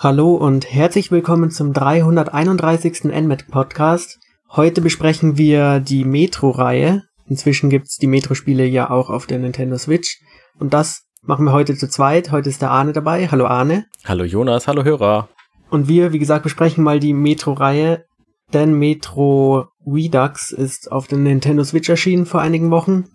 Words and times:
Hallo 0.00 0.36
und 0.36 0.72
herzlich 0.72 1.10
willkommen 1.10 1.50
zum 1.50 1.72
331. 1.72 3.02
NMAT 3.02 3.48
Podcast. 3.48 4.20
Heute 4.48 4.80
besprechen 4.80 5.38
wir 5.38 5.80
die 5.80 6.04
Metro-Reihe. 6.04 7.02
Inzwischen 7.26 7.68
gibt's 7.68 7.96
die 7.96 8.06
Metro-Spiele 8.06 8.64
ja 8.64 8.90
auch 8.90 9.10
auf 9.10 9.26
der 9.26 9.40
Nintendo 9.40 9.76
Switch. 9.76 10.20
Und 10.60 10.72
das 10.72 11.02
machen 11.22 11.44
wir 11.46 11.52
heute 11.52 11.74
zu 11.74 11.88
zweit. 11.88 12.30
Heute 12.30 12.48
ist 12.48 12.62
der 12.62 12.70
Arne 12.70 12.92
dabei. 12.92 13.26
Hallo 13.26 13.46
Arne. 13.46 13.86
Hallo 14.04 14.22
Jonas, 14.22 14.68
hallo 14.68 14.84
Hörer. 14.84 15.30
Und 15.68 15.88
wir, 15.88 16.12
wie 16.12 16.20
gesagt, 16.20 16.44
besprechen 16.44 16.84
mal 16.84 17.00
die 17.00 17.12
Metro-Reihe. 17.12 18.04
Denn 18.52 18.74
Metro 18.74 19.66
Redux 19.84 20.52
ist 20.52 20.92
auf 20.92 21.08
der 21.08 21.18
Nintendo 21.18 21.64
Switch 21.64 21.88
erschienen 21.88 22.24
vor 22.24 22.40
einigen 22.40 22.70
Wochen. 22.70 23.06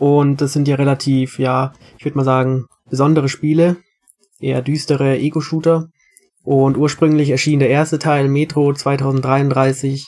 Und 0.00 0.40
das 0.40 0.52
sind 0.52 0.66
ja 0.66 0.74
relativ, 0.74 1.38
ja, 1.38 1.74
ich 1.96 2.04
würde 2.04 2.18
mal 2.18 2.24
sagen, 2.24 2.66
besondere 2.90 3.28
Spiele. 3.28 3.76
Eher 4.40 4.62
düstere 4.62 5.16
Ego-Shooter. 5.16 5.90
Und 6.44 6.76
ursprünglich 6.76 7.30
erschien 7.30 7.58
der 7.58 7.70
erste 7.70 7.98
Teil 7.98 8.28
Metro 8.28 8.72
2033 8.72 10.06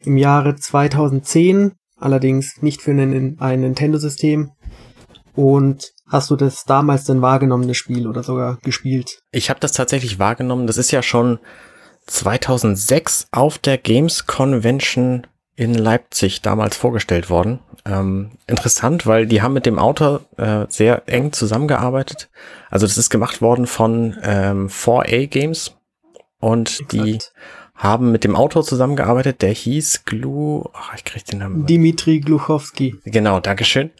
im 0.00 0.16
Jahre 0.16 0.56
2010, 0.56 1.72
allerdings 1.96 2.60
nicht 2.60 2.82
für 2.82 2.90
ein, 2.90 3.36
ein 3.38 3.60
Nintendo-System. 3.60 4.50
Und 5.34 5.92
hast 6.08 6.30
du 6.30 6.36
das 6.36 6.64
damals 6.64 7.04
denn 7.04 7.22
wahrgenommen, 7.22 7.68
das 7.68 7.76
Spiel, 7.76 8.08
oder 8.08 8.24
sogar 8.24 8.58
gespielt? 8.62 9.20
Ich 9.30 9.48
habe 9.48 9.60
das 9.60 9.72
tatsächlich 9.72 10.18
wahrgenommen. 10.18 10.66
Das 10.66 10.76
ist 10.76 10.90
ja 10.90 11.02
schon 11.02 11.38
2006 12.06 13.28
auf 13.30 13.58
der 13.58 13.78
Games 13.78 14.26
Convention 14.26 15.26
in 15.54 15.74
Leipzig 15.74 16.42
damals 16.42 16.76
vorgestellt 16.76 17.30
worden. 17.30 17.60
Ähm, 17.84 18.32
interessant, 18.46 19.06
weil 19.06 19.26
die 19.26 19.40
haben 19.40 19.54
mit 19.54 19.66
dem 19.66 19.78
Autor 19.78 20.22
äh, 20.36 20.66
sehr 20.68 21.04
eng 21.06 21.32
zusammengearbeitet. 21.32 22.28
Also 22.70 22.86
das 22.86 22.98
ist 22.98 23.10
gemacht 23.10 23.40
worden 23.40 23.66
von 23.66 24.16
ähm, 24.22 24.68
4A 24.68 25.28
Games 25.28 25.75
und 26.40 26.68
Exakt. 26.68 26.92
die 26.92 27.18
haben 27.74 28.10
mit 28.10 28.24
dem 28.24 28.36
Autor 28.36 28.62
zusammengearbeitet, 28.64 29.42
der 29.42 29.52
hieß 29.52 30.04
Glu, 30.04 30.64
ach, 30.72 30.94
ich 30.96 31.04
krieg 31.04 31.24
den 31.26 31.40
Namen. 31.40 31.66
Dimitri 31.66 32.20
Gluchowski. 32.20 32.96
Genau, 33.04 33.40
Dankeschön. 33.40 33.90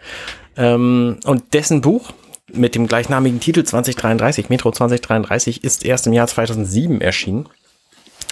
Ähm, 0.56 1.18
und 1.24 1.52
dessen 1.52 1.82
Buch 1.82 2.12
mit 2.52 2.74
dem 2.74 2.86
gleichnamigen 2.86 3.40
Titel 3.40 3.64
2033, 3.64 4.48
Metro 4.48 4.70
2033, 4.70 5.62
ist 5.62 5.84
erst 5.84 6.06
im 6.06 6.14
Jahr 6.14 6.26
2007 6.26 7.00
erschienen. 7.00 7.48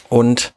Und 0.09 0.55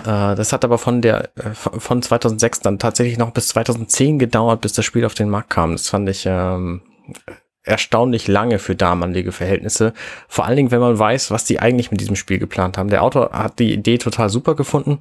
äh, 0.00 0.34
das 0.34 0.52
hat 0.52 0.64
aber 0.64 0.78
von 0.78 1.02
der 1.02 1.30
äh, 1.36 1.54
von 1.54 2.02
2006 2.02 2.60
dann 2.60 2.78
tatsächlich 2.78 3.18
noch 3.18 3.30
bis 3.30 3.48
2010 3.48 4.18
gedauert, 4.18 4.62
bis 4.62 4.72
das 4.72 4.84
Spiel 4.84 5.04
auf 5.04 5.14
den 5.14 5.28
Markt 5.28 5.50
kam. 5.50 5.72
Das 5.72 5.88
fand 5.88 6.08
ich 6.08 6.24
ähm, 6.26 6.82
erstaunlich 7.64 8.28
lange 8.28 8.58
für 8.58 8.74
damalige 8.74 9.32
Verhältnisse. 9.32 9.92
Vor 10.28 10.44
allen 10.44 10.56
Dingen, 10.56 10.70
wenn 10.70 10.80
man 10.80 10.98
weiß, 10.98 11.30
was 11.30 11.44
die 11.44 11.60
eigentlich 11.60 11.90
mit 11.90 12.00
diesem 12.00 12.16
Spiel 12.16 12.38
geplant 12.38 12.76
haben. 12.76 12.90
Der 12.90 13.02
Autor 13.02 13.30
hat 13.32 13.58
die 13.58 13.72
Idee 13.72 13.98
total 13.98 14.28
super 14.28 14.54
gefunden 14.54 14.98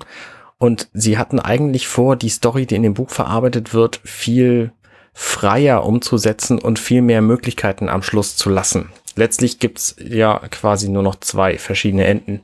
und 0.58 0.90
sie 0.94 1.18
hatten 1.18 1.40
eigentlich 1.40 1.88
vor, 1.88 2.16
die 2.16 2.30
Story, 2.30 2.66
die 2.66 2.76
in 2.76 2.84
dem 2.84 2.94
Buch 2.94 3.10
verarbeitet 3.10 3.74
wird, 3.74 4.00
viel 4.04 4.72
freier 5.14 5.86
umzusetzen 5.86 6.60
und 6.60 6.80
viel 6.80 7.02
mehr 7.02 7.22
Möglichkeiten 7.22 7.90
am 7.90 8.04
Schluss 8.04 8.36
zu 8.36 8.50
lassen. 8.50 8.90
Letztlich 9.16 9.60
gibt's 9.60 9.96
ja 10.00 10.40
quasi 10.52 10.88
nur 10.88 11.04
noch 11.04 11.16
zwei 11.16 11.58
verschiedene 11.58 12.06
Enden. 12.06 12.42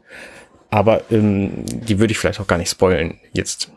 Aber 0.69 1.01
ähm, 1.11 1.51
die 1.65 1.99
würde 1.99 2.11
ich 2.11 2.17
vielleicht 2.17 2.39
auch 2.39 2.47
gar 2.47 2.57
nicht 2.57 2.69
spoilen 2.69 3.19
jetzt. 3.31 3.71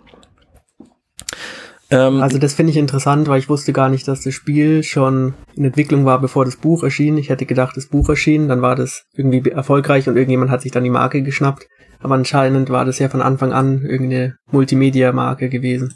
Ähm, 1.90 2.22
also 2.22 2.38
das 2.38 2.54
finde 2.54 2.70
ich 2.70 2.76
interessant, 2.76 3.28
weil 3.28 3.38
ich 3.38 3.48
wusste 3.48 3.72
gar 3.72 3.88
nicht, 3.88 4.06
dass 4.06 4.22
das 4.22 4.34
Spiel 4.34 4.82
schon 4.82 5.34
in 5.56 5.64
Entwicklung 5.64 6.04
war, 6.04 6.20
bevor 6.20 6.44
das 6.44 6.56
Buch 6.56 6.84
erschien. 6.84 7.18
Ich 7.18 7.28
hätte 7.28 7.46
gedacht, 7.46 7.76
das 7.76 7.86
Buch 7.86 8.08
erschien, 8.08 8.48
dann 8.48 8.62
war 8.62 8.76
das 8.76 9.04
irgendwie 9.14 9.50
erfolgreich 9.50 10.08
und 10.08 10.16
irgendjemand 10.16 10.50
hat 10.50 10.62
sich 10.62 10.72
dann 10.72 10.84
die 10.84 10.90
Marke 10.90 11.22
geschnappt. 11.22 11.66
Aber 11.98 12.14
anscheinend 12.14 12.70
war 12.70 12.84
das 12.84 12.98
ja 12.98 13.08
von 13.08 13.20
Anfang 13.20 13.52
an 13.52 13.82
irgendeine 13.82 14.36
Multimedia-Marke 14.50 15.48
gewesen. 15.48 15.94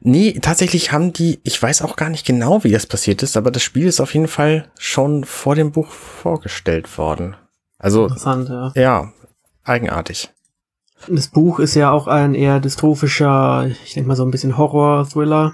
Nee, 0.00 0.38
tatsächlich 0.40 0.92
haben 0.92 1.12
die, 1.12 1.40
ich 1.42 1.60
weiß 1.60 1.82
auch 1.82 1.96
gar 1.96 2.08
nicht 2.08 2.26
genau, 2.26 2.64
wie 2.64 2.70
das 2.70 2.86
passiert 2.86 3.22
ist, 3.22 3.36
aber 3.36 3.50
das 3.50 3.62
Spiel 3.62 3.86
ist 3.86 4.00
auf 4.00 4.14
jeden 4.14 4.28
Fall 4.28 4.70
schon 4.78 5.24
vor 5.24 5.54
dem 5.54 5.72
Buch 5.72 5.90
vorgestellt 5.90 6.96
worden. 6.96 7.36
Also, 7.78 8.04
Interessant, 8.04 8.48
ja. 8.48 8.72
ja, 8.74 9.12
eigenartig. 9.64 10.30
Das 11.06 11.28
Buch 11.28 11.60
ist 11.60 11.74
ja 11.74 11.90
auch 11.90 12.06
ein 12.08 12.34
eher 12.34 12.60
dystrophischer, 12.60 13.70
ich 13.84 13.94
denke 13.94 14.08
mal 14.08 14.16
so 14.16 14.24
ein 14.24 14.30
bisschen 14.30 14.58
Horror-Thriller. 14.58 15.52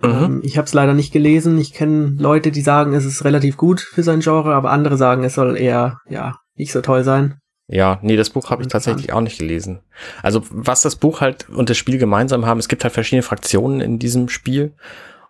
Mhm. 0.00 0.10
Ähm, 0.10 0.40
ich 0.44 0.58
habe 0.58 0.66
es 0.66 0.74
leider 0.74 0.94
nicht 0.94 1.12
gelesen. 1.12 1.58
Ich 1.58 1.72
kenne 1.72 2.16
Leute, 2.18 2.50
die 2.50 2.60
sagen, 2.60 2.94
es 2.94 3.04
ist 3.04 3.24
relativ 3.24 3.56
gut 3.56 3.80
für 3.80 4.02
sein 4.02 4.20
Genre, 4.20 4.54
aber 4.54 4.70
andere 4.70 4.96
sagen, 4.96 5.24
es 5.24 5.34
soll 5.34 5.56
eher 5.56 5.98
ja 6.08 6.36
nicht 6.54 6.72
so 6.72 6.80
toll 6.80 7.04
sein. 7.04 7.38
Ja, 7.68 7.98
nee, 8.02 8.16
das 8.16 8.30
Buch 8.30 8.50
habe 8.50 8.62
ich 8.62 8.68
tatsächlich 8.68 9.12
auch 9.12 9.20
nicht 9.20 9.38
gelesen. 9.38 9.80
Also 10.22 10.42
was 10.50 10.82
das 10.82 10.96
Buch 10.96 11.20
halt 11.20 11.48
und 11.48 11.68
das 11.68 11.76
Spiel 11.76 11.98
gemeinsam 11.98 12.46
haben, 12.46 12.60
es 12.60 12.68
gibt 12.68 12.84
halt 12.84 12.94
verschiedene 12.94 13.22
Fraktionen 13.22 13.80
in 13.80 13.98
diesem 13.98 14.28
Spiel 14.28 14.74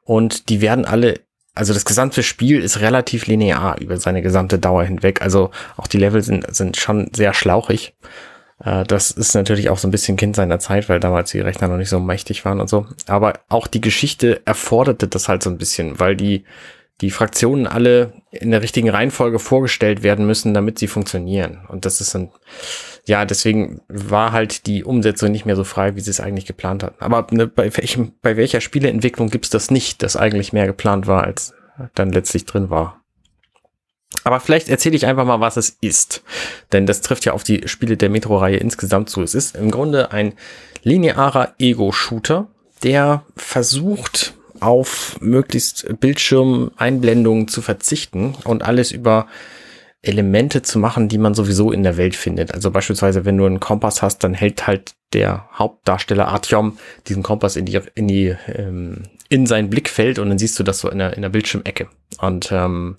und 0.02 0.50
die 0.50 0.60
werden 0.60 0.84
alle, 0.84 1.20
also 1.54 1.72
das 1.72 1.86
gesamte 1.86 2.22
Spiel 2.22 2.60
ist 2.60 2.80
relativ 2.80 3.26
linear 3.26 3.80
über 3.80 3.96
seine 3.96 4.20
gesamte 4.20 4.58
Dauer 4.58 4.84
hinweg. 4.84 5.22
Also 5.22 5.50
auch 5.78 5.86
die 5.86 5.96
Level 5.96 6.22
sind, 6.22 6.54
sind 6.54 6.76
schon 6.76 7.10
sehr 7.14 7.32
schlauchig. 7.32 7.94
Äh, 8.62 8.84
das 8.84 9.10
ist 9.10 9.34
natürlich 9.34 9.68
auch 9.70 9.78
so 9.78 9.88
ein 9.88 9.90
bisschen 9.90 10.16
Kind 10.16 10.36
seiner 10.36 10.58
Zeit, 10.58 10.88
weil 10.88 11.00
damals 11.00 11.30
die 11.30 11.40
Rechner 11.40 11.68
noch 11.68 11.76
nicht 11.76 11.88
so 11.88 12.00
mächtig 12.00 12.44
waren 12.44 12.60
und 12.60 12.68
so. 12.68 12.86
Aber 13.06 13.34
auch 13.48 13.66
die 13.66 13.80
Geschichte 13.80 14.42
erforderte 14.46 15.08
das 15.08 15.28
halt 15.28 15.42
so 15.42 15.50
ein 15.50 15.58
bisschen, 15.58 15.98
weil 16.00 16.16
die, 16.16 16.44
die 17.00 17.10
Fraktionen 17.10 17.66
alle 17.66 18.12
in 18.30 18.50
der 18.50 18.62
richtigen 18.62 18.88
Reihenfolge 18.88 19.38
vorgestellt 19.38 20.02
werden 20.02 20.26
müssen, 20.26 20.54
damit 20.54 20.78
sie 20.78 20.86
funktionieren. 20.86 21.60
Und 21.68 21.84
das 21.84 22.00
ist 22.00 22.14
ein, 22.14 22.30
ja, 23.04 23.24
deswegen 23.24 23.82
war 23.88 24.32
halt 24.32 24.66
die 24.66 24.84
Umsetzung 24.84 25.30
nicht 25.30 25.46
mehr 25.46 25.56
so 25.56 25.64
frei, 25.64 25.94
wie 25.94 26.00
sie 26.00 26.10
es 26.10 26.20
eigentlich 26.20 26.46
geplant 26.46 26.82
hatten. 26.82 27.02
Aber 27.02 27.26
ne, 27.30 27.46
bei, 27.46 27.76
welchem, 27.76 28.12
bei 28.22 28.36
welcher 28.36 28.60
Spieleentwicklung 28.60 29.28
gibt's 29.28 29.50
das 29.50 29.70
nicht, 29.70 30.02
dass 30.02 30.16
eigentlich 30.16 30.52
mehr 30.52 30.66
geplant 30.66 31.06
war, 31.06 31.24
als 31.24 31.54
dann 31.94 32.10
letztlich 32.10 32.46
drin 32.46 32.70
war? 32.70 33.02
Aber 34.24 34.40
vielleicht 34.40 34.68
erzähle 34.68 34.96
ich 34.96 35.06
einfach 35.06 35.24
mal, 35.24 35.40
was 35.40 35.56
es 35.56 35.76
ist. 35.80 36.22
Denn 36.72 36.86
das 36.86 37.00
trifft 37.00 37.24
ja 37.24 37.32
auf 37.32 37.44
die 37.44 37.68
Spiele 37.68 37.96
der 37.96 38.10
Metro-Reihe 38.10 38.56
insgesamt 38.56 39.10
zu. 39.10 39.22
Es 39.22 39.34
ist 39.34 39.56
im 39.56 39.70
Grunde 39.70 40.12
ein 40.12 40.34
linearer 40.82 41.54
Ego-Shooter, 41.58 42.48
der 42.82 43.24
versucht, 43.36 44.34
auf 44.60 45.18
möglichst 45.20 45.86
Bildschirmeinblendungen 46.00 47.48
zu 47.48 47.60
verzichten 47.62 48.34
und 48.44 48.62
alles 48.62 48.90
über 48.90 49.26
Elemente 50.02 50.62
zu 50.62 50.78
machen, 50.78 51.08
die 51.08 51.18
man 51.18 51.34
sowieso 51.34 51.72
in 51.72 51.82
der 51.82 51.96
Welt 51.96 52.14
findet. 52.14 52.54
Also 52.54 52.70
beispielsweise, 52.70 53.24
wenn 53.24 53.36
du 53.36 53.44
einen 53.44 53.60
Kompass 53.60 54.02
hast, 54.02 54.22
dann 54.24 54.34
hält 54.34 54.66
halt 54.66 54.94
der 55.12 55.48
Hauptdarsteller 55.52 56.28
Artyom 56.28 56.78
diesen 57.08 57.22
Kompass 57.22 57.56
in 57.56 57.66
die, 57.66 57.80
in 57.94 58.08
die, 58.08 58.36
ähm, 58.54 59.02
in 59.28 59.46
sein 59.46 59.68
Blickfeld 59.68 60.18
und 60.18 60.28
dann 60.28 60.38
siehst 60.38 60.58
du 60.58 60.62
das 60.62 60.78
so 60.78 60.88
in 60.88 60.98
der, 60.98 61.14
in 61.14 61.22
der 61.22 61.28
Bildschirmecke. 61.28 61.88
Und 62.18 62.50
ähm, 62.52 62.96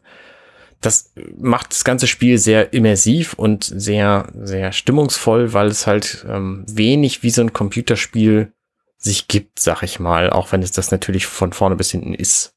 das 0.82 1.12
macht 1.38 1.72
das 1.72 1.84
ganze 1.84 2.08
Spiel 2.08 2.38
sehr 2.38 2.74
immersiv 2.74 3.34
und 3.34 3.64
sehr, 3.64 4.28
sehr 4.40 4.72
stimmungsvoll, 4.72 5.54
weil 5.54 5.68
es 5.68 5.88
halt 5.88 6.26
ähm, 6.30 6.66
wenig 6.68 7.24
wie 7.24 7.32
so 7.32 7.42
ein 7.42 7.54
Computerspiel 7.54 8.54
sich 8.98 9.28
gibt, 9.28 9.60
sag 9.60 9.84
ich 9.84 10.00
mal, 10.00 10.30
auch 10.30 10.52
wenn 10.52 10.62
es 10.62 10.72
das 10.72 10.92
natürlich 10.92 11.26
von 11.26 11.54
vorne 11.54 11.76
bis 11.76 11.92
hinten 11.92 12.14
ist. 12.14 12.54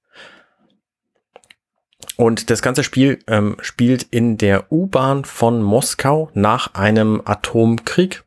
Und 2.16 2.50
das 2.50 2.60
ganze 2.60 2.84
Spiel 2.84 3.20
ähm, 3.26 3.56
spielt 3.60 4.02
in 4.02 4.36
der 4.36 4.70
U-Bahn 4.70 5.24
von 5.24 5.62
Moskau 5.62 6.30
nach 6.34 6.74
einem 6.74 7.22
Atomkrieg 7.24 8.24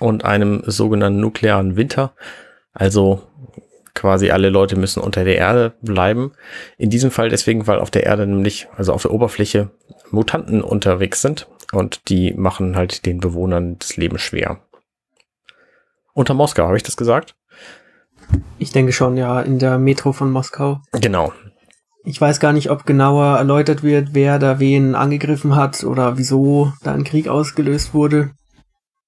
und 0.00 0.24
einem 0.24 0.62
sogenannten 0.64 1.20
nuklearen 1.20 1.76
Winter. 1.76 2.14
Also 2.72 3.29
quasi 4.00 4.30
alle 4.30 4.48
Leute 4.48 4.76
müssen 4.76 5.00
unter 5.00 5.24
der 5.24 5.36
Erde 5.36 5.74
bleiben. 5.82 6.32
In 6.78 6.88
diesem 6.88 7.10
Fall 7.10 7.28
deswegen, 7.28 7.66
weil 7.66 7.80
auf 7.80 7.90
der 7.90 8.04
Erde 8.04 8.26
nämlich, 8.26 8.66
also 8.76 8.94
auf 8.94 9.02
der 9.02 9.10
Oberfläche, 9.10 9.70
Mutanten 10.10 10.62
unterwegs 10.62 11.20
sind 11.20 11.48
und 11.72 12.08
die 12.08 12.32
machen 12.32 12.76
halt 12.76 13.04
den 13.04 13.20
Bewohnern 13.20 13.76
das 13.78 13.98
Leben 13.98 14.18
schwer. 14.18 14.60
Unter 16.14 16.32
Moskau, 16.32 16.64
habe 16.66 16.78
ich 16.78 16.82
das 16.82 16.96
gesagt? 16.96 17.34
Ich 18.58 18.72
denke 18.72 18.92
schon, 18.92 19.18
ja, 19.18 19.42
in 19.42 19.58
der 19.58 19.78
Metro 19.78 20.12
von 20.12 20.30
Moskau. 20.30 20.80
Genau. 20.92 21.32
Ich 22.04 22.18
weiß 22.18 22.40
gar 22.40 22.54
nicht, 22.54 22.70
ob 22.70 22.86
genauer 22.86 23.36
erläutert 23.36 23.82
wird, 23.82 24.14
wer 24.14 24.38
da 24.38 24.58
wen 24.58 24.94
angegriffen 24.94 25.54
hat 25.56 25.84
oder 25.84 26.16
wieso 26.16 26.72
da 26.82 26.94
ein 26.94 27.04
Krieg 27.04 27.28
ausgelöst 27.28 27.92
wurde. 27.92 28.30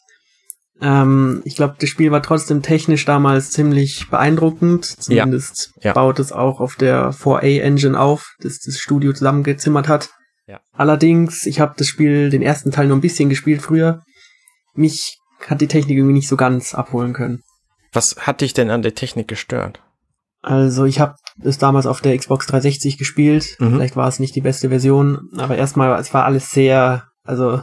Ähm, 0.80 1.42
ich 1.44 1.56
glaube, 1.56 1.76
das 1.78 1.90
Spiel 1.90 2.10
war 2.10 2.22
trotzdem 2.22 2.62
technisch 2.62 3.04
damals 3.04 3.50
ziemlich 3.50 4.08
beeindruckend. 4.08 4.84
Zumindest 4.84 5.72
ja. 5.76 5.88
Ja. 5.88 5.92
baut 5.92 6.18
es 6.18 6.32
auch 6.32 6.60
auf 6.60 6.76
der 6.76 7.12
4A-Engine 7.12 7.98
auf, 7.98 8.34
das 8.40 8.60
das 8.60 8.78
Studio 8.78 9.12
zusammengezimmert 9.12 9.88
hat. 9.88 10.10
Ja. 10.46 10.60
Allerdings, 10.72 11.44
ich 11.46 11.60
habe 11.60 11.74
das 11.76 11.86
Spiel, 11.86 12.30
den 12.30 12.42
ersten 12.42 12.70
Teil 12.70 12.86
nur 12.86 12.96
ein 12.96 13.02
bisschen 13.02 13.28
gespielt 13.28 13.62
früher. 13.62 14.02
Mich 14.74 15.18
hat 15.46 15.60
die 15.60 15.68
Technik 15.68 15.96
irgendwie 15.96 16.14
nicht 16.14 16.28
so 16.28 16.36
ganz 16.36 16.74
abholen 16.74 17.12
können. 17.12 17.42
Was 17.92 18.16
hat 18.18 18.40
dich 18.40 18.54
denn 18.54 18.70
an 18.70 18.82
der 18.82 18.94
Technik 18.94 19.28
gestört? 19.28 19.80
Also 20.42 20.84
ich 20.84 21.00
habe 21.00 21.16
es 21.42 21.58
damals 21.58 21.86
auf 21.86 22.00
der 22.00 22.16
Xbox 22.16 22.46
360 22.46 22.98
gespielt. 22.98 23.56
Mhm. 23.58 23.74
Vielleicht 23.74 23.96
war 23.96 24.08
es 24.08 24.20
nicht 24.20 24.34
die 24.34 24.40
beste 24.40 24.68
Version, 24.70 25.28
aber 25.36 25.56
erstmal, 25.56 25.98
es 26.00 26.14
war 26.14 26.24
alles 26.24 26.50
sehr, 26.50 27.04
also 27.24 27.62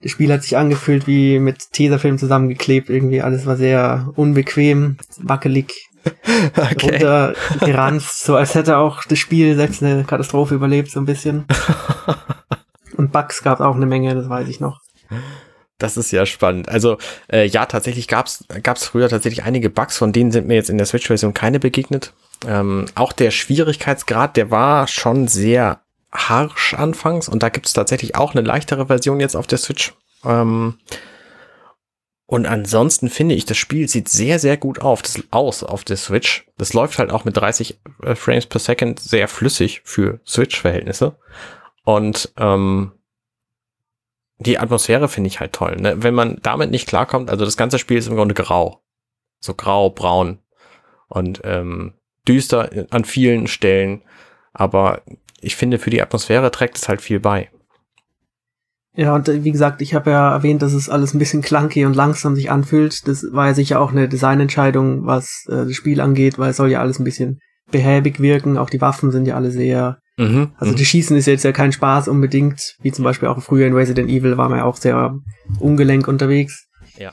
das 0.00 0.10
Spiel 0.10 0.32
hat 0.32 0.42
sich 0.42 0.56
angefühlt 0.56 1.06
wie 1.06 1.38
mit 1.38 1.72
Tesafilm 1.72 2.18
zusammengeklebt. 2.18 2.90
Irgendwie 2.90 3.22
alles 3.22 3.46
war 3.46 3.56
sehr 3.56 4.10
unbequem, 4.16 4.98
wackelig, 5.18 5.88
okay. 6.56 6.90
runtergeranzt, 6.92 8.24
so 8.24 8.36
als 8.36 8.54
hätte 8.54 8.76
auch 8.76 9.04
das 9.04 9.18
Spiel 9.18 9.56
selbst 9.56 9.82
eine 9.82 10.04
Katastrophe 10.04 10.54
überlebt, 10.54 10.90
so 10.90 11.00
ein 11.00 11.06
bisschen. 11.06 11.46
Und 12.96 13.12
Bugs 13.12 13.42
gab 13.42 13.60
auch 13.60 13.74
eine 13.74 13.86
Menge, 13.86 14.14
das 14.14 14.28
weiß 14.28 14.48
ich 14.48 14.60
noch. 14.60 14.80
Das 15.78 15.96
ist 15.96 16.10
ja 16.10 16.24
spannend. 16.24 16.68
Also 16.68 16.96
äh, 17.30 17.46
ja, 17.46 17.66
tatsächlich 17.66 18.08
gab 18.08 18.26
es 18.26 18.44
früher 18.84 19.08
tatsächlich 19.08 19.44
einige 19.44 19.68
Bugs, 19.68 19.98
von 19.98 20.12
denen 20.12 20.32
sind 20.32 20.46
mir 20.46 20.54
jetzt 20.54 20.70
in 20.70 20.78
der 20.78 20.86
Switch-Version 20.86 21.34
keine 21.34 21.60
begegnet. 21.60 22.14
Ähm, 22.46 22.86
auch 22.94 23.12
der 23.12 23.30
Schwierigkeitsgrad, 23.30 24.36
der 24.36 24.50
war 24.50 24.88
schon 24.88 25.28
sehr 25.28 25.80
harsch 26.12 26.74
anfangs 26.74 27.28
und 27.28 27.42
da 27.42 27.50
gibt 27.50 27.66
es 27.66 27.74
tatsächlich 27.74 28.14
auch 28.14 28.34
eine 28.34 28.46
leichtere 28.46 28.86
Version 28.86 29.20
jetzt 29.20 29.36
auf 29.36 29.46
der 29.46 29.58
Switch. 29.58 29.92
Ähm, 30.24 30.78
und 32.26 32.46
ansonsten 32.46 33.08
finde 33.08 33.36
ich, 33.36 33.44
das 33.44 33.56
Spiel 33.56 33.88
sieht 33.88 34.08
sehr, 34.08 34.38
sehr 34.38 34.56
gut 34.56 34.80
auf, 34.80 35.00
das, 35.02 35.22
aus 35.30 35.62
auf 35.62 35.84
der 35.84 35.96
Switch. 35.96 36.46
Das 36.58 36.72
läuft 36.72 36.98
halt 36.98 37.10
auch 37.10 37.24
mit 37.24 37.36
30 37.36 37.78
äh, 38.02 38.14
Frames 38.16 38.46
per 38.46 38.58
Second 38.58 38.98
sehr 38.98 39.28
flüssig 39.28 39.82
für 39.84 40.20
Switch-Verhältnisse. 40.26 41.16
Und 41.84 42.32
ähm, 42.36 42.92
die 44.38 44.58
Atmosphäre 44.58 45.08
finde 45.08 45.28
ich 45.28 45.40
halt 45.40 45.52
toll. 45.52 45.76
Ne? 45.76 46.02
Wenn 46.02 46.14
man 46.14 46.38
damit 46.42 46.70
nicht 46.70 46.88
klarkommt, 46.88 47.30
also 47.30 47.44
das 47.44 47.56
ganze 47.56 47.78
Spiel 47.78 47.98
ist 47.98 48.08
im 48.08 48.16
Grunde 48.16 48.34
grau. 48.34 48.82
So 49.40 49.54
grau, 49.54 49.90
braun 49.90 50.38
und 51.08 51.40
ähm, 51.44 51.94
düster 52.26 52.70
an 52.90 53.04
vielen 53.04 53.46
Stellen. 53.46 54.02
Aber 54.52 55.02
ich 55.40 55.56
finde, 55.56 55.78
für 55.78 55.90
die 55.90 56.02
Atmosphäre 56.02 56.50
trägt 56.50 56.76
es 56.76 56.88
halt 56.88 57.00
viel 57.00 57.20
bei. 57.20 57.50
Ja, 58.94 59.14
und 59.14 59.28
äh, 59.28 59.44
wie 59.44 59.52
gesagt, 59.52 59.82
ich 59.82 59.94
habe 59.94 60.10
ja 60.10 60.32
erwähnt, 60.32 60.62
dass 60.62 60.72
es 60.72 60.88
alles 60.88 61.14
ein 61.14 61.18
bisschen 61.18 61.42
clunky 61.42 61.84
und 61.84 61.94
langsam 61.94 62.34
sich 62.34 62.50
anfühlt. 62.50 63.06
Das 63.06 63.26
war 63.30 63.48
ja 63.48 63.54
sicher 63.54 63.80
auch 63.80 63.92
eine 63.92 64.08
Designentscheidung, 64.08 65.06
was 65.06 65.44
äh, 65.48 65.66
das 65.66 65.74
Spiel 65.74 66.00
angeht, 66.00 66.38
weil 66.38 66.50
es 66.50 66.56
soll 66.56 66.70
ja 66.70 66.80
alles 66.80 66.98
ein 66.98 67.04
bisschen 67.04 67.38
behäbig 67.70 68.20
wirken. 68.20 68.56
Auch 68.56 68.70
die 68.70 68.80
Waffen 68.80 69.10
sind 69.10 69.26
ja 69.26 69.36
alle 69.36 69.50
sehr 69.50 69.98
Mhm, 70.16 70.52
also 70.56 70.72
mhm. 70.72 70.76
die 70.76 70.84
Schießen 70.84 71.16
ist 71.16 71.26
jetzt 71.26 71.44
ja 71.44 71.52
kein 71.52 71.72
Spaß 71.72 72.08
unbedingt, 72.08 72.76
wie 72.80 72.92
zum 72.92 73.04
Beispiel 73.04 73.28
auch 73.28 73.40
früher 73.42 73.66
in 73.66 73.74
Resident 73.74 74.10
Evil 74.10 74.36
war 74.36 74.48
man 74.48 74.58
ja 74.58 74.64
auch 74.64 74.76
sehr 74.76 75.18
ungelenk 75.60 76.08
unterwegs. 76.08 76.68
Ja. 76.98 77.12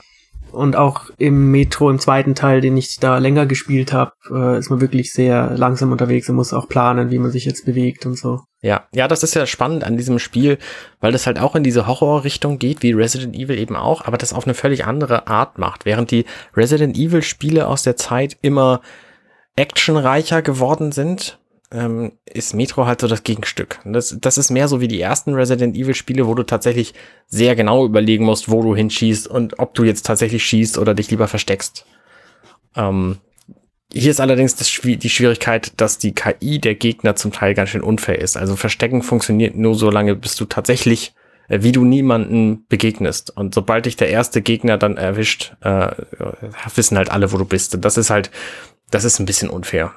Und 0.50 0.76
auch 0.76 1.10
im 1.18 1.50
Metro, 1.50 1.90
im 1.90 1.98
zweiten 1.98 2.34
Teil, 2.34 2.60
den 2.60 2.76
ich 2.76 2.98
da 3.00 3.18
länger 3.18 3.44
gespielt 3.44 3.92
habe, 3.92 4.12
äh, 4.30 4.58
ist 4.58 4.70
man 4.70 4.80
wirklich 4.80 5.12
sehr 5.12 5.50
langsam 5.56 5.92
unterwegs 5.92 6.30
und 6.30 6.36
muss 6.36 6.54
auch 6.54 6.68
planen, 6.68 7.10
wie 7.10 7.18
man 7.18 7.30
sich 7.30 7.44
jetzt 7.44 7.66
bewegt 7.66 8.06
und 8.06 8.16
so. 8.16 8.40
Ja, 8.62 8.86
ja, 8.94 9.08
das 9.08 9.22
ist 9.22 9.34
ja 9.34 9.46
spannend 9.46 9.84
an 9.84 9.96
diesem 9.96 10.18
Spiel, 10.18 10.58
weil 11.00 11.12
das 11.12 11.26
halt 11.26 11.38
auch 11.40 11.56
in 11.56 11.64
diese 11.64 11.86
Horrorrichtung 11.86 12.58
geht, 12.58 12.82
wie 12.82 12.92
Resident 12.92 13.34
Evil 13.34 13.58
eben 13.58 13.76
auch, 13.76 14.06
aber 14.06 14.16
das 14.16 14.32
auf 14.32 14.44
eine 14.44 14.54
völlig 14.54 14.86
andere 14.86 15.26
Art 15.26 15.58
macht. 15.58 15.84
Während 15.84 16.10
die 16.10 16.24
Resident 16.56 16.96
Evil 16.96 17.22
Spiele 17.22 17.66
aus 17.66 17.82
der 17.82 17.96
Zeit 17.96 18.38
immer 18.40 18.80
actionreicher 19.56 20.40
geworden 20.40 20.92
sind, 20.92 21.38
ähm, 21.74 22.12
ist 22.24 22.54
Metro 22.54 22.86
halt 22.86 23.00
so 23.00 23.08
das 23.08 23.24
Gegenstück. 23.24 23.80
Das, 23.84 24.16
das 24.20 24.38
ist 24.38 24.50
mehr 24.50 24.68
so 24.68 24.80
wie 24.80 24.88
die 24.88 25.00
ersten 25.00 25.34
Resident 25.34 25.76
Evil 25.76 25.94
Spiele, 25.94 26.26
wo 26.26 26.34
du 26.34 26.44
tatsächlich 26.44 26.94
sehr 27.26 27.56
genau 27.56 27.84
überlegen 27.84 28.24
musst, 28.24 28.48
wo 28.48 28.62
du 28.62 28.76
hinschießt 28.76 29.26
und 29.26 29.58
ob 29.58 29.74
du 29.74 29.82
jetzt 29.82 30.06
tatsächlich 30.06 30.44
schießt 30.44 30.78
oder 30.78 30.94
dich 30.94 31.10
lieber 31.10 31.26
versteckst. 31.26 31.84
Ähm, 32.76 33.18
hier 33.92 34.10
ist 34.10 34.20
allerdings 34.20 34.54
das, 34.54 34.68
die 34.68 35.10
Schwierigkeit, 35.10 35.72
dass 35.76 35.98
die 35.98 36.14
KI 36.14 36.60
der 36.60 36.76
Gegner 36.76 37.16
zum 37.16 37.32
Teil 37.32 37.54
ganz 37.54 37.70
schön 37.70 37.82
unfair 37.82 38.20
ist. 38.20 38.36
Also 38.36 38.56
Verstecken 38.56 39.02
funktioniert 39.02 39.56
nur 39.56 39.74
so 39.74 39.90
lange, 39.90 40.14
bis 40.14 40.36
du 40.36 40.44
tatsächlich, 40.44 41.12
äh, 41.48 41.62
wie 41.62 41.72
du 41.72 41.84
niemanden 41.84 42.66
begegnest. 42.68 43.36
Und 43.36 43.52
sobald 43.52 43.86
dich 43.86 43.96
der 43.96 44.10
erste 44.10 44.42
Gegner 44.42 44.78
dann 44.78 44.96
erwischt, 44.96 45.54
äh, 45.60 45.90
wissen 46.76 46.96
halt 46.96 47.10
alle, 47.10 47.32
wo 47.32 47.36
du 47.36 47.44
bist. 47.44 47.74
Und 47.74 47.84
das 47.84 47.96
ist 47.96 48.10
halt, 48.10 48.30
das 48.90 49.02
ist 49.02 49.18
ein 49.18 49.26
bisschen 49.26 49.50
unfair 49.50 49.92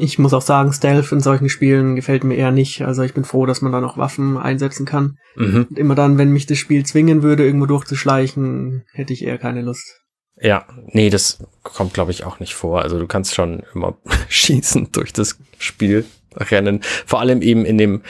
ich 0.00 0.18
muss 0.18 0.32
auch 0.32 0.42
sagen, 0.42 0.72
Stealth 0.72 1.10
in 1.10 1.20
solchen 1.20 1.48
Spielen 1.48 1.96
gefällt 1.96 2.22
mir 2.22 2.36
eher 2.36 2.52
nicht. 2.52 2.82
Also 2.82 3.02
ich 3.02 3.14
bin 3.14 3.24
froh, 3.24 3.46
dass 3.46 3.62
man 3.62 3.72
da 3.72 3.80
noch 3.80 3.98
Waffen 3.98 4.38
einsetzen 4.38 4.86
kann. 4.86 5.18
Mhm. 5.34 5.66
Und 5.68 5.78
immer 5.78 5.96
dann, 5.96 6.18
wenn 6.18 6.30
mich 6.30 6.46
das 6.46 6.58
Spiel 6.58 6.86
zwingen 6.86 7.24
würde, 7.24 7.44
irgendwo 7.44 7.66
durchzuschleichen, 7.66 8.84
hätte 8.92 9.12
ich 9.12 9.24
eher 9.24 9.38
keine 9.38 9.62
Lust. 9.62 10.00
Ja, 10.40 10.66
nee, 10.86 11.10
das 11.10 11.44
kommt, 11.64 11.94
glaube 11.94 12.12
ich, 12.12 12.22
auch 12.22 12.38
nicht 12.38 12.54
vor. 12.54 12.82
Also 12.82 13.00
du 13.00 13.08
kannst 13.08 13.34
schon 13.34 13.64
immer 13.74 13.98
schießen 14.28 14.92
durch 14.92 15.12
das 15.12 15.36
Spiel 15.58 16.04
rennen. 16.36 16.80
Vor 17.04 17.18
allem 17.18 17.42
eben 17.42 17.64
in 17.64 17.76
dem, 17.76 18.02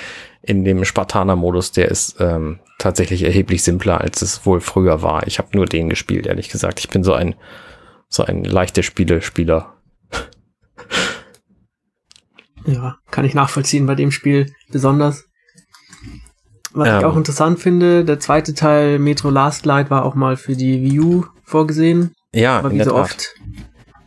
in 0.42 0.64
dem 0.64 0.84
Spartaner-Modus, 0.84 1.72
der 1.72 1.88
ist 1.88 2.16
ähm, 2.20 2.60
tatsächlich 2.78 3.22
erheblich 3.22 3.62
simpler, 3.62 4.02
als 4.02 4.20
es 4.20 4.44
wohl 4.44 4.60
früher 4.60 5.00
war. 5.00 5.26
Ich 5.26 5.38
habe 5.38 5.48
nur 5.54 5.64
den 5.64 5.88
gespielt, 5.88 6.26
ehrlich 6.26 6.50
gesagt. 6.50 6.80
Ich 6.80 6.90
bin 6.90 7.02
so 7.02 7.14
ein, 7.14 7.34
so 8.08 8.24
ein 8.24 8.44
leichter 8.44 8.82
Spiele-Spieler. 8.82 9.77
Ja, 12.68 12.98
kann 13.10 13.24
ich 13.24 13.34
nachvollziehen 13.34 13.86
bei 13.86 13.94
dem 13.94 14.10
Spiel 14.10 14.52
besonders. 14.70 15.24
Was 16.72 16.88
ähm. 16.88 16.98
ich 16.98 17.04
auch 17.04 17.16
interessant 17.16 17.58
finde, 17.58 18.04
der 18.04 18.20
zweite 18.20 18.54
Teil 18.54 18.98
Metro 18.98 19.30
Last 19.30 19.64
Light 19.64 19.90
war 19.90 20.04
auch 20.04 20.14
mal 20.14 20.36
für 20.36 20.54
die 20.54 20.82
Wii 20.82 21.00
U 21.00 21.24
vorgesehen. 21.44 22.12
Ja, 22.34 22.58
aber 22.58 22.72
wie 22.72 22.82
so 22.82 22.94
oft 22.94 23.34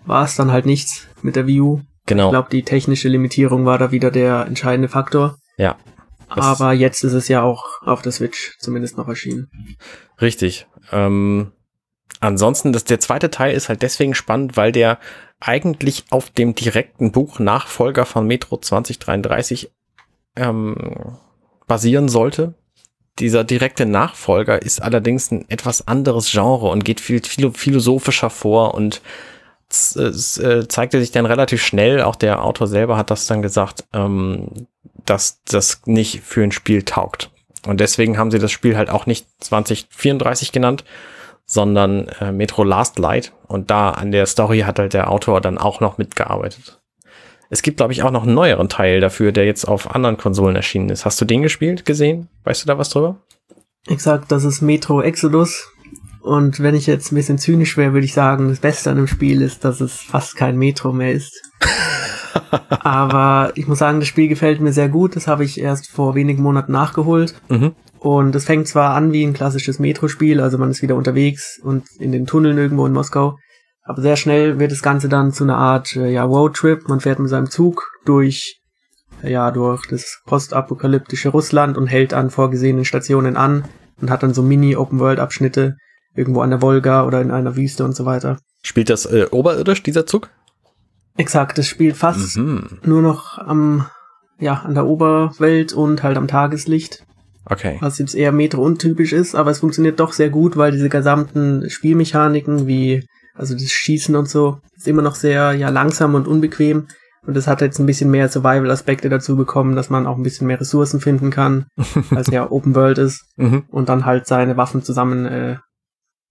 war 0.06 0.26
es 0.26 0.36
dann 0.36 0.52
halt 0.52 0.66
nichts 0.66 1.08
mit 1.22 1.36
der 1.36 1.48
Wii 1.48 1.62
U. 1.62 1.82
Genau. 2.06 2.28
Ich 2.28 2.32
glaube, 2.32 2.50
die 2.52 2.64
technische 2.64 3.10
Limitierung 3.10 3.66
war 3.66 3.78
da 3.78 3.92
wieder 3.92 4.12
der 4.12 4.46
entscheidende 4.46 4.90
Faktor. 4.90 5.38
Ja. 5.58 5.78
Aber 6.28 6.72
jetzt 6.72 7.04
ist 7.04 7.14
es 7.14 7.28
ja 7.28 7.42
auch 7.42 7.82
auf 7.82 8.02
der 8.02 8.12
Switch 8.12 8.58
zumindest 8.60 8.98
noch 8.98 9.08
erschienen. 9.08 9.50
Richtig. 10.22 10.68
Ähm, 10.92 11.52
ansonsten, 12.20 12.74
das, 12.74 12.84
der 12.84 13.00
zweite 13.00 13.30
Teil 13.30 13.56
ist 13.56 13.70
halt 13.70 13.82
deswegen 13.82 14.16
spannend, 14.16 14.58
weil 14.58 14.72
der 14.72 15.00
eigentlich 15.40 16.06
auf 16.12 16.30
dem 16.30 16.56
direkten 16.56 17.12
Buch 17.12 17.40
Nachfolger 17.40 18.06
von 18.06 18.28
Metro 18.28 18.58
2033 18.58 19.72
ähm, 20.36 21.18
basieren 21.68 22.10
sollte. 22.10 22.54
Dieser 23.20 23.44
direkte 23.44 23.86
Nachfolger 23.86 24.62
ist 24.62 24.82
allerdings 24.82 25.32
ein 25.32 25.50
etwas 25.50 25.88
anderes 25.88 26.32
Genre 26.32 26.68
und 26.68 26.86
geht 26.86 27.02
viel, 27.02 27.22
viel 27.24 27.52
philosophischer 27.52 28.30
vor 28.30 28.74
und 28.74 29.02
es 29.70 30.38
äh, 30.38 30.68
zeigte 30.68 31.00
sich 31.00 31.12
dann 31.12 31.26
relativ 31.26 31.64
schnell, 31.64 32.02
auch 32.02 32.16
der 32.16 32.44
Autor 32.44 32.68
selber 32.68 32.98
hat 32.98 33.10
das 33.10 33.26
dann 33.26 33.42
gesagt, 33.42 33.86
ähm, 33.94 34.68
dass 35.06 35.42
das 35.46 35.82
nicht 35.86 36.22
für 36.22 36.44
ein 36.44 36.52
Spiel 36.52 36.84
taugt. 36.84 37.32
Und 37.66 37.80
deswegen 37.80 38.18
haben 38.18 38.32
sie 38.32 38.40
das 38.40 38.52
Spiel 38.52 38.76
halt 38.76 38.90
auch 38.90 39.06
nicht 39.06 39.28
2034 39.40 40.52
genannt, 40.52 40.84
sondern 41.52 42.08
äh, 42.22 42.32
Metro 42.32 42.64
Last 42.64 42.98
Light. 42.98 43.34
Und 43.46 43.72
da 43.72 43.90
an 43.90 44.12
der 44.12 44.26
Story 44.26 44.60
hat 44.60 44.80
halt 44.80 44.94
der 44.94 45.12
Autor 45.12 45.42
dann 45.42 45.58
auch 45.58 45.82
noch 45.82 45.98
mitgearbeitet. 45.98 46.80
Es 47.50 47.62
gibt, 47.62 47.76
glaube 47.76 47.92
ich, 47.92 48.04
auch 48.04 48.12
noch 48.12 48.24
einen 48.24 48.36
neueren 48.36 48.70
Teil 48.70 49.02
dafür, 49.02 49.34
der 49.34 49.46
jetzt 49.46 49.68
auf 49.68 49.94
anderen 49.94 50.16
Konsolen 50.16 50.56
erschienen 50.56 50.88
ist. 50.88 51.04
Hast 51.04 51.20
du 51.20 51.26
den 51.26 51.42
gespielt, 51.42 51.84
gesehen? 51.86 52.30
Weißt 52.46 52.64
du 52.64 52.68
da 52.68 52.78
was 52.78 52.90
drüber? 52.90 53.18
Ich 53.88 54.02
sag, 54.02 54.30
das 54.30 54.46
ist 54.46 54.62
Metro 54.62 55.02
Exodus. 55.02 55.68
Und 56.22 56.62
wenn 56.62 56.74
ich 56.74 56.88
jetzt 56.88 57.12
ein 57.12 57.16
bisschen 57.16 57.38
zynisch 57.38 57.76
wäre, 57.76 57.92
würde 57.92 58.06
ich 58.06 58.14
sagen, 58.14 58.48
das 58.48 58.60
Beste 58.60 58.90
an 58.90 58.96
dem 58.96 59.08
Spiel 59.08 59.42
ist, 59.42 59.66
dass 59.66 59.82
es 59.82 60.00
fast 60.00 60.38
kein 60.38 60.58
Metro 60.58 60.94
mehr 60.94 61.12
ist. 61.12 61.42
Aber 62.70 63.52
ich 63.56 63.68
muss 63.68 63.80
sagen, 63.80 64.00
das 64.00 64.08
Spiel 64.08 64.30
gefällt 64.30 64.62
mir 64.62 64.72
sehr 64.72 64.88
gut. 64.88 65.18
Das 65.18 65.28
habe 65.28 65.44
ich 65.44 65.60
erst 65.60 65.90
vor 65.92 66.16
wenigen 66.16 66.44
Monaten 66.44 66.72
nachgeholt. 66.72 67.36
Mhm. 67.50 67.76
Und 68.02 68.34
es 68.34 68.46
fängt 68.46 68.68
zwar 68.68 68.96
an 68.96 69.12
wie 69.12 69.24
ein 69.24 69.34
klassisches 69.34 69.78
Metro-Spiel, 69.78 70.42
also 70.42 70.58
man 70.58 70.72
ist 70.72 70.82
wieder 70.82 70.96
unterwegs 70.96 71.60
und 71.64 71.84
in 72.00 72.12
den 72.12 72.26
Tunneln 72.26 72.58
irgendwo 72.58 72.88
in 72.88 72.94
Moskau, 72.94 73.38
aber 73.84 74.02
sehr 74.02 74.16
schnell 74.16 74.58
wird 74.58 74.72
das 74.72 74.82
Ganze 74.82 75.08
dann 75.08 75.32
zu 75.34 75.44
einer 75.44 75.58
Art 75.58 75.96
äh, 75.96 76.12
ja, 76.12 76.24
Roadtrip. 76.24 76.88
Man 76.88 77.00
fährt 77.00 77.20
mit 77.20 77.30
seinem 77.30 77.52
Zug 77.52 77.92
durch 78.04 78.60
ja 79.22 79.52
durch 79.52 79.86
das 79.88 80.20
postapokalyptische 80.26 81.30
Russland 81.30 81.78
und 81.78 81.86
hält 81.86 82.16
an 82.16 82.32
vorgesehenen 82.32 82.86
Stationen 82.86 83.38
an 83.38 83.66
und 84.02 84.10
hat 84.10 84.24
dann 84.24 84.34
so 84.34 84.42
Mini-Open-World-Abschnitte 84.42 85.78
irgendwo 86.16 86.42
an 86.42 86.50
der 86.50 86.64
Wolga 86.64 87.06
oder 87.06 87.22
in 87.22 87.30
einer 87.30 87.56
Wüste 87.56 87.86
und 87.86 87.96
so 87.96 88.08
weiter. 88.08 88.40
Spielt 88.64 88.90
das 88.90 89.06
äh, 89.06 89.28
oberirdisch, 89.30 89.84
dieser 89.84 90.08
Zug? 90.08 90.32
Exakt, 91.18 91.60
es 91.60 91.68
spielt 91.68 91.98
fast 91.98 92.38
mhm. 92.38 92.80
nur 92.84 93.04
noch 93.04 93.38
am, 93.38 93.86
ja, 94.40 94.56
an 94.56 94.74
der 94.74 94.88
Oberwelt 94.88 95.72
und 95.74 96.02
halt 96.02 96.18
am 96.18 96.28
Tageslicht. 96.28 97.06
Okay. 97.46 97.78
Was 97.82 97.98
jetzt 97.98 98.16
eher 98.16 98.32
Metro-untypisch 98.32 99.14
ist, 99.14 99.36
aber 99.36 99.52
es 99.52 99.60
funktioniert 99.60 100.00
doch 100.00 100.14
sehr 100.14 100.30
gut, 100.30 100.58
weil 100.58 100.72
diese 100.72 100.90
gesamten 100.90 101.70
Spielmechaniken 101.70 102.68
wie, 102.68 103.08
also 103.34 103.54
das 103.54 103.72
Schießen 103.72 104.16
und 104.16 104.30
so, 104.30 104.60
ist 104.76 104.88
immer 104.88 105.02
noch 105.02 105.16
sehr, 105.16 105.54
ja, 105.54 105.70
langsam 105.70 106.16
und 106.16 106.28
unbequem. 106.28 106.88
Und 107.26 107.38
es 107.38 107.48
hat 107.48 107.62
jetzt 107.62 107.80
ein 107.80 107.86
bisschen 107.86 108.10
mehr 108.10 108.30
Survival-Aspekte 108.30 109.08
dazu 109.08 109.36
bekommen, 109.36 109.76
dass 109.76 109.92
man 109.92 110.08
auch 110.08 110.18
ein 110.18 110.24
bisschen 110.24 110.48
mehr 110.48 110.60
Ressourcen 110.60 111.00
finden 111.00 111.30
kann, 111.30 111.66
als 112.16 112.28
ja 112.28 112.50
Open 112.50 112.74
World 112.76 112.98
ist. 112.98 113.26
Mhm. 113.38 113.64
Und 113.70 113.90
dann 113.90 114.06
halt 114.06 114.26
seine 114.26 114.58
Waffen 114.58 114.82
zusammen 114.82 115.26
äh, 115.26 115.58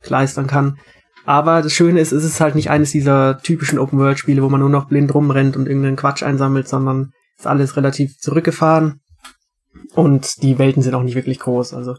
kleistern 0.02 0.46
kann. 0.46 0.78
Aber 1.26 1.62
das 1.62 1.72
Schöne 1.72 2.00
ist, 2.00 2.12
es 2.12 2.24
ist 2.24 2.40
halt 2.40 2.54
nicht 2.54 2.70
eines 2.70 2.90
dieser 2.90 3.38
typischen 3.38 3.78
Open-World-Spiele, 3.78 4.42
wo 4.42 4.48
man 4.48 4.60
nur 4.60 4.70
noch 4.70 4.88
blind 4.88 5.14
rumrennt 5.14 5.56
und 5.56 5.68
irgendeinen 5.68 5.96
Quatsch 5.96 6.22
einsammelt, 6.22 6.66
sondern 6.66 7.12
ist 7.38 7.46
alles 7.46 7.76
relativ 7.76 8.16
zurückgefahren. 8.18 8.99
Und 9.94 10.42
die 10.42 10.58
Welten 10.58 10.82
sind 10.82 10.94
auch 10.94 11.02
nicht 11.02 11.16
wirklich 11.16 11.40
groß. 11.40 11.74
Also 11.74 11.96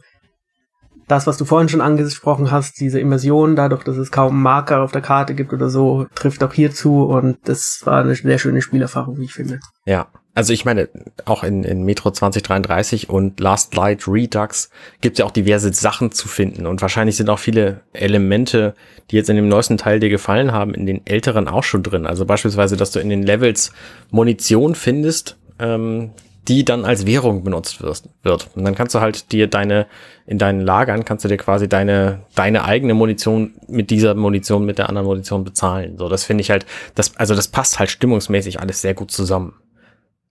das, 1.11 1.27
was 1.27 1.37
du 1.37 1.43
vorhin 1.43 1.67
schon 1.67 1.81
angesprochen 1.81 2.51
hast, 2.51 2.79
diese 2.79 2.99
Immersion, 2.99 3.57
dadurch, 3.57 3.83
dass 3.83 3.97
es 3.97 4.11
kaum 4.11 4.41
Marker 4.41 4.81
auf 4.81 4.93
der 4.93 5.01
Karte 5.01 5.35
gibt 5.35 5.51
oder 5.51 5.69
so, 5.69 6.07
trifft 6.15 6.41
auch 6.41 6.53
hier 6.53 6.71
zu 6.71 7.03
und 7.03 7.37
das 7.43 7.81
war 7.83 8.01
eine 8.01 8.15
sehr 8.15 8.37
schöne 8.37 8.61
Spielerfahrung, 8.61 9.17
wie 9.17 9.25
ich 9.25 9.33
finde. 9.33 9.59
Ja, 9.85 10.07
also 10.33 10.53
ich 10.53 10.63
meine, 10.63 10.87
auch 11.25 11.43
in, 11.43 11.65
in 11.65 11.83
Metro 11.83 12.11
2033 12.11 13.09
und 13.09 13.41
Last 13.41 13.75
Light 13.75 14.07
Redux 14.07 14.69
gibt 15.01 15.15
es 15.15 15.19
ja 15.19 15.25
auch 15.25 15.31
diverse 15.31 15.73
Sachen 15.73 16.13
zu 16.13 16.29
finden 16.29 16.65
und 16.65 16.81
wahrscheinlich 16.81 17.17
sind 17.17 17.29
auch 17.29 17.39
viele 17.39 17.81
Elemente, 17.91 18.73
die 19.09 19.17
jetzt 19.17 19.29
in 19.29 19.35
dem 19.35 19.49
neuesten 19.49 19.75
Teil 19.75 19.99
dir 19.99 20.09
gefallen 20.09 20.53
haben, 20.53 20.73
in 20.73 20.85
den 20.85 21.05
älteren 21.05 21.49
auch 21.49 21.63
schon 21.63 21.83
drin. 21.83 22.05
Also 22.05 22.25
beispielsweise, 22.25 22.77
dass 22.77 22.91
du 22.91 22.99
in 22.99 23.09
den 23.09 23.23
Levels 23.23 23.73
Munition 24.11 24.75
findest, 24.75 25.37
ähm, 25.59 26.11
die 26.47 26.65
dann 26.65 26.85
als 26.85 27.05
Währung 27.05 27.43
benutzt 27.43 27.81
wirst, 27.81 28.09
wird. 28.23 28.49
Und 28.55 28.65
dann 28.65 28.73
kannst 28.73 28.95
du 28.95 28.99
halt 28.99 29.31
dir 29.31 29.47
deine, 29.47 29.85
in 30.25 30.39
deinen 30.39 30.61
Lagern 30.61 31.05
kannst 31.05 31.23
du 31.23 31.29
dir 31.29 31.37
quasi 31.37 31.69
deine, 31.69 32.23
deine 32.35 32.65
eigene 32.65 32.95
Munition 32.95 33.53
mit 33.67 33.91
dieser 33.91 34.15
Munition, 34.15 34.65
mit 34.65 34.79
der 34.79 34.89
anderen 34.89 35.07
Munition 35.07 35.43
bezahlen. 35.43 35.97
So, 35.97 36.09
das 36.09 36.23
finde 36.23 36.41
ich 36.41 36.49
halt, 36.49 36.65
das, 36.95 37.15
also 37.17 37.35
das 37.35 37.47
passt 37.47 37.79
halt 37.79 37.91
stimmungsmäßig 37.91 38.59
alles 38.59 38.81
sehr 38.81 38.95
gut 38.95 39.11
zusammen. 39.11 39.53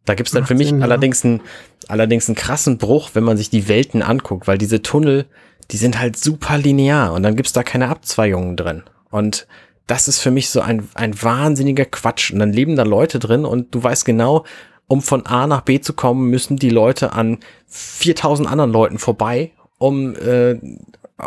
Da 0.05 0.15
gibt's 0.15 0.33
dann 0.33 0.43
Macht 0.43 0.49
für 0.49 0.55
mich 0.57 0.69
Sinn, 0.69 0.83
allerdings, 0.83 1.23
ja. 1.23 1.31
einen, 1.31 1.41
allerdings 1.87 2.29
einen 2.29 2.35
krassen 2.35 2.79
Bruch, 2.79 3.11
wenn 3.15 3.23
man 3.23 3.37
sich 3.37 3.51
die 3.51 3.69
Welten 3.69 4.03
anguckt, 4.03 4.49
weil 4.49 4.59
diese 4.59 4.83
Tunnel, 4.83 5.27
die 5.71 5.77
sind 5.77 6.01
halt 6.01 6.17
super 6.17 6.59
linear 6.59 7.13
und 7.13 7.23
dann 7.23 7.37
gibt's 7.37 7.53
da 7.53 7.63
keine 7.63 7.89
Abzweigungen 7.89 8.57
drin. 8.57 8.83
Und 9.11 9.47
das 9.87 10.09
ist 10.09 10.21
für 10.21 10.31
mich 10.31 10.51
so 10.51 10.61
ein, 10.61 10.89
ein 10.95 11.21
wahnsinniger 11.23 11.85
Quatsch. 11.85 12.33
Und 12.33 12.39
dann 12.41 12.53
leben 12.53 12.77
da 12.77 12.83
Leute 12.83 13.19
drin 13.19 13.45
und 13.45 13.75
du 13.75 13.83
weißt 13.83 14.05
genau, 14.05 14.45
um 14.91 15.03
von 15.03 15.25
A 15.25 15.47
nach 15.47 15.61
B 15.61 15.81
zu 15.81 15.93
kommen, 15.93 16.31
müssen 16.31 16.57
die 16.57 16.69
Leute 16.69 17.13
an 17.13 17.39
4000 17.69 18.51
anderen 18.51 18.73
Leuten 18.73 18.99
vorbei, 18.99 19.53
um, 19.79 20.17
äh, 20.17 20.59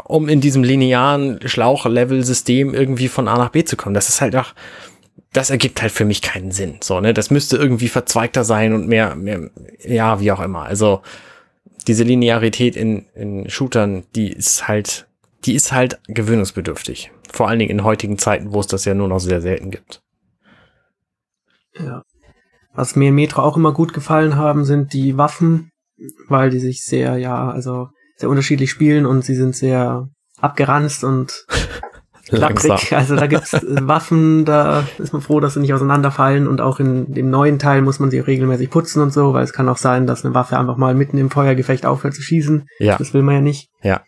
um 0.04 0.28
in 0.28 0.42
diesem 0.42 0.66
linearen 0.66 1.40
Schlauch-Level-System 1.46 2.74
irgendwie 2.74 3.08
von 3.08 3.30
A 3.30 3.38
nach 3.38 3.52
B 3.52 3.64
zu 3.64 3.78
kommen. 3.78 3.96
Das 3.96 4.10
ist 4.10 4.20
halt 4.20 4.36
auch, 4.36 4.54
das 5.32 5.50
ergibt 5.50 5.82
halt 5.82 5.94
für 5.94 6.04
mich 6.04 6.22
keinen 6.22 6.52
Sinn. 6.52 6.80
So, 6.84 7.00
ne, 7.00 7.14
das 7.14 7.32
müsste 7.32 7.56
irgendwie 7.56 7.88
verzweigter 7.88 8.44
sein 8.44 8.74
und 8.74 8.90
mehr, 8.90 9.16
mehr, 9.16 9.50
ja, 9.80 10.20
wie 10.20 10.34
auch 10.34 10.42
immer. 10.42 10.64
Also, 10.64 11.02
diese 11.88 12.04
Linearität 12.04 12.76
in, 12.76 13.06
in 13.16 13.50
Shootern, 13.50 14.04
die 14.14 14.34
ist 14.34 14.68
halt, 14.68 15.08
die 15.46 15.54
ist 15.54 15.72
halt 15.72 16.02
gewöhnungsbedürftig. 16.10 17.12
Vor 17.32 17.48
allen 17.48 17.60
Dingen 17.60 17.72
in 17.72 17.86
heutigen 17.86 18.18
Zeiten, 18.18 18.52
wo 18.52 18.60
es 18.60 18.68
das 18.68 18.84
ja 18.84 18.94
nur 18.94 19.08
noch 19.08 19.20
sehr 19.20 19.40
selten 19.40 19.72
gibt. 19.72 20.02
Ja. 21.80 22.04
Was 22.76 22.96
mir 22.96 23.10
in 23.10 23.16
Metro 23.16 23.42
auch 23.42 23.58
immer 23.58 23.72
gut 23.72 23.94
gefallen 23.94 24.36
haben, 24.36 24.66
sind 24.66 24.94
die 24.94 25.18
Waffen, 25.18 25.72
weil 26.28 26.50
die 26.50 26.60
sich 26.60 26.84
sehr, 26.84 27.18
ja, 27.18 27.50
also 27.50 27.90
sehr 28.18 28.30
unterschiedlich 28.30 28.72
spielen 28.72 29.06
und 29.06 29.24
sie 29.24 29.36
sind 29.36 29.56
sehr 29.56 30.08
abgeranzt 30.40 31.04
und 31.04 31.46
klapprig. 32.28 32.92
Also 32.92 33.16
da 33.16 33.28
gibt's 33.28 33.54
Waffen, 33.54 34.46
da 34.46 34.86
ist 34.98 35.14
man 35.14 35.22
froh, 35.22 35.40
dass 35.40 35.54
sie 35.54 35.60
nicht 35.60 35.74
auseinanderfallen 35.74 36.48
und 36.48 36.62
auch 36.62 36.80
in 36.80 37.14
dem 37.14 37.30
neuen 37.30 37.60
Teil 37.60 37.82
muss 37.82 38.00
man 38.00 38.10
sie 38.10 38.20
regelmäßig 38.20 38.70
putzen 38.70 39.02
und 39.02 39.14
so, 39.14 39.34
weil 39.34 39.44
es 39.44 39.54
kann 39.54 39.70
auch 39.70 39.78
sein, 39.78 40.08
dass 40.08 40.26
eine 40.26 40.34
Waffe 40.34 40.58
einfach 40.58 40.78
mal 40.78 40.96
mitten 40.96 41.18
im 41.18 41.30
Feuergefecht 41.30 41.86
aufhört 41.86 42.16
zu 42.16 42.22
schießen. 42.22 42.66
Ja. 42.80 42.98
Das 42.98 43.14
will 43.14 43.22
man 43.22 43.36
ja 43.36 43.42
nicht. 43.42 43.70
Ja. 43.84 44.02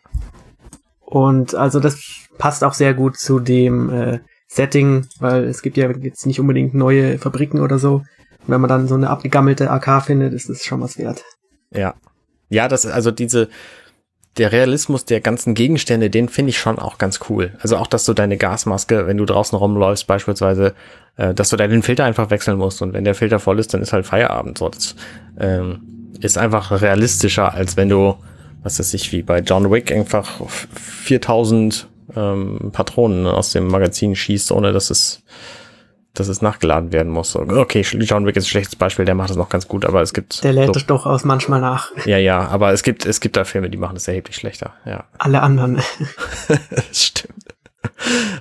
Und 1.01 1.53
also 1.53 1.79
das 1.79 1.99
passt 2.37 2.63
auch 2.63 2.73
sehr 2.73 2.93
gut 2.93 3.17
zu 3.17 3.39
dem 3.39 3.89
äh, 3.89 4.19
Setting, 4.47 5.05
weil 5.19 5.43
es 5.43 5.61
gibt 5.61 5.77
ja 5.77 5.89
jetzt 5.91 6.25
nicht 6.25 6.39
unbedingt 6.39 6.73
neue 6.73 7.19
Fabriken 7.19 7.59
oder 7.59 7.77
so 7.77 8.03
wenn 8.47 8.61
man 8.61 8.69
dann 8.69 8.87
so 8.87 8.95
eine 8.95 9.09
abgegammelte 9.09 9.69
AK 9.69 10.03
findet, 10.03 10.33
ist 10.33 10.49
das 10.49 10.63
schon 10.63 10.81
was 10.81 10.97
wert. 10.97 11.23
Ja. 11.71 11.95
Ja, 12.49 12.67
das 12.67 12.85
ist 12.85 12.91
also 12.91 13.11
diese, 13.11 13.49
der 14.37 14.51
Realismus 14.51 15.05
der 15.05 15.21
ganzen 15.21 15.53
Gegenstände, 15.53 16.09
den 16.09 16.29
finde 16.29 16.49
ich 16.49 16.59
schon 16.59 16.77
auch 16.77 16.97
ganz 16.97 17.19
cool. 17.29 17.53
Also 17.61 17.77
auch, 17.77 17.87
dass 17.87 18.05
du 18.05 18.13
deine 18.13 18.37
Gasmaske, 18.37 19.07
wenn 19.07 19.17
du 19.17 19.25
draußen 19.25 19.57
rumläufst, 19.57 20.07
beispielsweise, 20.07 20.73
äh, 21.15 21.33
dass 21.33 21.49
du 21.49 21.57
deinen 21.57 21.83
Filter 21.83 22.03
einfach 22.03 22.29
wechseln 22.29 22.57
musst 22.57 22.81
und 22.81 22.93
wenn 22.93 23.05
der 23.05 23.15
Filter 23.15 23.39
voll 23.39 23.59
ist, 23.59 23.73
dann 23.73 23.81
ist 23.81 23.93
halt 23.93 24.05
Feierabend. 24.05 24.57
So, 24.57 24.69
das 24.69 24.95
ähm, 25.39 26.11
ist 26.19 26.37
einfach 26.37 26.71
realistischer, 26.81 27.53
als 27.53 27.77
wenn 27.77 27.89
du, 27.89 28.15
was 28.63 28.79
weiß 28.79 28.93
ich, 28.93 29.11
wie 29.11 29.21
bei 29.21 29.39
John 29.39 29.71
Wick 29.71 29.91
einfach 29.91 30.41
4000 30.47 31.87
ähm, 32.15 32.71
Patronen 32.73 33.27
aus 33.27 33.51
dem 33.51 33.67
Magazin 33.67 34.15
schießt, 34.15 34.51
ohne 34.51 34.73
dass 34.73 34.89
es 34.89 35.23
dass 36.19 36.27
es 36.27 36.41
nachgeladen 36.41 36.91
werden 36.91 37.11
muss. 37.11 37.35
Okay, 37.35 37.81
John 37.81 38.25
Wick 38.25 38.35
ist 38.35 38.45
ein 38.45 38.49
schlechtes 38.49 38.75
Beispiel, 38.75 39.05
der 39.05 39.15
macht 39.15 39.29
das 39.29 39.37
noch 39.37 39.49
ganz 39.49 39.67
gut, 39.67 39.85
aber 39.85 40.01
es 40.01 40.13
gibt. 40.13 40.43
Der 40.43 40.53
lädt 40.53 40.67
so, 40.67 40.73
es 40.73 40.85
durchaus 40.85 41.23
manchmal 41.23 41.61
nach. 41.61 41.91
Ja, 42.05 42.17
ja, 42.17 42.47
aber 42.47 42.71
es 42.71 42.83
gibt, 42.83 43.05
es 43.05 43.19
gibt 43.19 43.35
da 43.35 43.45
Filme, 43.45 43.69
die 43.69 43.77
machen 43.77 43.95
das 43.95 44.07
erheblich 44.07 44.35
schlechter, 44.35 44.73
ja. 44.85 45.05
Alle 45.17 45.41
anderen. 45.41 45.81
das 46.69 47.05
stimmt. 47.05 47.33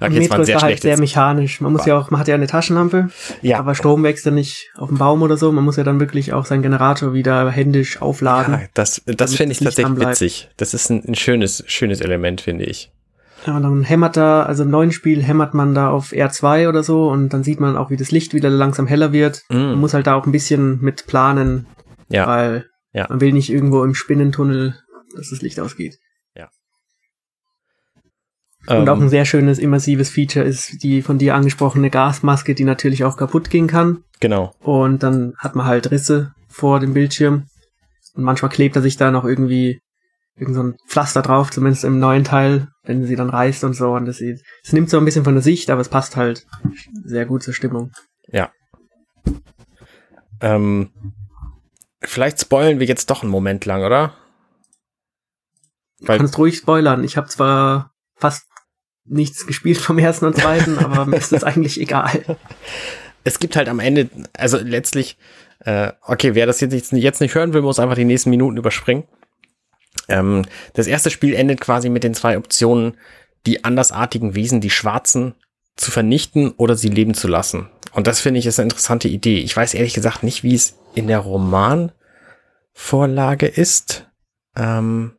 Okay, 0.00 0.19
Metro 0.19 0.43
ist 0.43 0.52
da 0.52 0.62
halt 0.62 0.83
sehr 0.83 0.99
mechanisch. 0.99 1.61
Man 1.61 1.73
muss 1.73 1.87
ja 1.87 1.99
auch, 1.99 2.11
man 2.11 2.21
hat 2.21 2.28
ja 2.28 2.35
eine 2.35 2.47
Taschenlampe, 2.47 3.09
ja. 3.43 3.59
aber 3.59 3.75
Strom 3.75 4.02
wächst 4.02 4.26
ja 4.26 4.31
nicht 4.31 4.71
auf 4.76 4.88
dem 4.88 4.99
Baum 4.99 5.23
oder 5.23 5.37
so. 5.37 5.52
Man 5.52 5.64
muss 5.64 5.76
ja 5.76 5.85
dann 5.85 6.00
wirklich 6.00 6.33
auch 6.33 6.45
seinen 6.45 6.62
Generator 6.62 7.14
wieder 7.14 7.50
händisch 7.50 8.02
aufladen. 8.02 8.54
Ja, 8.54 8.61
das, 8.75 9.02
das 9.07 9.35
finde 9.35 9.52
ich 9.52 9.61
tatsächlich 9.61 9.99
witzig. 9.99 10.49
Das 10.57 10.75
ist 10.75 10.90
ein, 10.90 11.04
ein 11.07 11.14
schönes, 11.14 11.62
schönes 11.66 12.00
Element, 12.00 12.40
finde 12.40 12.64
ich. 12.64 12.90
Ja, 13.46 13.56
und 13.56 13.62
dann 13.62 13.82
hämmert 13.82 14.16
da, 14.16 14.44
also 14.44 14.62
im 14.62 14.70
neuen 14.70 14.92
Spiel 14.92 15.22
hämmert 15.22 15.52
man 15.52 15.74
da 15.74 15.90
auf 15.90 16.12
R2 16.12 16.68
oder 16.68 16.82
so 16.82 17.10
und 17.10 17.30
dann 17.30 17.44
sieht 17.44 17.60
man 17.60 17.76
auch, 17.76 17.90
wie 17.90 17.96
das 17.96 18.10
Licht 18.10 18.32
wieder 18.32 18.48
langsam 18.48 18.86
heller 18.86 19.12
wird. 19.12 19.42
Mm. 19.50 19.54
Man 19.54 19.80
muss 19.80 19.92
halt 19.92 20.06
da 20.06 20.14
auch 20.14 20.24
ein 20.24 20.32
bisschen 20.32 20.80
mit 20.80 21.06
planen, 21.06 21.66
ja. 22.08 22.26
weil 22.26 22.66
ja. 22.92 23.06
man 23.08 23.20
will 23.20 23.32
nicht 23.32 23.50
irgendwo 23.50 23.84
im 23.84 23.94
Spinnentunnel, 23.94 24.76
dass 25.14 25.28
das 25.28 25.42
Licht 25.42 25.60
ausgeht. 25.60 25.98
Ja. 26.34 26.48
Und 28.66 28.76
ähm. 28.76 28.88
auch 28.88 29.00
ein 29.00 29.10
sehr 29.10 29.26
schönes 29.26 29.58
immersives 29.58 30.08
Feature 30.08 30.44
ist 30.44 30.82
die 30.82 31.02
von 31.02 31.18
dir 31.18 31.34
angesprochene 31.34 31.90
Gasmaske, 31.90 32.54
die 32.54 32.64
natürlich 32.64 33.04
auch 33.04 33.18
kaputt 33.18 33.50
gehen 33.50 33.66
kann. 33.66 34.04
Genau. 34.20 34.54
Und 34.60 35.02
dann 35.02 35.34
hat 35.38 35.54
man 35.54 35.66
halt 35.66 35.90
Risse 35.90 36.32
vor 36.48 36.80
dem 36.80 36.94
Bildschirm. 36.94 37.46
Und 38.14 38.24
manchmal 38.24 38.50
klebt 38.50 38.76
er 38.76 38.82
sich 38.82 38.96
da 38.96 39.10
noch 39.10 39.24
irgendwie 39.24 39.80
irgend 40.37 40.55
so 40.55 40.62
ein 40.62 40.76
Pflaster 40.88 41.23
drauf, 41.23 41.50
zumindest 41.50 41.85
im 41.85 41.99
neuen 41.99 42.25
Teil, 42.25 42.69
wenn 42.83 43.07
sie 43.07 43.17
dann 43.17 43.31
reißt 43.31 43.64
und 43.64 43.75
so. 43.75 43.93
Und 43.93 44.07
das, 44.07 44.21
es 44.21 44.73
nimmt 44.73 44.91
so 44.91 44.99
ein 44.99 45.05
bisschen 45.05 45.25
von 45.25 45.35
der 45.35 45.43
Sicht, 45.43 45.71
aber 45.71 45.81
es 45.81 45.88
passt 45.88 46.17
halt 46.17 46.47
sehr 47.05 47.26
gut 47.26 47.43
zur 47.43 47.55
Stimmung. 47.55 47.93
Ja. 48.29 48.50
Ähm, 50.41 50.91
vielleicht 52.03 52.41
spoilen 52.41 52.81
wir 52.81 52.87
jetzt 52.87 53.11
doch 53.11 53.23
einen 53.23 53.31
Moment 53.31 53.64
lang, 53.64 53.83
oder? 53.83 54.14
Weil 56.00 56.19
du 56.19 56.25
kannst 56.25 56.38
ruhig 56.38 56.57
spoilern. 56.57 57.05
Ich 57.05 57.17
habe 57.17 57.29
zwar 57.29 57.93
fast 58.17 58.47
nichts 59.05 59.47
gespielt 59.47 59.79
vom 59.79 59.99
ersten 59.99 60.26
und 60.26 60.37
zweiten, 60.37 60.79
aber 60.79 61.07
mir 61.07 61.17
ist 61.17 61.33
das 61.33 61.45
eigentlich 61.45 61.81
egal. 61.81 62.38
Es 63.23 63.38
gibt 63.38 63.57
halt 63.57 63.69
am 63.69 63.81
Ende, 63.81 64.11
also 64.37 64.59
letztlich, 64.59 65.17
äh, 65.61 65.93
okay, 66.03 66.35
wer 66.35 66.47
das 66.47 66.61
jetzt, 66.61 66.93
jetzt 66.93 67.21
nicht 67.21 67.35
hören 67.35 67.53
will, 67.53 67.62
muss 67.62 67.79
einfach 67.79 67.95
die 67.95 68.05
nächsten 68.05 68.31
Minuten 68.31 68.57
überspringen. 68.57 69.05
Ähm, 70.08 70.44
das 70.75 70.87
erste 70.87 71.11
Spiel 71.11 71.34
endet 71.34 71.61
quasi 71.61 71.88
mit 71.88 72.04
den 72.04 72.14
zwei 72.14 72.37
Optionen, 72.37 72.96
die 73.46 73.64
andersartigen 73.64 74.34
Wesen, 74.34 74.61
die 74.61 74.70
Schwarzen, 74.70 75.34
zu 75.76 75.90
vernichten 75.90 76.52
oder 76.52 76.76
sie 76.76 76.88
leben 76.88 77.14
zu 77.14 77.28
lassen. 77.28 77.68
Und 77.92 78.06
das 78.06 78.20
finde 78.20 78.38
ich 78.38 78.46
ist 78.46 78.58
eine 78.58 78.66
interessante 78.66 79.08
Idee. 79.08 79.38
Ich 79.38 79.56
weiß 79.56 79.75
ehrlich 79.75 79.94
gesagt 79.94 80.23
nicht, 80.23 80.42
wie 80.42 80.54
es 80.54 80.78
in 80.94 81.06
der 81.06 81.18
Romanvorlage 81.18 83.46
ist. 83.46 84.11
Ähm, 84.56 85.16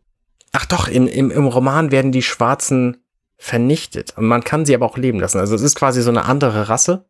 ach 0.52 0.66
doch, 0.66 0.88
in, 0.88 1.08
im, 1.08 1.32
im 1.32 1.48
Roman 1.48 1.92
werden 1.92 2.12
die 2.12 2.22
Schwarzen 2.22 2.98
vernichtet. 3.38 4.18
Und 4.18 4.26
man 4.26 4.44
kann 4.44 4.66
sie 4.66 4.76
aber 4.76 4.86
auch 4.86 4.98
leben 4.98 5.20
lassen. 5.20 5.40
Also 5.40 5.56
es 5.56 5.62
ist 5.62 5.76
quasi 5.76 6.02
so 6.02 6.10
eine 6.10 6.26
andere 6.26 6.70
Rasse, 6.70 7.06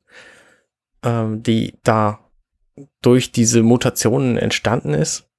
ähm, 1.04 1.44
die 1.44 1.78
da 1.84 2.20
durch 3.02 3.32
diese 3.32 3.64
Mutationen 3.64 4.38
entstanden 4.38 4.94
ist. 4.94 5.30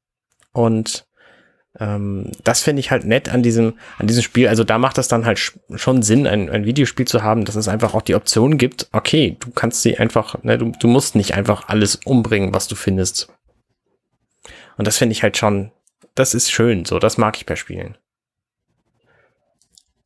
Und 0.53 1.06
ähm, 1.79 2.33
das 2.45 2.63
finde 2.63 2.81
ich 2.81 2.91
halt 2.91 3.05
nett 3.05 3.29
an 3.29 3.43
diesem, 3.43 3.75
an 3.99 4.07
diesem 4.07 4.23
Spiel. 4.23 4.49
Also 4.49 4.65
da 4.65 4.79
macht 4.79 4.99
das 4.99 5.09
dann 5.09 5.27
halt 5.27 5.55
schon 5.75 6.03
Sinn, 6.03 6.27
ein, 6.27 6.49
ein 6.51 6.65
Videospiel 6.65 7.07
zu 7.07 7.23
haben, 7.23 7.45
dass 7.45 7.57
es 7.57 7.69
einfach 7.69 7.95
auch 7.95 8.03
die 8.03 8.15
Option 8.15 8.59
gibt, 8.59 8.89
okay, 8.93 9.37
du 9.41 9.51
kannst 9.51 9.83
sie 9.83 9.99
einfach, 9.99 10.43
ne, 10.43 10.59
du, 10.59 10.73
du 10.79 10.89
musst 10.89 11.15
nicht 11.15 11.35
einfach 11.35 11.69
alles 11.69 11.97
umbringen, 12.05 12.55
was 12.55 12.69
du 12.69 12.75
findest. 12.75 13.29
Und 14.77 14.87
das 14.87 14.99
finde 14.99 15.13
ich 15.13 15.23
halt 15.23 15.37
schon, 15.37 15.73
das 16.15 16.35
ist 16.35 16.51
schön, 16.51 16.85
so, 16.85 16.99
das 16.99 17.19
mag 17.19 17.37
ich 17.37 17.47
bei 17.47 17.57
Spielen. 17.57 17.97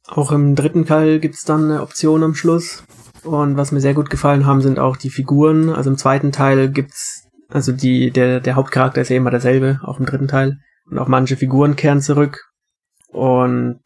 Auch 0.07 0.33
im 0.33 0.57
dritten 0.57 0.87
Teil 0.87 1.21
gibt's 1.21 1.45
dann 1.45 1.71
eine 1.71 1.83
Option 1.83 2.25
am 2.25 2.35
Schluss. 2.35 2.83
Und 3.23 3.57
was 3.57 3.71
mir 3.71 3.81
sehr 3.81 3.95
gut 3.95 4.11
gefallen 4.11 4.45
haben, 4.45 4.61
sind 4.61 4.79
auch 4.79 4.97
die 4.97 5.11
Figuren. 5.11 5.71
Also 5.71 5.91
im 5.91 5.99
zweiten 5.99 6.33
Teil 6.33 6.69
gibt's, 6.71 7.29
also 7.49 7.71
die, 7.71 8.11
der, 8.11 8.41
der 8.41 8.57
Hauptcharakter 8.57 9.01
ist 9.01 9.11
ja 9.11 9.17
immer 9.17 9.31
derselbe, 9.31 9.79
auch 9.85 10.01
im 10.01 10.07
dritten 10.07 10.27
Teil. 10.27 10.59
Und 10.91 10.99
auch 10.99 11.09
manche 11.09 11.37
Figuren 11.37 11.77
kehren 11.77 12.01
zurück. 12.01 12.51
Und 13.09 13.81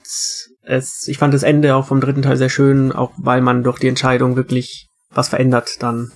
es, 0.62 1.06
ich 1.06 1.18
fand 1.18 1.34
das 1.34 1.42
Ende 1.42 1.76
auch 1.76 1.86
vom 1.86 2.00
dritten 2.00 2.22
Teil 2.22 2.36
sehr 2.36 2.48
schön, 2.48 2.92
auch 2.92 3.12
weil 3.16 3.40
man 3.40 3.62
durch 3.62 3.78
die 3.78 3.88
Entscheidung 3.88 4.36
wirklich 4.36 4.88
was 5.10 5.28
verändert 5.28 5.82
dann 5.82 6.12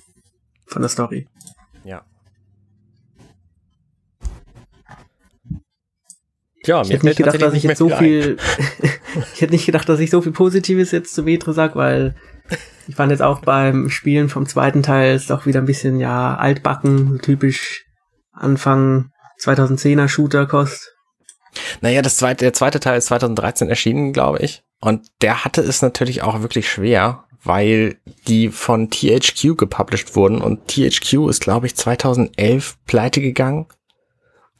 von 0.65 0.81
der 0.81 0.89
Story. 0.89 1.27
Ja. 1.83 2.03
Ja, 6.65 6.81
ich 6.81 6.91
hätte 6.91 7.05
nicht 7.05 7.17
gedacht, 7.17 7.41
dass 7.41 7.53
ich 7.53 7.63
jetzt 7.63 7.77
so 7.77 7.89
viel, 7.89 8.37
ich 9.33 9.41
hätte 9.41 9.53
nicht 9.53 9.65
gedacht, 9.65 9.87
dass 9.87 9.99
ich 9.99 10.09
so 10.09 10.21
viel 10.21 10.33
Positives 10.33 10.91
jetzt 10.91 11.13
zu 11.13 11.23
Metro 11.23 11.51
sag, 11.51 11.75
weil 11.75 12.15
ich 12.87 12.95
fand 12.95 13.11
jetzt 13.11 13.21
auch 13.21 13.41
beim 13.41 13.89
Spielen 13.89 14.29
vom 14.29 14.45
zweiten 14.45 14.83
Teil 14.83 15.15
ist 15.15 15.29
doch 15.29 15.45
wieder 15.45 15.61
ein 15.61 15.65
bisschen, 15.65 15.99
ja, 15.99 16.35
altbacken, 16.35 17.19
typisch 17.21 17.85
Anfang 18.31 19.11
2010er 19.39 20.07
Shooter 20.07 20.45
kost. 20.45 20.95
Naja, 21.81 22.01
das 22.01 22.17
zweite, 22.17 22.45
der 22.45 22.53
zweite 22.53 22.79
Teil 22.79 22.97
ist 22.97 23.07
2013 23.07 23.69
erschienen, 23.69 24.13
glaube 24.13 24.39
ich. 24.39 24.63
Und 24.79 25.07
der 25.21 25.43
hatte 25.43 25.61
es 25.61 25.81
natürlich 25.81 26.21
auch 26.21 26.41
wirklich 26.41 26.69
schwer, 26.69 27.25
weil 27.43 27.97
die 28.27 28.49
von 28.49 28.89
THQ 28.89 29.57
gepublished 29.57 30.15
wurden 30.15 30.41
und 30.41 30.67
THQ 30.67 31.29
ist, 31.29 31.41
glaube 31.41 31.67
ich, 31.67 31.75
2011 31.75 32.77
pleite 32.85 33.21
gegangen. 33.21 33.65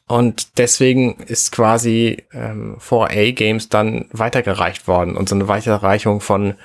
Und 0.07 0.57
deswegen 0.57 1.21
ist 1.21 1.51
quasi 1.51 2.23
ähm, 2.33 2.77
4A 2.79 3.31
Games 3.33 3.69
dann 3.69 4.05
weitergereicht 4.11 4.87
worden. 4.87 5.15
Und 5.15 5.29
so 5.29 5.35
eine 5.35 5.47
Weiterreichung 5.47 6.19
von, 6.19 6.55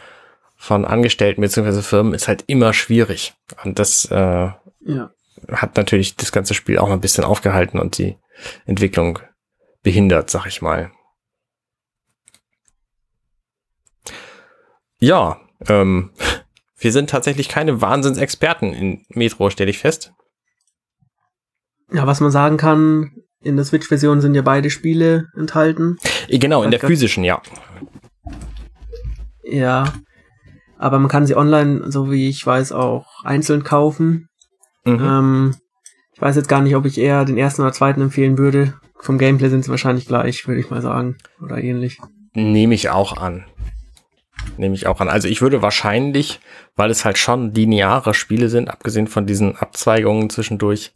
von 0.56 0.86
Angestellten 0.86 1.42
bzw. 1.42 1.82
Firmen 1.82 2.14
ist 2.14 2.26
halt 2.26 2.44
immer 2.46 2.72
schwierig. 2.72 3.34
Und 3.62 3.78
das 3.78 4.06
äh, 4.06 4.48
ja 4.86 5.10
hat 5.52 5.76
natürlich 5.76 6.16
das 6.16 6.32
ganze 6.32 6.54
Spiel 6.54 6.78
auch 6.78 6.88
noch 6.88 6.94
ein 6.94 7.00
bisschen 7.00 7.24
aufgehalten 7.24 7.78
und 7.78 7.98
die 7.98 8.16
Entwicklung 8.66 9.18
behindert, 9.82 10.30
sag 10.30 10.46
ich 10.46 10.62
mal. 10.62 10.90
Ja, 14.98 15.40
ähm, 15.68 16.10
wir 16.78 16.92
sind 16.92 17.10
tatsächlich 17.10 17.48
keine 17.48 17.80
Wahnsinnsexperten 17.80 18.72
in 18.72 19.04
Metro, 19.10 19.50
stelle 19.50 19.70
ich 19.70 19.78
fest. 19.78 20.12
Ja, 21.92 22.06
was 22.06 22.20
man 22.20 22.30
sagen 22.30 22.56
kann, 22.56 23.12
in 23.42 23.56
der 23.56 23.64
Switch-Version 23.64 24.20
sind 24.20 24.34
ja 24.34 24.42
beide 24.42 24.70
Spiele 24.70 25.28
enthalten. 25.36 25.98
Äh, 26.28 26.38
genau, 26.38 26.62
in 26.62 26.70
der 26.70 26.80
physischen, 26.80 27.24
ja. 27.24 27.42
Ja, 29.44 29.92
aber 30.78 30.98
man 30.98 31.08
kann 31.08 31.26
sie 31.26 31.36
online, 31.36 31.90
so 31.92 32.10
wie 32.10 32.28
ich 32.28 32.44
weiß, 32.44 32.72
auch 32.72 33.22
einzeln 33.24 33.62
kaufen. 33.62 34.28
Mhm. 34.84 35.00
Ähm, 35.00 35.56
ich 36.12 36.20
weiß 36.20 36.36
jetzt 36.36 36.48
gar 36.48 36.62
nicht, 36.62 36.76
ob 36.76 36.84
ich 36.86 36.98
eher 36.98 37.24
den 37.24 37.38
ersten 37.38 37.62
oder 37.62 37.72
zweiten 37.72 38.00
empfehlen 38.00 38.38
würde. 38.38 38.74
Vom 39.00 39.18
Gameplay 39.18 39.48
sind 39.48 39.64
sie 39.64 39.70
wahrscheinlich 39.70 40.06
gleich, 40.06 40.46
würde 40.46 40.60
ich 40.60 40.70
mal 40.70 40.82
sagen. 40.82 41.16
Oder 41.42 41.62
ähnlich. 41.62 41.98
Nehme 42.34 42.74
ich 42.74 42.90
auch 42.90 43.16
an. 43.16 43.44
Nehme 44.56 44.74
ich 44.74 44.86
auch 44.86 45.00
an. 45.00 45.08
Also 45.08 45.28
ich 45.28 45.42
würde 45.42 45.62
wahrscheinlich, 45.62 46.40
weil 46.76 46.90
es 46.90 47.04
halt 47.04 47.18
schon 47.18 47.52
lineare 47.52 48.14
Spiele 48.14 48.48
sind, 48.48 48.68
abgesehen 48.68 49.06
von 49.06 49.26
diesen 49.26 49.56
Abzweigungen 49.56 50.30
zwischendurch, 50.30 50.92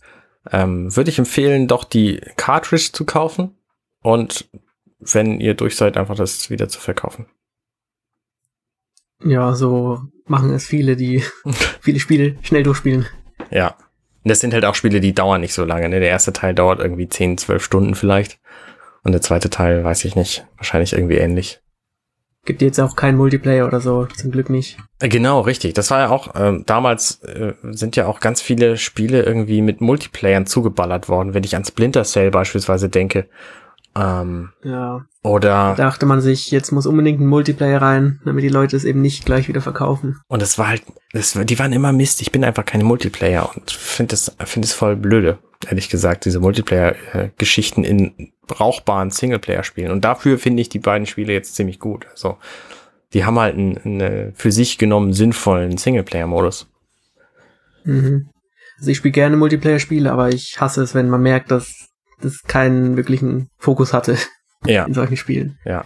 ähm, 0.51 0.95
würde 0.97 1.11
ich 1.11 1.19
empfehlen, 1.19 1.67
doch 1.67 1.85
die 1.85 2.21
Cartridge 2.37 2.91
zu 2.93 3.05
kaufen 3.05 3.57
und 4.03 4.49
wenn 5.01 5.41
ihr 5.41 5.55
durch 5.55 5.77
seid, 5.77 5.97
einfach 5.97 6.17
das 6.17 6.51
wieder 6.51 6.69
zu 6.69 6.81
verkaufen. 6.81 7.27
Ja, 9.25 9.55
so 9.55 10.01
machen 10.27 10.51
es 10.53 10.67
viele, 10.67 10.97
die 10.97 11.23
viele 11.81 12.01
Spiele 12.01 12.37
schnell 12.43 12.63
durchspielen. 12.63 13.07
Ja. 13.51 13.77
Und 14.25 14.31
das 14.31 14.41
sind 14.41 14.53
halt 14.53 14.65
auch 14.65 14.75
Spiele, 14.75 15.01
die 15.01 15.15
dauern 15.15 15.41
nicht 15.41 15.55
so 15.55 15.65
lange. 15.65 15.89
Ne? 15.89 16.01
Der 16.01 16.09
erste 16.09 16.33
Teil 16.33 16.55
dauert 16.55 16.81
irgendwie 16.81 17.09
10, 17.09 17.39
12 17.39 17.65
Stunden 17.65 17.95
vielleicht. 17.95 18.39
Und 19.05 19.13
der 19.13 19.23
zweite 19.23 19.49
Teil, 19.49 19.85
weiß 19.85 20.05
ich 20.05 20.17
nicht, 20.17 20.47
wahrscheinlich 20.57 20.93
irgendwie 20.93 21.17
ähnlich. 21.17 21.61
Gibt 22.45 22.63
jetzt 22.63 22.81
auch 22.81 22.97
keinen 22.97 23.19
Multiplayer 23.19 23.67
oder 23.67 23.81
so, 23.81 24.07
zum 24.07 24.31
Glück 24.31 24.49
nicht. 24.49 24.79
Äh, 25.01 25.09
genau, 25.09 25.41
richtig. 25.41 25.75
Das 25.75 25.91
war 25.91 26.01
ja 26.01 26.09
auch, 26.09 26.35
ähm, 26.35 26.65
damals 26.67 27.23
äh, 27.23 27.53
sind 27.63 27.95
ja 27.97 28.07
auch 28.07 28.21
ganz 28.21 28.41
viele 28.41 28.77
Spiele 28.77 29.23
irgendwie 29.23 29.61
mit 29.61 29.81
Multiplayern 29.81 30.47
zugeballert 30.47 31.09
worden. 31.09 31.35
Wenn 31.35 31.45
ich 31.45 31.57
an 31.57 31.65
Splinter 31.65 32.05
Cell 32.05 32.31
beispielsweise 32.31 32.89
denke, 32.89 33.29
ähm, 33.99 34.51
ja. 34.63 35.05
Oder. 35.23 35.49
Da 35.49 35.75
dachte 35.75 36.07
man 36.07 36.21
sich, 36.21 36.51
jetzt 36.51 36.71
muss 36.71 36.87
unbedingt 36.87 37.21
ein 37.21 37.27
Multiplayer 37.27 37.83
rein, 37.83 38.21
damit 38.25 38.45
die 38.45 38.49
Leute 38.49 38.77
es 38.77 38.85
eben 38.85 39.03
nicht 39.03 39.25
gleich 39.25 39.49
wieder 39.49 39.61
verkaufen. 39.61 40.21
Und 40.29 40.43
es 40.43 40.59
war 40.59 40.69
halt, 40.69 40.83
das, 41.13 41.33
die 41.33 41.59
waren 41.59 41.73
immer 41.73 41.93
Mist. 41.93 42.23
Ich 42.23 42.31
bin 42.31 42.45
einfach 42.45 42.65
keine 42.65 42.85
Multiplayer 42.85 43.51
und 43.55 43.71
finde 43.71 44.15
es, 44.15 44.35
finde 44.45 44.67
es 44.67 44.73
voll 44.73 44.95
blöde, 44.95 45.39
ehrlich 45.67 45.89
gesagt, 45.89 46.25
diese 46.25 46.39
Multiplayer-Geschichten 46.41 47.83
in 47.83 48.33
brauchbaren 48.47 49.11
Singleplayer-Spielen. 49.11 49.91
Und 49.91 50.05
dafür 50.05 50.39
finde 50.39 50.63
ich 50.63 50.69
die 50.69 50.79
beiden 50.79 51.07
Spiele 51.07 51.33
jetzt 51.33 51.57
ziemlich 51.57 51.81
gut. 51.81 52.07
Also, 52.11 52.39
die 53.13 53.25
haben 53.25 53.39
halt 53.39 53.57
einen, 53.57 53.79
einen 53.79 54.35
für 54.35 54.53
sich 54.53 54.79
genommen 54.79 55.13
sinnvollen 55.13 55.77
Singleplayer-Modus. 55.77 56.69
Mhm. 57.85 58.29
Also 58.79 58.91
ich 58.93 58.99
spiele 58.99 59.13
gerne 59.13 59.37
Multiplayer-Spiele, 59.37 60.13
aber 60.13 60.29
ich 60.29 60.61
hasse 60.61 60.83
es, 60.83 60.95
wenn 60.95 61.11
man 61.11 61.23
merkt, 61.23 61.51
dass 61.51 61.88
das 62.21 62.43
keinen 62.43 62.97
wirklichen 62.97 63.51
Fokus 63.59 63.93
hatte 63.93 64.17
ja. 64.65 64.85
in 64.87 64.95
solchen 64.95 65.17
Spielen. 65.17 65.59
Ja. 65.65 65.85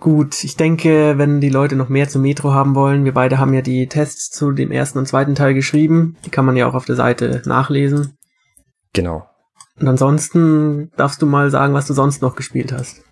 Gut, 0.00 0.44
ich 0.44 0.56
denke, 0.56 1.18
wenn 1.18 1.40
die 1.40 1.48
Leute 1.48 1.74
noch 1.74 1.88
mehr 1.88 2.08
zum 2.08 2.22
Metro 2.22 2.52
haben 2.52 2.76
wollen, 2.76 3.04
wir 3.04 3.12
beide 3.12 3.38
haben 3.38 3.52
ja 3.52 3.62
die 3.62 3.88
Tests 3.88 4.30
zu 4.30 4.52
dem 4.52 4.70
ersten 4.70 4.98
und 4.98 5.06
zweiten 5.06 5.34
Teil 5.34 5.54
geschrieben. 5.54 6.16
Die 6.24 6.30
kann 6.30 6.44
man 6.44 6.56
ja 6.56 6.68
auch 6.68 6.74
auf 6.74 6.84
der 6.84 6.94
Seite 6.94 7.42
nachlesen. 7.46 8.16
Genau. 8.92 9.28
Und 9.80 9.88
ansonsten 9.88 10.92
darfst 10.96 11.20
du 11.20 11.26
mal 11.26 11.50
sagen, 11.50 11.74
was 11.74 11.86
du 11.86 11.94
sonst 11.94 12.22
noch 12.22 12.36
gespielt 12.36 12.72
hast. 12.72 13.02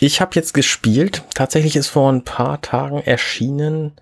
Ich 0.00 0.20
habe 0.20 0.32
jetzt 0.34 0.54
gespielt. 0.54 1.24
Tatsächlich 1.34 1.76
ist 1.76 1.88
vor 1.88 2.12
ein 2.12 2.24
paar 2.24 2.60
Tagen 2.60 2.98
erschienen 2.98 3.92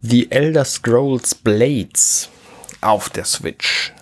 The 0.00 0.30
Elder 0.30 0.64
Scrolls 0.64 1.34
Blades 1.34 2.30
auf 2.80 3.10
der 3.10 3.24
Switch. 3.24 3.92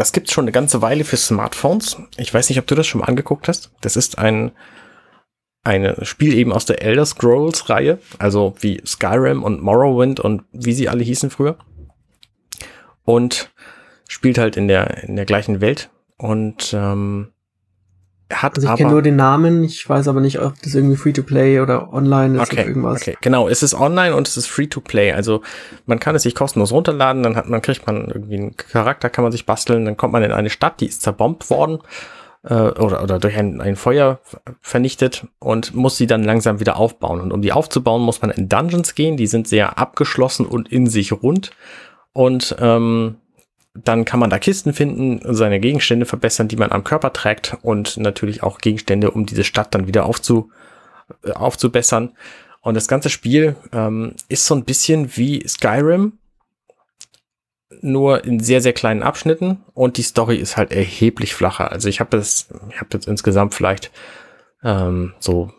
Das 0.00 0.12
gibt's 0.12 0.32
schon 0.32 0.44
eine 0.44 0.52
ganze 0.52 0.80
Weile 0.80 1.04
für 1.04 1.18
Smartphones. 1.18 1.98
Ich 2.16 2.32
weiß 2.32 2.48
nicht, 2.48 2.58
ob 2.58 2.66
du 2.66 2.74
das 2.74 2.86
schon 2.86 3.02
mal 3.02 3.06
angeguckt 3.06 3.48
hast. 3.48 3.70
Das 3.82 3.96
ist 3.96 4.16
ein 4.16 4.52
ein 5.62 5.94
Spiel 6.06 6.32
eben 6.32 6.54
aus 6.54 6.64
der 6.64 6.80
Elder 6.80 7.04
Scrolls 7.04 7.68
Reihe, 7.68 7.98
also 8.18 8.54
wie 8.60 8.80
Skyrim 8.86 9.42
und 9.42 9.62
Morrowind 9.62 10.18
und 10.18 10.44
wie 10.52 10.72
sie 10.72 10.88
alle 10.88 11.04
hießen 11.04 11.28
früher. 11.28 11.58
Und 13.04 13.52
spielt 14.08 14.38
halt 14.38 14.56
in 14.56 14.68
der 14.68 15.04
in 15.04 15.16
der 15.16 15.26
gleichen 15.26 15.60
Welt 15.60 15.90
und 16.16 16.72
ähm, 16.72 17.32
hat 18.30 18.56
also 18.56 18.68
ich 18.68 18.74
kenne 18.76 18.90
nur 18.90 19.02
den 19.02 19.16
Namen, 19.16 19.64
ich 19.64 19.88
weiß 19.88 20.08
aber 20.08 20.20
nicht, 20.20 20.40
ob 20.40 20.54
das 20.62 20.74
irgendwie 20.74 20.96
Free-to-Play 20.96 21.60
oder 21.60 21.92
online 21.92 22.36
ist 22.36 22.42
okay, 22.42 22.60
oder 22.60 22.68
irgendwas. 22.68 23.02
Okay, 23.02 23.16
genau, 23.20 23.48
es 23.48 23.62
ist 23.62 23.74
online 23.74 24.14
und 24.14 24.28
es 24.28 24.36
ist 24.36 24.46
Free-to-Play. 24.46 25.12
Also 25.12 25.42
man 25.86 25.98
kann 25.98 26.14
es 26.14 26.22
sich 26.22 26.34
kostenlos 26.34 26.72
runterladen, 26.72 27.22
dann 27.22 27.36
hat 27.36 27.48
man 27.48 27.60
kriegt 27.60 27.86
man 27.86 28.08
irgendwie 28.08 28.36
einen 28.36 28.56
Charakter, 28.56 29.10
kann 29.10 29.24
man 29.24 29.32
sich 29.32 29.46
basteln, 29.46 29.84
dann 29.84 29.96
kommt 29.96 30.12
man 30.12 30.22
in 30.22 30.32
eine 30.32 30.50
Stadt, 30.50 30.80
die 30.80 30.86
ist 30.86 31.02
zerbombt 31.02 31.50
worden 31.50 31.78
äh, 32.44 32.54
oder, 32.54 33.02
oder 33.02 33.18
durch 33.18 33.36
ein, 33.36 33.60
ein 33.60 33.76
Feuer 33.76 34.20
vernichtet 34.60 35.26
und 35.38 35.74
muss 35.74 35.96
sie 35.96 36.06
dann 36.06 36.24
langsam 36.24 36.60
wieder 36.60 36.76
aufbauen. 36.76 37.20
Und 37.20 37.32
um 37.32 37.42
die 37.42 37.52
aufzubauen, 37.52 38.02
muss 38.02 38.22
man 38.22 38.30
in 38.30 38.48
Dungeons 38.48 38.94
gehen, 38.94 39.16
die 39.16 39.26
sind 39.26 39.48
sehr 39.48 39.78
abgeschlossen 39.78 40.46
und 40.46 40.70
in 40.70 40.86
sich 40.86 41.12
rund. 41.12 41.50
Und 42.12 42.56
ähm, 42.60 43.16
dann 43.74 44.04
kann 44.04 44.20
man 44.20 44.30
da 44.30 44.38
Kisten 44.38 44.72
finden, 44.72 45.20
seine 45.34 45.60
Gegenstände 45.60 46.06
verbessern, 46.06 46.48
die 46.48 46.56
man 46.56 46.72
am 46.72 46.84
Körper 46.84 47.12
trägt 47.12 47.56
und 47.62 47.96
natürlich 47.96 48.42
auch 48.42 48.58
Gegenstände, 48.58 49.10
um 49.10 49.26
diese 49.26 49.44
Stadt 49.44 49.74
dann 49.74 49.86
wieder 49.86 50.06
aufzu, 50.06 50.50
äh, 51.24 51.32
aufzubessern. 51.32 52.16
Und 52.62 52.74
das 52.74 52.88
ganze 52.88 53.10
Spiel 53.10 53.56
ähm, 53.72 54.14
ist 54.28 54.46
so 54.46 54.54
ein 54.54 54.64
bisschen 54.64 55.16
wie 55.16 55.46
Skyrim, 55.46 56.18
nur 57.82 58.24
in 58.24 58.40
sehr, 58.40 58.60
sehr 58.60 58.72
kleinen 58.72 59.02
Abschnitten 59.02 59.62
und 59.74 59.96
die 59.96 60.02
Story 60.02 60.36
ist 60.36 60.56
halt 60.56 60.72
erheblich 60.72 61.34
flacher. 61.34 61.72
Also 61.72 61.88
ich 61.88 62.00
habe 62.00 62.16
das, 62.16 62.48
ich 62.70 62.80
habe 62.80 62.90
jetzt 62.92 63.08
insgesamt 63.08 63.54
vielleicht 63.54 63.90
ähm, 64.62 65.14
so 65.18 65.50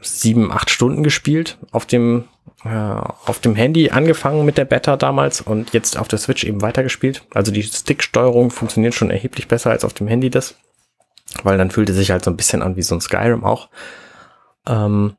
sieben, 0.00 0.52
acht 0.52 0.70
Stunden 0.70 1.02
gespielt 1.02 1.58
auf 1.72 1.86
dem 1.86 2.24
auf 2.64 3.40
dem 3.40 3.54
Handy 3.54 3.90
angefangen 3.90 4.46
mit 4.46 4.56
der 4.56 4.64
Beta 4.64 4.96
damals 4.96 5.42
und 5.42 5.74
jetzt 5.74 5.98
auf 5.98 6.08
der 6.08 6.18
Switch 6.18 6.44
eben 6.44 6.62
weitergespielt. 6.62 7.26
Also 7.34 7.52
die 7.52 7.62
Sticksteuerung 7.62 8.50
funktioniert 8.50 8.94
schon 8.94 9.10
erheblich 9.10 9.48
besser 9.48 9.70
als 9.70 9.84
auf 9.84 9.92
dem 9.92 10.08
Handy 10.08 10.30
das, 10.30 10.54
weil 11.42 11.58
dann 11.58 11.70
fühlt 11.70 11.90
es 11.90 11.96
sich 11.96 12.10
halt 12.10 12.24
so 12.24 12.30
ein 12.30 12.36
bisschen 12.36 12.62
an 12.62 12.76
wie 12.76 12.82
so 12.82 12.94
ein 12.94 13.02
Skyrim 13.02 13.44
auch. 13.44 13.68
Ähm, 14.66 15.16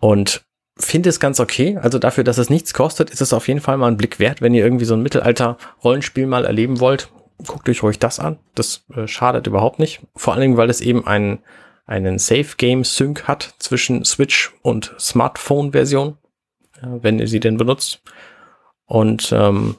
und 0.00 0.44
finde 0.76 1.08
es 1.08 1.20
ganz 1.20 1.38
okay. 1.38 1.78
Also 1.80 1.98
dafür, 1.98 2.24
dass 2.24 2.38
es 2.38 2.50
nichts 2.50 2.74
kostet, 2.74 3.10
ist 3.10 3.20
es 3.20 3.32
auf 3.32 3.48
jeden 3.48 3.60
Fall 3.60 3.76
mal 3.76 3.88
ein 3.88 3.96
Blick 3.96 4.18
wert, 4.18 4.40
wenn 4.40 4.54
ihr 4.54 4.64
irgendwie 4.64 4.84
so 4.84 4.94
ein 4.94 5.02
Mittelalter-Rollenspiel 5.02 6.26
mal 6.26 6.44
erleben 6.44 6.80
wollt. 6.80 7.10
Guckt 7.46 7.68
euch 7.68 7.82
ruhig 7.82 7.98
das 7.98 8.20
an. 8.20 8.38
Das 8.54 8.84
äh, 8.94 9.06
schadet 9.06 9.46
überhaupt 9.46 9.78
nicht. 9.78 10.00
Vor 10.16 10.32
allen 10.32 10.42
Dingen, 10.42 10.56
weil 10.56 10.70
es 10.70 10.80
eben 10.80 11.06
einen, 11.06 11.40
einen 11.86 12.18
Safe 12.18 12.56
Game 12.56 12.84
Sync 12.84 13.28
hat 13.28 13.54
zwischen 13.58 14.04
Switch 14.04 14.52
und 14.62 14.94
Smartphone-Version, 14.98 16.12
äh, 16.12 16.23
wenn 16.80 17.18
ihr 17.18 17.28
sie 17.28 17.40
denn 17.40 17.56
benutzt. 17.56 18.02
Und 18.86 19.32
ähm, 19.32 19.76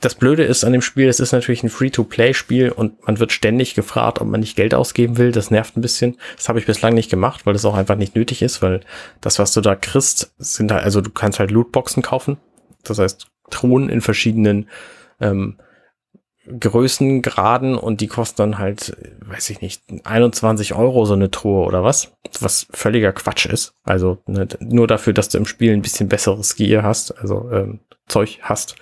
das 0.00 0.14
Blöde 0.14 0.44
ist 0.44 0.64
an 0.64 0.72
dem 0.72 0.82
Spiel, 0.82 1.08
es 1.08 1.20
ist 1.20 1.32
natürlich 1.32 1.62
ein 1.62 1.70
Free-to-Play-Spiel 1.70 2.70
und 2.70 3.06
man 3.06 3.18
wird 3.18 3.32
ständig 3.32 3.74
gefragt, 3.74 4.20
ob 4.20 4.28
man 4.28 4.40
nicht 4.40 4.56
Geld 4.56 4.74
ausgeben 4.74 5.16
will. 5.16 5.32
Das 5.32 5.50
nervt 5.50 5.76
ein 5.76 5.80
bisschen. 5.80 6.18
Das 6.36 6.48
habe 6.48 6.58
ich 6.58 6.66
bislang 6.66 6.92
nicht 6.92 7.10
gemacht, 7.10 7.46
weil 7.46 7.54
das 7.54 7.64
auch 7.64 7.74
einfach 7.74 7.96
nicht 7.96 8.14
nötig 8.14 8.42
ist, 8.42 8.60
weil 8.60 8.80
das, 9.22 9.38
was 9.38 9.52
du 9.52 9.62
da 9.62 9.74
kriegst, 9.74 10.34
sind 10.38 10.70
halt, 10.70 10.84
also 10.84 11.00
du 11.00 11.10
kannst 11.10 11.40
halt 11.40 11.50
Lootboxen 11.50 12.02
kaufen. 12.02 12.36
Das 12.82 12.98
heißt, 12.98 13.26
Truhen 13.50 13.88
in 13.88 14.02
verschiedenen 14.02 14.68
ähm, 15.20 15.58
Größen, 16.46 17.22
Graden 17.22 17.74
und 17.74 18.00
die 18.00 18.06
kosten 18.06 18.36
dann 18.36 18.58
halt, 18.58 18.96
weiß 19.26 19.48
ich 19.50 19.60
nicht, 19.62 19.82
21 20.04 20.74
Euro 20.74 21.06
so 21.06 21.14
eine 21.14 21.30
Truhe 21.30 21.64
oder 21.64 21.82
was, 21.82 22.12
was 22.40 22.66
völliger 22.70 23.12
Quatsch 23.12 23.46
ist. 23.46 23.74
Also 23.82 24.18
ne, 24.26 24.46
nur 24.60 24.86
dafür, 24.86 25.14
dass 25.14 25.30
du 25.30 25.38
im 25.38 25.46
Spiel 25.46 25.72
ein 25.72 25.82
bisschen 25.82 26.08
besseres 26.08 26.56
Gear 26.56 26.82
hast, 26.82 27.18
also 27.18 27.50
ähm, 27.50 27.80
Zeug 28.08 28.40
hast, 28.42 28.76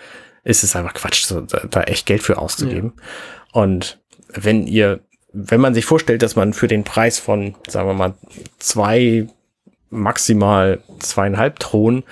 ist 0.45 0.65
es 0.65 0.75
einfach 0.75 0.95
Quatsch, 0.95 1.25
so, 1.25 1.41
da, 1.41 1.63
da, 1.71 1.83
echt 1.83 2.07
Geld 2.07 2.23
für 2.23 2.39
auszugeben. 2.39 2.95
Ja. 2.97 3.63
Und 3.63 4.01
wenn 4.29 4.67
ihr, 4.67 5.01
wenn 5.33 5.61
man 5.61 5.75
sich 5.75 5.85
vorstellt, 5.85 6.23
dass 6.23 6.35
man 6.35 6.53
für 6.53 6.69
den 6.69 6.83
Preis 6.83 7.19
von, 7.19 7.55
sagen 7.69 7.89
wir 7.89 7.95
mal, 7.95 8.15
zwei, 8.59 9.29
maximal 9.91 10.81
zweieinhalb 10.99 11.61
Thronen 11.61 12.03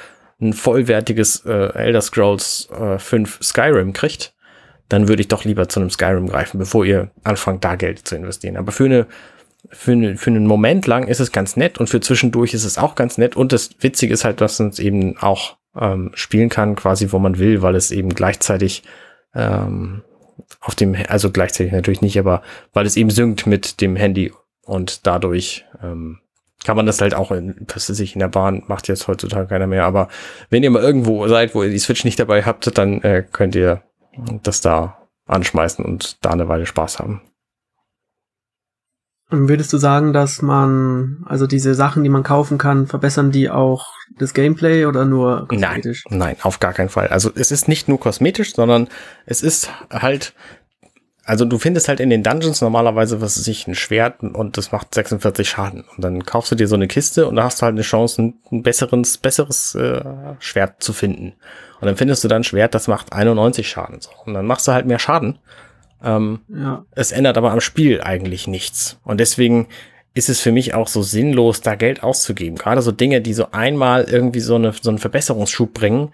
ein 0.40 0.52
vollwertiges 0.52 1.44
äh, 1.44 1.72
Elder 1.74 2.00
Scrolls 2.00 2.68
äh, 2.70 2.98
5 2.98 3.40
Skyrim 3.42 3.92
kriegt, 3.92 4.32
dann 4.90 5.08
würde 5.08 5.22
ich 5.22 5.28
doch 5.28 5.44
lieber 5.44 5.68
zu 5.68 5.80
einem 5.80 5.88
Skyrim 5.88 6.28
greifen, 6.28 6.58
bevor 6.58 6.84
ihr 6.84 7.10
anfangt, 7.24 7.64
da 7.64 7.76
Geld 7.76 8.06
zu 8.06 8.16
investieren. 8.16 8.58
Aber 8.58 8.72
für 8.72 8.84
eine 8.84 9.06
für, 9.68 9.92
eine, 9.92 10.16
für 10.16 10.30
einen 10.30 10.46
Moment 10.46 10.86
lang 10.86 11.06
ist 11.06 11.20
es 11.20 11.32
ganz 11.32 11.56
nett 11.56 11.78
und 11.78 11.88
für 11.88 12.00
zwischendurch 12.00 12.54
ist 12.54 12.64
es 12.64 12.78
auch 12.78 12.94
ganz 12.94 13.18
nett. 13.18 13.36
Und 13.36 13.52
das 13.52 13.70
Witzige 13.80 14.12
ist 14.12 14.24
halt, 14.24 14.40
dass 14.40 14.58
es 14.58 14.78
eben 14.78 15.18
auch 15.18 15.56
ähm, 15.78 16.10
spielen 16.14 16.48
kann, 16.48 16.76
quasi 16.76 17.12
wo 17.12 17.18
man 17.18 17.38
will, 17.38 17.62
weil 17.62 17.74
es 17.74 17.90
eben 17.90 18.10
gleichzeitig 18.10 18.82
ähm, 19.34 20.02
auf 20.60 20.74
dem, 20.74 20.96
also 21.08 21.30
gleichzeitig 21.30 21.72
natürlich 21.72 22.00
nicht, 22.00 22.18
aber 22.18 22.42
weil 22.72 22.86
es 22.86 22.96
eben 22.96 23.10
synkt 23.10 23.46
mit 23.46 23.80
dem 23.80 23.96
Handy 23.96 24.32
und 24.64 25.06
dadurch 25.06 25.64
ähm, 25.82 26.18
kann 26.64 26.76
man 26.76 26.86
das 26.86 27.00
halt 27.00 27.14
auch 27.14 27.30
in, 27.30 27.66
was 27.72 27.88
weiß 27.88 28.00
ich, 28.00 28.14
in 28.14 28.20
der 28.20 28.28
Bahn 28.28 28.64
macht 28.66 28.88
jetzt 28.88 29.06
heutzutage 29.08 29.46
keiner 29.46 29.66
mehr, 29.66 29.84
aber 29.84 30.08
wenn 30.48 30.62
ihr 30.62 30.70
mal 30.70 30.82
irgendwo 30.82 31.26
seid, 31.28 31.54
wo 31.54 31.62
ihr 31.62 31.70
die 31.70 31.78
Switch 31.78 32.04
nicht 32.04 32.18
dabei 32.18 32.42
habt, 32.42 32.76
dann 32.76 33.02
äh, 33.02 33.24
könnt 33.30 33.54
ihr 33.54 33.82
das 34.42 34.60
da 34.60 35.08
anschmeißen 35.26 35.84
und 35.84 36.24
da 36.24 36.30
eine 36.30 36.48
Weile 36.48 36.66
Spaß 36.66 36.98
haben. 36.98 37.22
Würdest 39.32 39.72
du 39.72 39.78
sagen, 39.78 40.12
dass 40.12 40.42
man, 40.42 41.24
also 41.24 41.46
diese 41.46 41.76
Sachen, 41.76 42.02
die 42.02 42.08
man 42.08 42.24
kaufen 42.24 42.58
kann, 42.58 42.88
verbessern 42.88 43.30
die 43.30 43.48
auch 43.48 43.86
das 44.18 44.34
Gameplay 44.34 44.86
oder 44.86 45.04
nur 45.04 45.46
kosmetisch? 45.46 46.04
Nein, 46.10 46.18
nein, 46.18 46.36
auf 46.42 46.58
gar 46.58 46.72
keinen 46.72 46.88
Fall. 46.88 47.08
Also 47.08 47.30
es 47.32 47.52
ist 47.52 47.68
nicht 47.68 47.86
nur 47.86 48.00
kosmetisch, 48.00 48.54
sondern 48.54 48.88
es 49.26 49.42
ist 49.42 49.70
halt, 49.92 50.34
also 51.24 51.44
du 51.44 51.58
findest 51.58 51.88
halt 51.88 52.00
in 52.00 52.10
den 52.10 52.22
Dungeons 52.22 52.60
normalerweise, 52.60 53.20
was 53.20 53.36
ist 53.36 53.44
sich 53.44 53.66
ein 53.66 53.74
Schwert 53.74 54.22
und 54.22 54.56
das 54.56 54.72
macht 54.72 54.94
46 54.94 55.48
Schaden. 55.48 55.84
Und 55.96 56.02
dann 56.02 56.24
kaufst 56.24 56.50
du 56.50 56.56
dir 56.56 56.66
so 56.66 56.74
eine 56.74 56.88
Kiste 56.88 57.26
und 57.28 57.36
da 57.36 57.44
hast 57.44 57.60
du 57.60 57.66
halt 57.66 57.74
eine 57.74 57.82
Chance, 57.82 58.22
ein, 58.22 58.34
ein 58.50 58.62
besseres, 58.62 59.18
besseres 59.18 59.74
äh, 59.74 60.02
Schwert 60.38 60.82
zu 60.82 60.92
finden. 60.92 61.34
Und 61.80 61.86
dann 61.86 61.96
findest 61.96 62.24
du 62.24 62.28
dann 62.28 62.40
ein 62.40 62.44
Schwert, 62.44 62.74
das 62.74 62.88
macht 62.88 63.12
91 63.12 63.68
Schaden. 63.68 64.00
So. 64.00 64.10
Und 64.24 64.34
dann 64.34 64.46
machst 64.46 64.66
du 64.66 64.72
halt 64.72 64.86
mehr 64.86 64.98
Schaden. 64.98 65.38
Ähm, 66.02 66.40
ja. 66.48 66.84
Es 66.92 67.12
ändert 67.12 67.36
aber 67.36 67.52
am 67.52 67.60
Spiel 67.60 68.00
eigentlich 68.00 68.46
nichts. 68.46 68.98
Und 69.04 69.20
deswegen 69.20 69.68
ist 70.14 70.28
es 70.28 70.40
für 70.40 70.52
mich 70.52 70.74
auch 70.74 70.88
so 70.88 71.02
sinnlos, 71.02 71.60
da 71.60 71.74
Geld 71.74 72.02
auszugeben. 72.02 72.56
Gerade 72.56 72.82
so 72.82 72.92
Dinge, 72.92 73.20
die 73.20 73.34
so 73.34 73.52
einmal 73.52 74.04
irgendwie 74.04 74.40
so, 74.40 74.56
eine, 74.56 74.72
so 74.80 74.90
einen 74.90 74.98
Verbesserungsschub 74.98 75.72
bringen. 75.72 76.12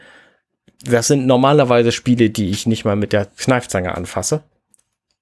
Das 0.84 1.06
sind 1.06 1.26
normalerweise 1.26 1.92
Spiele, 1.92 2.30
die 2.30 2.50
ich 2.50 2.66
nicht 2.66 2.84
mal 2.84 2.96
mit 2.96 3.12
der 3.12 3.26
Kneifzange 3.26 3.94
anfasse. 3.94 4.42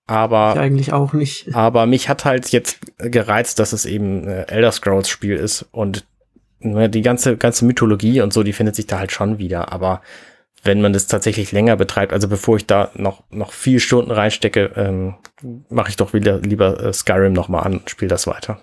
Aber 0.07 0.53
ich 0.55 0.61
eigentlich 0.61 0.93
auch 0.93 1.13
nicht. 1.13 1.55
Aber 1.55 1.87
mich 1.87 2.09
hat 2.09 2.25
halt 2.25 2.51
jetzt 2.51 2.81
gereizt, 2.99 3.59
dass 3.59 3.73
es 3.73 3.87
eben 3.87 4.25
ein 4.25 4.49
Elder 4.49 4.73
Scrolls 4.73 5.09
Spiel 5.09 5.37
ist 5.37 5.67
und 5.73 6.05
ne, 6.61 6.91
die 6.91 7.03
ganze 7.03 7.37
ganze 7.37 7.65
Mythologie 7.65 8.21
und 8.21 8.33
so, 8.33 8.43
die 8.43 8.53
findet 8.53 8.77
sich 8.77 8.87
da 8.87 8.99
halt 8.99 9.13
schon 9.13 9.39
wieder. 9.39 9.73
Aber 9.73 10.03
wenn 10.63 10.81
man 10.81 10.93
das 10.93 11.07
tatsächlich 11.07 11.53
länger 11.53 11.77
betreibt, 11.77 12.13
also 12.13 12.27
bevor 12.27 12.57
ich 12.57 12.67
da 12.67 12.91
noch, 12.95 13.23
noch 13.31 13.53
vier 13.53 13.81
Stunden 13.81 14.11
reinstecke, 14.11 14.73
ähm, 14.77 15.15
mache 15.69 15.91
ich 15.91 15.97
doch 15.97 16.15
wieder 16.15 16.39
lieber 16.39 16.83
äh, 16.83 16.93
Skyrim 16.93 17.35
nochmal 17.35 17.65
an 17.65 17.79
und 17.79 17.91
spiele 17.91 18.09
das 18.09 18.27
weiter. 18.27 18.61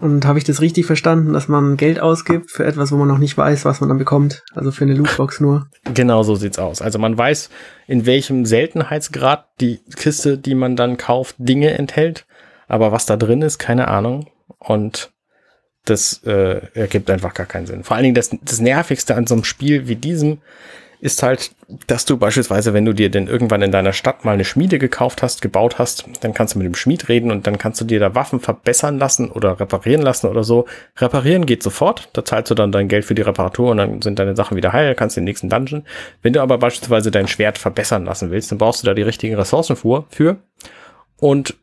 Und 0.00 0.24
habe 0.24 0.38
ich 0.38 0.44
das 0.44 0.62
richtig 0.62 0.86
verstanden, 0.86 1.34
dass 1.34 1.46
man 1.46 1.76
Geld 1.76 2.00
ausgibt 2.00 2.50
für 2.50 2.64
etwas, 2.64 2.90
wo 2.90 2.96
man 2.96 3.06
noch 3.06 3.18
nicht 3.18 3.36
weiß, 3.36 3.66
was 3.66 3.80
man 3.80 3.90
dann 3.90 3.98
bekommt? 3.98 4.42
Also 4.54 4.70
für 4.70 4.84
eine 4.84 4.94
Lootbox 4.94 5.40
nur? 5.40 5.68
Genau 5.92 6.22
so 6.22 6.34
sieht's 6.36 6.58
aus. 6.58 6.80
Also 6.80 6.98
man 6.98 7.18
weiß, 7.18 7.50
in 7.86 8.06
welchem 8.06 8.46
Seltenheitsgrad 8.46 9.46
die 9.60 9.80
Kiste, 9.96 10.38
die 10.38 10.54
man 10.54 10.74
dann 10.74 10.96
kauft, 10.96 11.36
Dinge 11.38 11.72
enthält. 11.72 12.26
Aber 12.66 12.92
was 12.92 13.04
da 13.04 13.18
drin 13.18 13.42
ist, 13.42 13.58
keine 13.58 13.88
Ahnung. 13.88 14.30
Und 14.58 15.10
das 15.84 16.22
äh, 16.24 16.62
ergibt 16.72 17.10
einfach 17.10 17.34
gar 17.34 17.46
keinen 17.46 17.66
Sinn. 17.66 17.84
Vor 17.84 17.96
allen 17.96 18.04
Dingen 18.04 18.14
das, 18.14 18.30
das 18.42 18.60
Nervigste 18.60 19.14
an 19.16 19.26
so 19.26 19.34
einem 19.34 19.44
Spiel 19.44 19.86
wie 19.86 19.96
diesem 19.96 20.38
ist 21.00 21.22
halt, 21.22 21.52
dass 21.86 22.04
du 22.04 22.18
beispielsweise, 22.18 22.74
wenn 22.74 22.84
du 22.84 22.92
dir 22.92 23.10
denn 23.10 23.26
irgendwann 23.26 23.62
in 23.62 23.72
deiner 23.72 23.92
Stadt 23.92 24.24
mal 24.24 24.32
eine 24.32 24.44
Schmiede 24.44 24.78
gekauft 24.78 25.22
hast, 25.22 25.40
gebaut 25.40 25.78
hast, 25.78 26.04
dann 26.20 26.34
kannst 26.34 26.54
du 26.54 26.58
mit 26.58 26.66
dem 26.66 26.74
Schmied 26.74 27.08
reden 27.08 27.30
und 27.30 27.46
dann 27.46 27.58
kannst 27.58 27.80
du 27.80 27.84
dir 27.84 28.00
da 28.00 28.14
Waffen 28.14 28.40
verbessern 28.40 28.98
lassen 28.98 29.30
oder 29.30 29.58
reparieren 29.58 30.02
lassen 30.02 30.26
oder 30.26 30.44
so. 30.44 30.66
Reparieren 30.98 31.46
geht 31.46 31.62
sofort, 31.62 32.08
da 32.12 32.24
zahlst 32.24 32.50
du 32.50 32.54
dann 32.54 32.72
dein 32.72 32.88
Geld 32.88 33.04
für 33.04 33.14
die 33.14 33.22
Reparatur 33.22 33.70
und 33.70 33.78
dann 33.78 34.02
sind 34.02 34.18
deine 34.18 34.36
Sachen 34.36 34.56
wieder 34.56 34.72
heil, 34.72 34.94
kannst 34.94 35.16
den 35.16 35.24
nächsten 35.24 35.48
Dungeon. 35.48 35.84
Wenn 36.22 36.34
du 36.34 36.42
aber 36.42 36.58
beispielsweise 36.58 37.10
dein 37.10 37.28
Schwert 37.28 37.56
verbessern 37.56 38.04
lassen 38.04 38.30
willst, 38.30 38.50
dann 38.50 38.58
brauchst 38.58 38.82
du 38.82 38.86
da 38.86 38.94
die 38.94 39.02
richtigen 39.02 39.36
Ressourcen 39.36 39.76
für 39.76 40.36
und 41.16 41.54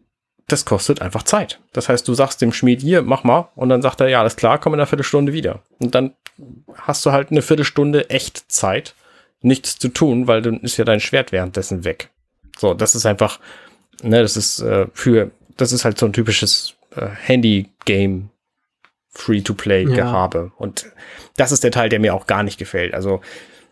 das 0.47 0.65
kostet 0.65 1.01
einfach 1.01 1.23
Zeit. 1.23 1.59
Das 1.73 1.89
heißt, 1.89 2.07
du 2.07 2.13
sagst 2.13 2.41
dem 2.41 2.53
Schmied 2.53 2.81
hier, 2.81 3.01
mach 3.01 3.23
mal, 3.23 3.49
und 3.55 3.69
dann 3.69 3.81
sagt 3.81 3.99
er, 3.99 4.07
ja, 4.07 4.21
alles 4.21 4.37
klar, 4.37 4.59
komm 4.59 4.73
in 4.73 4.79
einer 4.79 4.87
Viertelstunde 4.87 5.33
wieder. 5.33 5.59
Und 5.79 5.93
dann 5.93 6.13
hast 6.75 7.05
du 7.05 7.11
halt 7.11 7.31
eine 7.31 7.41
Viertelstunde 7.41 8.09
echt 8.09 8.49
Zeit, 8.49 8.95
nichts 9.41 9.77
zu 9.77 9.89
tun, 9.89 10.27
weil 10.27 10.41
dann 10.41 10.59
ist 10.61 10.77
ja 10.77 10.85
dein 10.85 10.99
Schwert 10.99 11.31
währenddessen 11.31 11.83
weg. 11.83 12.09
So, 12.57 12.73
das 12.73 12.95
ist 12.95 13.05
einfach, 13.05 13.39
ne, 14.01 14.21
das 14.21 14.37
ist 14.37 14.59
äh, 14.59 14.87
für, 14.93 15.31
das 15.57 15.71
ist 15.71 15.85
halt 15.85 15.97
so 15.97 16.05
ein 16.05 16.13
typisches 16.13 16.75
äh, 16.95 17.07
Handy-Game, 17.07 18.29
Free-to-Play-Gehabe. 19.09 20.51
Ja. 20.51 20.57
Und 20.57 20.87
das 21.35 21.51
ist 21.51 21.63
der 21.63 21.71
Teil, 21.71 21.89
der 21.89 21.99
mir 21.99 22.13
auch 22.13 22.27
gar 22.27 22.43
nicht 22.43 22.57
gefällt. 22.57 22.93
Also 22.93 23.21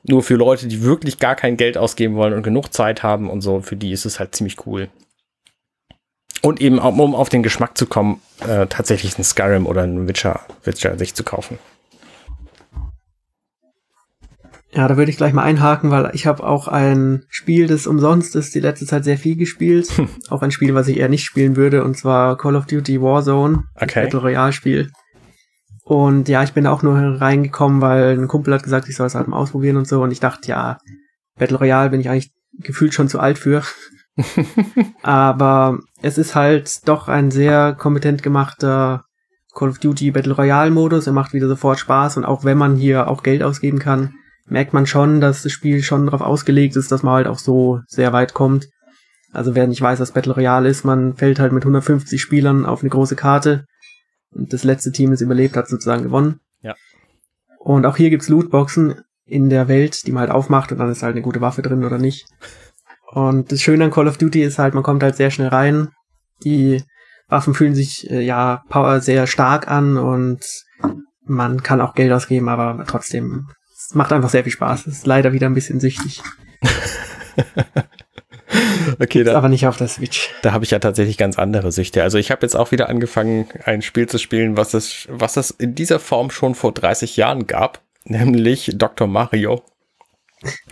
nur 0.04 0.24
für 0.24 0.36
Leute, 0.36 0.68
die 0.68 0.84
wirklich 0.84 1.18
gar 1.18 1.36
kein 1.36 1.58
Geld 1.58 1.78
ausgeben 1.78 2.16
wollen 2.16 2.34
und 2.34 2.44
genug 2.44 2.74
Zeit 2.74 3.04
haben 3.04 3.30
und 3.30 3.42
so, 3.42 3.62
für 3.62 3.76
die 3.76 3.92
ist 3.92 4.06
es 4.06 4.20
halt 4.20 4.36
ziemlich 4.36 4.66
cool. 4.66 4.90
Und 6.42 6.62
eben, 6.62 6.78
um 6.78 7.16
auf 7.16 7.30
den 7.30 7.42
Geschmack 7.42 7.76
zu 7.76 7.88
kommen, 7.88 8.22
äh, 8.42 8.68
tatsächlich 8.68 9.18
ein 9.18 9.24
Skyrim 9.24 9.66
oder 9.66 9.82
ein 9.82 10.08
Witcher, 10.08 10.42
Witcher 10.64 10.98
sich 11.00 11.16
zu 11.16 11.24
kaufen. 11.24 11.58
Ja, 14.76 14.90
da 14.90 14.98
würde 14.98 15.10
ich 15.10 15.16
gleich 15.16 15.32
mal 15.32 15.44
einhaken, 15.44 15.90
weil 15.90 16.12
ich 16.14 16.28
habe 16.28 16.44
auch 16.44 16.68
ein 16.68 17.24
Spiel, 17.30 17.68
das 17.68 17.88
umsonst 17.88 18.36
ist, 18.36 18.54
die 18.56 18.60
letzte 18.60 18.86
Zeit 18.86 19.06
sehr 19.06 19.18
viel 19.18 19.38
gespielt. 19.38 19.88
Hm. 19.96 20.10
Auch 20.30 20.42
ein 20.42 20.52
Spiel, 20.52 20.76
was 20.76 20.90
ich 20.90 20.98
eher 20.98 21.08
nicht 21.08 21.24
spielen 21.24 21.56
würde, 21.56 21.84
und 21.84 21.98
zwar 21.98 22.38
Call 22.38 22.58
of 22.58 22.66
Duty 22.66 23.02
Warzone, 23.02 23.64
okay. 23.76 24.04
Battle 24.04 24.20
Royale 24.20 24.52
Spiel. 24.52 24.92
Und 25.86 26.28
ja, 26.28 26.44
ich 26.44 26.52
bin 26.52 26.68
auch 26.68 26.84
nur 26.84 26.98
reingekommen, 26.98 27.80
weil 27.80 28.18
ein 28.18 28.28
Kumpel 28.28 28.54
hat 28.54 28.64
gesagt, 28.64 28.90
ich 28.90 28.98
soll 28.98 29.08
es 29.08 29.16
halt 29.16 29.30
mal 29.30 29.38
ausprobieren 29.38 29.78
und 29.78 29.88
so. 29.88 30.02
Und 30.02 30.12
ich 30.12 30.20
dachte, 30.20 30.50
ja, 30.50 30.80
Battle 31.38 31.58
Royale 31.58 31.92
bin 31.92 32.02
ich 32.02 32.10
eigentlich 32.10 32.34
gefühlt 32.60 32.94
schon 32.94 33.08
zu 33.08 33.20
alt 33.20 33.38
für. 33.38 33.64
Aber 35.04 35.80
es 36.02 36.18
ist 36.18 36.36
halt 36.36 36.88
doch 36.88 37.08
ein 37.08 37.32
sehr 37.32 37.74
kompetent 37.74 38.24
gemachter 38.24 39.06
Call 39.54 39.70
of 39.70 39.80
Duty 39.80 40.12
Battle 40.12 40.34
Royale 40.34 40.72
Modus. 40.72 41.08
Er 41.08 41.14
macht 41.14 41.34
wieder 41.34 41.48
sofort 41.48 41.80
Spaß 41.80 42.18
und 42.18 42.26
auch 42.26 42.44
wenn 42.44 42.58
man 42.58 42.76
hier 42.76 43.08
auch 43.08 43.24
Geld 43.24 43.44
ausgeben 43.44 43.80
kann, 43.80 44.16
merkt 44.48 44.74
man 44.74 44.86
schon, 44.86 45.22
dass 45.22 45.44
das 45.44 45.52
Spiel 45.52 45.82
schon 45.84 46.06
darauf 46.06 46.22
ausgelegt 46.22 46.76
ist, 46.76 46.92
dass 46.92 47.04
man 47.04 47.16
halt 47.16 47.28
auch 47.28 47.40
so 47.40 47.80
sehr 47.88 48.14
weit 48.14 48.34
kommt. 48.34 48.70
Also 49.32 49.56
wer 49.56 49.68
nicht 49.68 49.82
weiß, 49.82 50.00
was 50.00 50.12
Battle 50.12 50.34
Royale 50.34 50.70
ist, 50.70 50.86
man 50.86 51.16
fällt 51.16 51.40
halt 51.40 51.52
mit 51.52 51.64
150 51.64 52.22
Spielern 52.22 52.66
auf 52.66 52.82
eine 52.82 52.90
große 52.90 53.16
Karte 53.16 53.66
und 54.32 54.54
das 54.54 54.64
letzte 54.64 54.92
Team, 54.92 55.12
das 55.12 55.22
überlebt 55.22 55.58
hat, 55.58 55.68
sozusagen 55.68 56.04
gewonnen. 56.04 56.40
Ja. 56.62 56.76
Und 57.60 57.86
auch 57.86 57.98
hier 57.98 58.10
gibt's 58.10 58.30
Lootboxen 58.30 59.02
in 59.26 59.50
der 59.50 59.68
Welt, 59.68 60.06
die 60.06 60.12
man 60.12 60.22
halt 60.22 60.32
aufmacht 60.32 60.72
und 60.72 60.78
dann 60.78 60.92
ist 60.92 61.04
halt 61.04 61.16
eine 61.16 61.24
gute 61.24 61.42
Waffe 61.42 61.62
drin 61.62 61.84
oder 61.84 61.98
nicht. 61.98 62.28
Und 63.12 63.52
das 63.52 63.62
Schöne 63.62 63.86
an 63.86 63.92
Call 63.92 64.08
of 64.08 64.18
Duty 64.18 64.44
ist 64.44 64.60
halt, 64.60 64.74
man 64.74 64.84
kommt 64.84 65.04
halt 65.04 65.16
sehr 65.16 65.32
schnell 65.32 65.48
rein. 65.48 65.90
Die 66.44 66.84
Waffen 67.28 67.54
fühlen 67.54 67.76
sich 67.76 68.10
äh, 68.10 68.22
ja 68.22 68.64
Power 68.70 69.00
sehr 69.02 69.26
stark 69.26 69.70
an 69.70 69.98
und 69.98 70.46
man 71.26 71.64
kann 71.64 71.82
auch 71.82 71.96
Geld 71.96 72.12
ausgeben, 72.12 72.50
aber 72.50 72.84
trotzdem, 72.86 73.48
es 73.90 73.96
macht 73.96 74.12
einfach 74.12 74.30
sehr 74.30 74.44
viel 74.44 74.52
Spaß. 74.52 74.88
Es 74.88 74.98
ist 74.98 75.08
leider 75.08 75.34
wieder 75.34 75.48
ein 75.48 75.54
bisschen 75.54 75.80
süchtig. 75.80 76.22
okay, 79.00 79.24
da, 79.24 79.36
aber 79.36 79.50
nicht 79.50 79.68
auf 79.68 79.78
der 79.78 79.88
Switch. 79.88 80.30
Da 80.42 80.54
habe 80.54 80.66
ich 80.66 80.72
ja 80.72 80.80
tatsächlich 80.80 81.18
ganz 81.18 81.38
andere 81.38 81.72
Süchte. 81.72 82.04
Also 82.04 82.18
ich 82.18 82.32
habe 82.32 82.42
jetzt 82.42 82.56
auch 82.56 82.72
wieder 82.72 82.90
angefangen, 82.90 83.48
ein 83.66 83.82
Spiel 83.82 84.08
zu 84.08 84.18
spielen, 84.18 84.58
was 84.58 84.74
es, 84.74 85.08
was 85.10 85.38
es 85.38 85.52
in 85.52 85.76
dieser 85.76 86.00
Form 86.00 86.32
schon 86.32 86.56
vor 86.56 86.72
30 86.72 87.18
Jahren 87.18 87.48
gab, 87.48 87.82
nämlich 88.06 88.72
Dr. 88.76 89.08
Mario. 89.08 89.64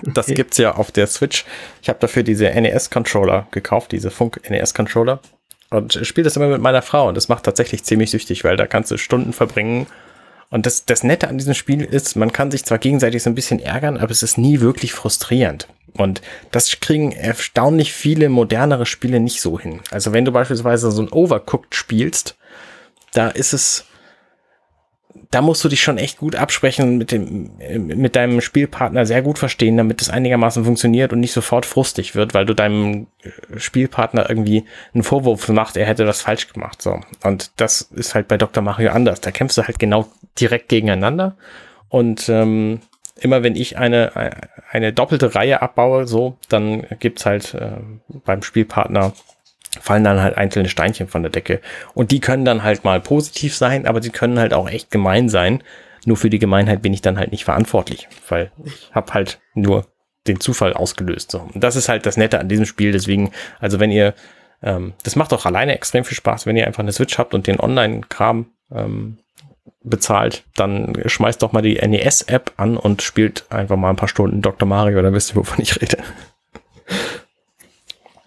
Das 0.02 0.28
okay. 0.28 0.36
gibt's 0.36 0.58
ja 0.58 0.76
auf 0.76 0.92
der 0.92 1.08
Switch. 1.08 1.46
Ich 1.82 1.90
habe 1.90 2.00
dafür 2.00 2.24
diese 2.24 2.50
NES-Controller 2.50 3.48
gekauft, 3.52 3.92
diese 3.92 4.12
Funk-NES-Controller. 4.12 5.20
Und 5.70 6.00
spiele 6.04 6.26
das 6.26 6.36
immer 6.36 6.48
mit 6.48 6.62
meiner 6.62 6.84
Frau. 6.84 7.08
Und 7.08 7.16
das 7.16 7.30
macht 7.30 7.46
tatsächlich 7.46 7.84
ziemlich 7.84 8.12
süchtig, 8.12 8.44
weil 8.44 8.58
da 8.58 8.68
kannst 8.68 8.92
du 8.92 8.98
Stunden 8.98 9.34
verbringen. 9.34 9.88
Und 10.54 10.68
das, 10.68 10.86
das 10.86 11.04
Nette 11.04 11.30
an 11.30 11.40
diesem 11.40 11.56
Spiel 11.56 11.84
ist, 11.84 12.16
man 12.16 12.32
kann 12.32 12.52
sich 12.52 12.64
zwar 12.64 12.78
gegenseitig 12.78 13.24
so 13.24 13.30
ein 13.32 13.34
bisschen 13.34 13.58
ärgern, 13.58 13.98
aber 13.98 14.12
es 14.12 14.22
ist 14.22 14.38
nie 14.38 14.60
wirklich 14.60 14.94
frustrierend. 14.94 15.68
Und 15.98 16.22
das 16.52 16.80
kriegen 16.80 17.12
erstaunlich 17.12 17.92
viele 17.92 18.30
modernere 18.30 18.86
Spiele 18.86 19.20
nicht 19.20 19.42
so 19.42 19.60
hin. 19.60 19.82
Also 19.90 20.14
wenn 20.14 20.26
du 20.26 20.32
beispielsweise 20.32 20.92
so 20.92 21.02
ein 21.02 21.12
Overcooked 21.12 21.74
spielst, 21.74 22.36
da 23.14 23.30
ist 23.30 23.54
es, 23.54 23.86
da 25.32 25.42
musst 25.42 25.64
du 25.64 25.70
dich 25.70 25.82
schon 25.82 25.98
echt 25.98 26.20
gut 26.20 26.36
absprechen 26.36 26.98
mit 26.98 27.12
dem, 27.12 27.52
mit 27.78 28.16
deinem 28.16 28.40
Spielpartner 28.40 29.06
sehr 29.06 29.22
gut 29.22 29.40
verstehen, 29.40 29.78
damit 29.78 30.02
es 30.02 30.10
einigermaßen 30.10 30.64
funktioniert 30.64 31.12
und 31.12 31.20
nicht 31.20 31.34
sofort 31.34 31.66
frustig 31.66 32.14
wird, 32.14 32.34
weil 32.34 32.46
du 32.46 32.54
deinem 32.54 33.08
Spielpartner 33.58 34.30
irgendwie 34.30 34.66
einen 34.94 35.04
Vorwurf 35.04 35.48
macht, 35.50 35.78
er 35.78 35.86
hätte 35.88 36.08
was 36.08 36.22
falsch 36.22 36.52
gemacht, 36.54 36.82
so. 36.82 37.00
Und 37.24 37.52
das 37.58 37.82
ist 37.82 38.14
halt 38.16 38.28
bei 38.28 38.38
Dr. 38.38 38.64
Mario 38.64 38.92
anders. 38.92 39.22
Da 39.22 39.32
kämpfst 39.32 39.58
du 39.58 39.64
halt 39.64 39.80
genau 39.80 40.08
direkt 40.40 40.70
gegeneinander 40.70 41.36
und, 41.90 42.30
ähm, 42.30 42.80
immer 43.20 43.44
wenn 43.44 43.56
ich 43.56 43.78
eine, 43.78 44.12
eine 44.72 44.92
doppelte 44.92 45.36
Reihe 45.36 45.62
abbaue, 45.62 46.08
so, 46.08 46.38
dann 46.50 46.86
gibt's 47.00 47.26
halt 47.26 47.54
äh, 47.54 47.78
beim 48.26 48.42
Spielpartner 48.42 49.14
fallen 49.82 50.04
dann 50.04 50.22
halt 50.22 50.38
einzelne 50.38 50.70
Steinchen 50.70 51.08
von 51.08 51.24
der 51.24 51.32
Decke. 51.32 51.62
Und 51.94 52.12
die 52.12 52.20
können 52.20 52.46
dann 52.46 52.64
halt 52.64 52.84
mal 52.84 53.00
positiv 53.00 53.56
sein, 53.56 53.86
aber 53.86 54.02
sie 54.02 54.10
können 54.10 54.40
halt 54.40 54.54
auch 54.54 54.70
echt 54.70 54.92
gemein 54.92 55.30
sein. 55.30 55.64
Nur 56.06 56.18
für 56.18 56.30
die 56.30 56.40
Gemeinheit 56.40 56.82
bin 56.82 56.94
ich 56.94 57.02
dann 57.02 57.18
halt 57.18 57.32
nicht 57.32 57.46
verantwortlich, 57.46 58.08
weil 58.28 58.52
ich 58.66 58.92
habe 58.94 59.14
halt 59.14 59.40
nur 59.54 59.86
den 60.28 60.40
Zufall 60.40 60.74
ausgelöst. 60.74 61.32
So. 61.32 61.50
Und 61.54 61.64
das 61.64 61.76
ist 61.76 61.90
halt 61.90 62.06
das 62.06 62.18
Nette 62.18 62.40
an 62.40 62.50
diesem 62.50 62.66
Spiel. 62.66 62.92
Deswegen, 62.92 63.32
also 63.60 63.80
wenn 63.80 63.92
ihr, 63.92 64.14
ähm, 64.62 64.94
das 65.04 65.16
macht 65.16 65.34
auch 65.34 65.46
alleine 65.46 65.74
extrem 65.74 66.04
viel 66.04 66.18
Spaß, 66.18 66.46
wenn 66.46 66.58
ihr 66.58 66.68
einfach 66.68 66.84
eine 66.84 66.94
Switch 66.94 67.18
habt 67.18 67.34
und 67.34 67.48
den 67.48 67.60
Online-Kram 67.60 68.48
ähm, 68.72 69.18
bezahlt, 69.84 70.44
dann 70.56 70.94
schmeißt 71.06 71.42
doch 71.42 71.52
mal 71.52 71.62
die 71.62 71.76
NES-App 71.76 72.54
an 72.58 72.78
und 72.78 73.02
spielt 73.02 73.46
einfach 73.50 73.76
mal 73.76 73.90
ein 73.90 73.96
paar 73.96 74.08
Stunden 74.08 74.42
Dr. 74.42 74.68
Mario, 74.68 75.02
dann 75.02 75.14
wisst 75.14 75.32
ihr, 75.32 75.36
wovon 75.36 75.62
ich 75.62 75.82
rede. 75.82 75.98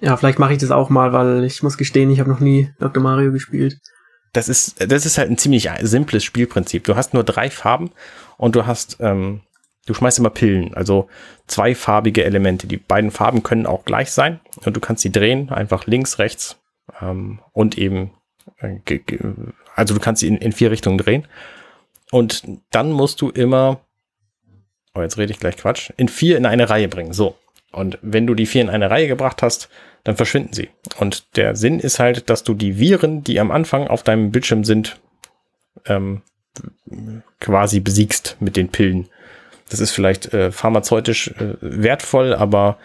Ja, 0.01 0.17
vielleicht 0.17 0.39
mache 0.39 0.53
ich 0.53 0.59
das 0.59 0.71
auch 0.71 0.91
mal, 0.91 1.13
weil 1.13 1.45
ich 1.45 1.63
muss 1.63 1.79
gestehen, 1.79 2.11
ich 2.11 2.21
habe 2.21 2.31
noch 2.31 2.41
nie 2.41 2.71
Dr. 2.79 3.03
Mario 3.03 3.33
gespielt. 3.33 3.79
Das 4.33 4.49
ist, 4.49 4.91
das 4.91 5.07
ist 5.07 5.17
halt 5.17 5.31
ein 5.31 5.39
ziemlich 5.39 5.71
simples 5.81 6.23
Spielprinzip. 6.23 6.85
Du 6.85 6.97
hast 6.97 7.15
nur 7.15 7.25
drei 7.25 7.49
Farben 7.49 7.91
und 8.37 8.55
du 8.55 8.67
hast, 8.67 8.99
ähm, 9.01 9.41
du 9.87 9.95
schmeißt 9.95 10.19
immer 10.19 10.31
Pillen, 10.31 10.75
also 10.75 11.09
zweifarbige 11.47 12.25
Elemente. 12.25 12.67
Die 12.67 12.77
beiden 12.77 13.11
Farben 13.11 13.43
können 13.43 13.67
auch 13.67 13.87
gleich 13.87 14.11
sein 14.11 14.41
und 14.65 14.77
du 14.77 14.81
kannst 14.81 15.03
sie 15.03 15.13
drehen, 15.13 15.49
einfach 15.49 15.87
links, 15.87 16.19
rechts 16.19 16.59
ähm, 17.01 17.41
und 17.53 17.79
eben, 17.79 18.11
äh, 18.59 18.81
also 19.75 19.95
du 19.95 20.01
kannst 20.01 20.21
sie 20.21 20.29
in, 20.29 20.37
in 20.37 20.53
vier 20.53 20.71
Richtungen 20.71 20.99
drehen. 20.99 21.27
Und 22.11 22.45
dann 22.71 22.93
musst 22.93 23.21
du 23.21 23.31
immer, 23.31 23.81
oh, 24.95 25.01
jetzt 25.01 25.17
rede 25.19 25.33
ich 25.33 25.41
gleich 25.41 25.57
Quatsch, 25.57 25.91
in 25.97 26.09
vier 26.09 26.37
in 26.37 26.47
eine 26.47 26.69
Reihe 26.69 26.89
bringen. 26.89 27.13
So. 27.13 27.37
Und 27.73 27.99
wenn 28.03 28.27
du 28.27 28.35
die 28.35 28.47
vier 28.47 28.63
in 28.63 28.71
eine 28.71 28.91
Reihe 28.91 29.09
gebracht 29.09 29.43
hast, 29.43 29.69
dann 30.05 30.17
verschwinden 30.17 30.53
sie. 30.53 30.71
Und 30.99 31.37
der 31.37 31.57
Sinn 31.57 31.81
ist 31.81 31.99
halt, 31.99 32.31
dass 32.31 32.45
du 32.45 32.55
die 32.55 32.79
Viren, 32.79 33.25
die 33.25 33.41
am 33.41 33.51
Anfang 33.51 33.89
auf 33.89 34.03
deinem 34.03 34.31
Bildschirm 34.31 34.65
sind, 34.65 34.99
ähm, 35.87 36.23
quasi 37.41 37.81
besiegst 37.81 38.37
mit 38.41 38.57
den 38.57 38.69
Pillen. 38.69 39.09
Das 39.69 39.81
ist 39.81 39.91
vielleicht 39.91 40.33
äh, 40.33 40.53
pharmazeutisch 40.53 41.29
äh, 41.29 41.57
wertvoll, 41.61 42.35
aber 42.35 42.79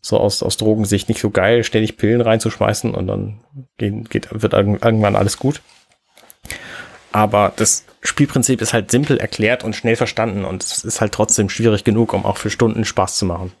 so 0.00 0.18
aus, 0.18 0.42
aus 0.42 0.56
Drogensicht 0.56 1.08
nicht 1.08 1.20
so 1.20 1.30
geil, 1.30 1.64
ständig 1.64 1.96
Pillen 1.96 2.20
reinzuschmeißen 2.20 2.94
und 2.94 3.06
dann 3.08 3.40
geht, 3.76 4.10
geht, 4.10 4.28
wird 4.30 4.52
irgendwann 4.52 5.16
alles 5.16 5.38
gut. 5.38 5.60
Aber 7.10 7.52
das 7.56 7.84
Spielprinzip 8.02 8.60
ist 8.60 8.72
halt 8.72 8.90
simpel 8.90 9.18
erklärt 9.18 9.64
und 9.64 9.74
schnell 9.74 9.96
verstanden 9.96 10.44
und 10.44 10.62
es 10.62 10.84
ist 10.84 11.00
halt 11.00 11.12
trotzdem 11.12 11.48
schwierig 11.48 11.82
genug, 11.82 12.12
um 12.12 12.24
auch 12.24 12.36
für 12.36 12.50
Stunden 12.50 12.84
Spaß 12.84 13.16
zu 13.16 13.26
machen. 13.26 13.52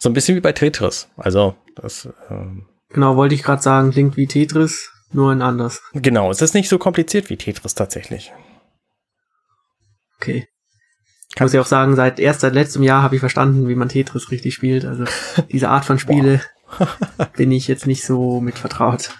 So 0.00 0.08
ein 0.08 0.14
bisschen 0.14 0.34
wie 0.34 0.40
bei 0.40 0.52
Tetris. 0.52 1.08
Also, 1.16 1.54
das. 1.76 2.08
Ähm, 2.30 2.66
genau, 2.88 3.16
wollte 3.16 3.34
ich 3.34 3.42
gerade 3.42 3.62
sagen, 3.62 3.92
klingt 3.92 4.16
wie 4.16 4.26
Tetris, 4.26 4.90
nur 5.12 5.30
ein 5.30 5.42
anders. 5.42 5.82
Genau, 5.92 6.30
es 6.30 6.40
ist 6.40 6.54
nicht 6.54 6.70
so 6.70 6.78
kompliziert 6.78 7.28
wie 7.28 7.36
Tetris 7.36 7.74
tatsächlich. 7.74 8.32
Okay. 10.16 10.48
Ich 11.34 11.40
muss 11.40 11.52
ja 11.52 11.60
auch 11.60 11.66
sagen, 11.66 11.94
seit 11.96 12.18
erst 12.18 12.40
seit 12.40 12.54
letztem 12.54 12.82
Jahr 12.82 13.02
habe 13.02 13.14
ich 13.14 13.20
verstanden, 13.20 13.68
wie 13.68 13.74
man 13.74 13.90
Tetris 13.90 14.30
richtig 14.30 14.54
spielt. 14.54 14.86
Also 14.86 15.04
diese 15.52 15.68
Art 15.68 15.84
von 15.84 15.98
Spiele 15.98 16.40
bin 17.36 17.52
ich 17.52 17.68
jetzt 17.68 17.86
nicht 17.86 18.04
so 18.04 18.40
mit 18.40 18.58
vertraut. 18.58 19.10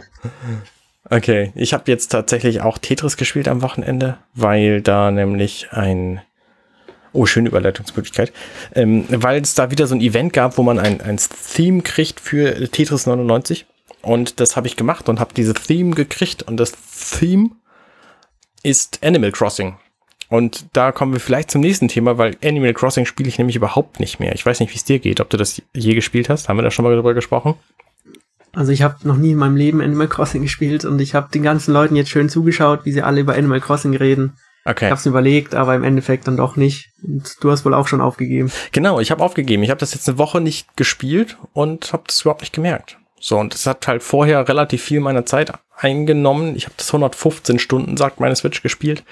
Okay, 1.08 1.52
ich 1.54 1.74
habe 1.74 1.90
jetzt 1.90 2.08
tatsächlich 2.08 2.62
auch 2.62 2.78
Tetris 2.78 3.16
gespielt 3.16 3.48
am 3.48 3.62
Wochenende, 3.62 4.16
weil 4.34 4.80
da 4.80 5.10
nämlich 5.10 5.68
ein 5.72 6.22
Oh, 7.12 7.26
schöne 7.26 7.48
Überleitungsmöglichkeit. 7.48 8.32
Ähm, 8.74 9.04
weil 9.08 9.42
es 9.42 9.54
da 9.54 9.70
wieder 9.70 9.86
so 9.86 9.94
ein 9.94 10.00
Event 10.00 10.32
gab, 10.32 10.58
wo 10.58 10.62
man 10.62 10.78
ein, 10.78 11.00
ein 11.00 11.18
Theme 11.54 11.82
kriegt 11.82 12.20
für 12.20 12.70
Tetris 12.70 13.06
99. 13.06 13.66
Und 14.02 14.40
das 14.40 14.56
habe 14.56 14.66
ich 14.66 14.76
gemacht 14.76 15.08
und 15.08 15.20
habe 15.20 15.34
diese 15.34 15.54
Theme 15.54 15.94
gekriegt. 15.94 16.42
Und 16.42 16.56
das 16.58 16.72
Theme 17.18 17.50
ist 18.62 19.00
Animal 19.02 19.32
Crossing. 19.32 19.76
Und 20.28 20.66
da 20.74 20.92
kommen 20.92 21.12
wir 21.12 21.20
vielleicht 21.20 21.50
zum 21.50 21.60
nächsten 21.60 21.88
Thema, 21.88 22.16
weil 22.16 22.36
Animal 22.42 22.72
Crossing 22.72 23.04
spiele 23.04 23.28
ich 23.28 23.38
nämlich 23.38 23.56
überhaupt 23.56 23.98
nicht 23.98 24.20
mehr. 24.20 24.32
Ich 24.32 24.46
weiß 24.46 24.60
nicht, 24.60 24.72
wie 24.72 24.76
es 24.76 24.84
dir 24.84 25.00
geht, 25.00 25.20
ob 25.20 25.28
du 25.28 25.36
das 25.36 25.60
je 25.74 25.94
gespielt 25.94 26.28
hast. 26.28 26.48
Haben 26.48 26.58
wir 26.58 26.62
da 26.62 26.70
schon 26.70 26.84
mal 26.84 26.92
darüber 26.92 27.14
gesprochen? 27.14 27.56
Also 28.52 28.70
ich 28.70 28.82
habe 28.82 28.96
noch 29.02 29.16
nie 29.16 29.32
in 29.32 29.38
meinem 29.38 29.56
Leben 29.56 29.80
Animal 29.80 30.08
Crossing 30.08 30.42
gespielt 30.42 30.84
und 30.84 31.00
ich 31.00 31.14
habe 31.14 31.30
den 31.32 31.42
ganzen 31.42 31.72
Leuten 31.72 31.96
jetzt 31.96 32.10
schön 32.10 32.28
zugeschaut, 32.28 32.84
wie 32.84 32.92
sie 32.92 33.02
alle 33.02 33.20
über 33.20 33.34
Animal 33.34 33.60
Crossing 33.60 33.96
reden. 33.96 34.34
Okay. 34.64 34.86
Ich 34.86 34.90
hab's 34.90 35.06
überlegt, 35.06 35.54
aber 35.54 35.74
im 35.74 35.84
Endeffekt 35.84 36.26
dann 36.26 36.36
doch 36.36 36.56
nicht. 36.56 36.90
Und 37.02 37.36
du 37.40 37.50
hast 37.50 37.64
wohl 37.64 37.74
auch 37.74 37.88
schon 37.88 38.00
aufgegeben. 38.00 38.52
Genau, 38.72 39.00
ich 39.00 39.10
habe 39.10 39.24
aufgegeben. 39.24 39.62
Ich 39.62 39.70
habe 39.70 39.80
das 39.80 39.94
jetzt 39.94 40.08
eine 40.08 40.18
Woche 40.18 40.40
nicht 40.40 40.76
gespielt 40.76 41.38
und 41.52 41.92
habe 41.92 42.04
das 42.06 42.20
überhaupt 42.20 42.42
nicht 42.42 42.54
gemerkt. 42.54 42.98
So, 43.20 43.38
und 43.38 43.54
das 43.54 43.66
hat 43.66 43.86
halt 43.86 44.02
vorher 44.02 44.48
relativ 44.48 44.82
viel 44.82 45.00
meiner 45.00 45.26
Zeit 45.26 45.52
eingenommen. 45.76 46.56
Ich 46.56 46.64
habe 46.64 46.74
das 46.76 46.88
115 46.88 47.58
Stunden, 47.58 47.96
sagt 47.96 48.20
meine 48.20 48.36
Switch, 48.36 48.62
gespielt 48.62 49.04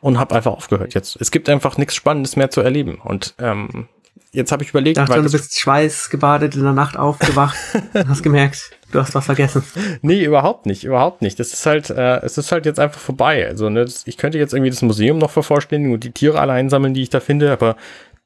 und 0.00 0.18
habe 0.18 0.34
einfach 0.34 0.52
aufgehört 0.52 0.94
jetzt. 0.94 1.16
Es 1.20 1.30
gibt 1.30 1.48
einfach 1.48 1.78
nichts 1.78 1.94
Spannendes 1.94 2.36
mehr 2.36 2.50
zu 2.50 2.60
erleben. 2.60 3.00
Und 3.02 3.34
ähm, 3.38 3.88
jetzt 4.32 4.52
habe 4.52 4.62
ich 4.62 4.70
überlegt, 4.70 4.96
dachte, 4.96 5.12
weil 5.12 5.22
du 5.22 5.30
bist 5.30 5.58
schweißgebadet 5.58 6.56
in 6.56 6.62
der 6.62 6.72
Nacht 6.72 6.96
aufgewacht 6.96 7.56
und 7.94 8.08
hast 8.08 8.22
gemerkt, 8.22 8.70
du 8.92 9.00
hast 9.00 9.14
was 9.14 9.26
vergessen. 9.26 9.64
Nee, 10.02 10.24
überhaupt 10.24 10.66
nicht, 10.66 10.84
überhaupt 10.84 11.22
nicht. 11.22 11.38
Das 11.38 11.52
ist 11.52 11.64
halt, 11.66 11.90
äh, 11.90 12.20
es 12.22 12.36
ist 12.38 12.52
halt 12.52 12.66
jetzt 12.66 12.80
einfach 12.80 13.00
vorbei. 13.00 13.46
Also, 13.46 13.68
ne, 13.70 13.84
das, 13.84 14.06
ich 14.06 14.16
könnte 14.16 14.38
jetzt 14.38 14.52
irgendwie 14.52 14.70
das 14.70 14.82
Museum 14.82 15.18
noch 15.18 15.30
vervollständigen 15.30 15.94
und 15.94 16.04
die 16.04 16.12
Tiere 16.12 16.40
alle 16.40 16.52
einsammeln, 16.52 16.94
die 16.94 17.02
ich 17.02 17.10
da 17.10 17.20
finde, 17.20 17.52
aber 17.52 17.76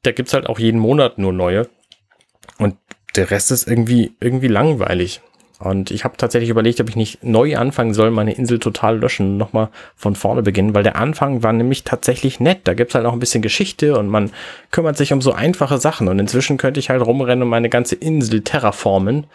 da 0.03 0.11
gibt's 0.11 0.33
halt 0.33 0.47
auch 0.47 0.59
jeden 0.59 0.79
Monat 0.79 1.17
nur 1.17 1.33
neue. 1.33 1.67
Und 2.57 2.75
der 3.15 3.31
Rest 3.31 3.51
ist 3.51 3.67
irgendwie, 3.67 4.15
irgendwie 4.19 4.47
langweilig. 4.47 5.21
Und 5.59 5.91
ich 5.91 6.05
habe 6.05 6.15
tatsächlich 6.15 6.49
überlegt, 6.49 6.79
ob 6.79 6.87
ich 6.87 6.95
nicht 6.95 7.21
neu 7.21 7.57
anfangen 7.57 7.93
soll, 7.93 8.11
meine 8.11 8.31
Insel 8.31 8.59
total 8.59 8.97
löschen, 8.97 9.35
nochmal 9.35 9.67
von 9.97 10.15
vorne 10.15 10.41
beginnen, 10.41 10.73
weil 10.73 10.83
der 10.83 10.95
Anfang 10.95 11.43
war 11.43 11.51
nämlich 11.51 11.83
tatsächlich 11.83 12.39
nett. 12.39 12.61
Da 12.63 12.73
gibt's 12.73 12.95
halt 12.95 13.05
auch 13.05 13.11
ein 13.11 13.19
bisschen 13.19 13.41
Geschichte 13.41 13.99
und 13.99 14.07
man 14.07 14.31
kümmert 14.71 14.95
sich 14.95 15.11
um 15.11 15.21
so 15.21 15.33
einfache 15.33 15.77
Sachen. 15.77 16.07
Und 16.07 16.17
inzwischen 16.17 16.57
könnte 16.57 16.79
ich 16.79 16.89
halt 16.89 17.05
rumrennen 17.05 17.43
und 17.43 17.49
meine 17.49 17.67
ganze 17.67 17.95
Insel 17.95 18.41
terraformen. 18.41 19.27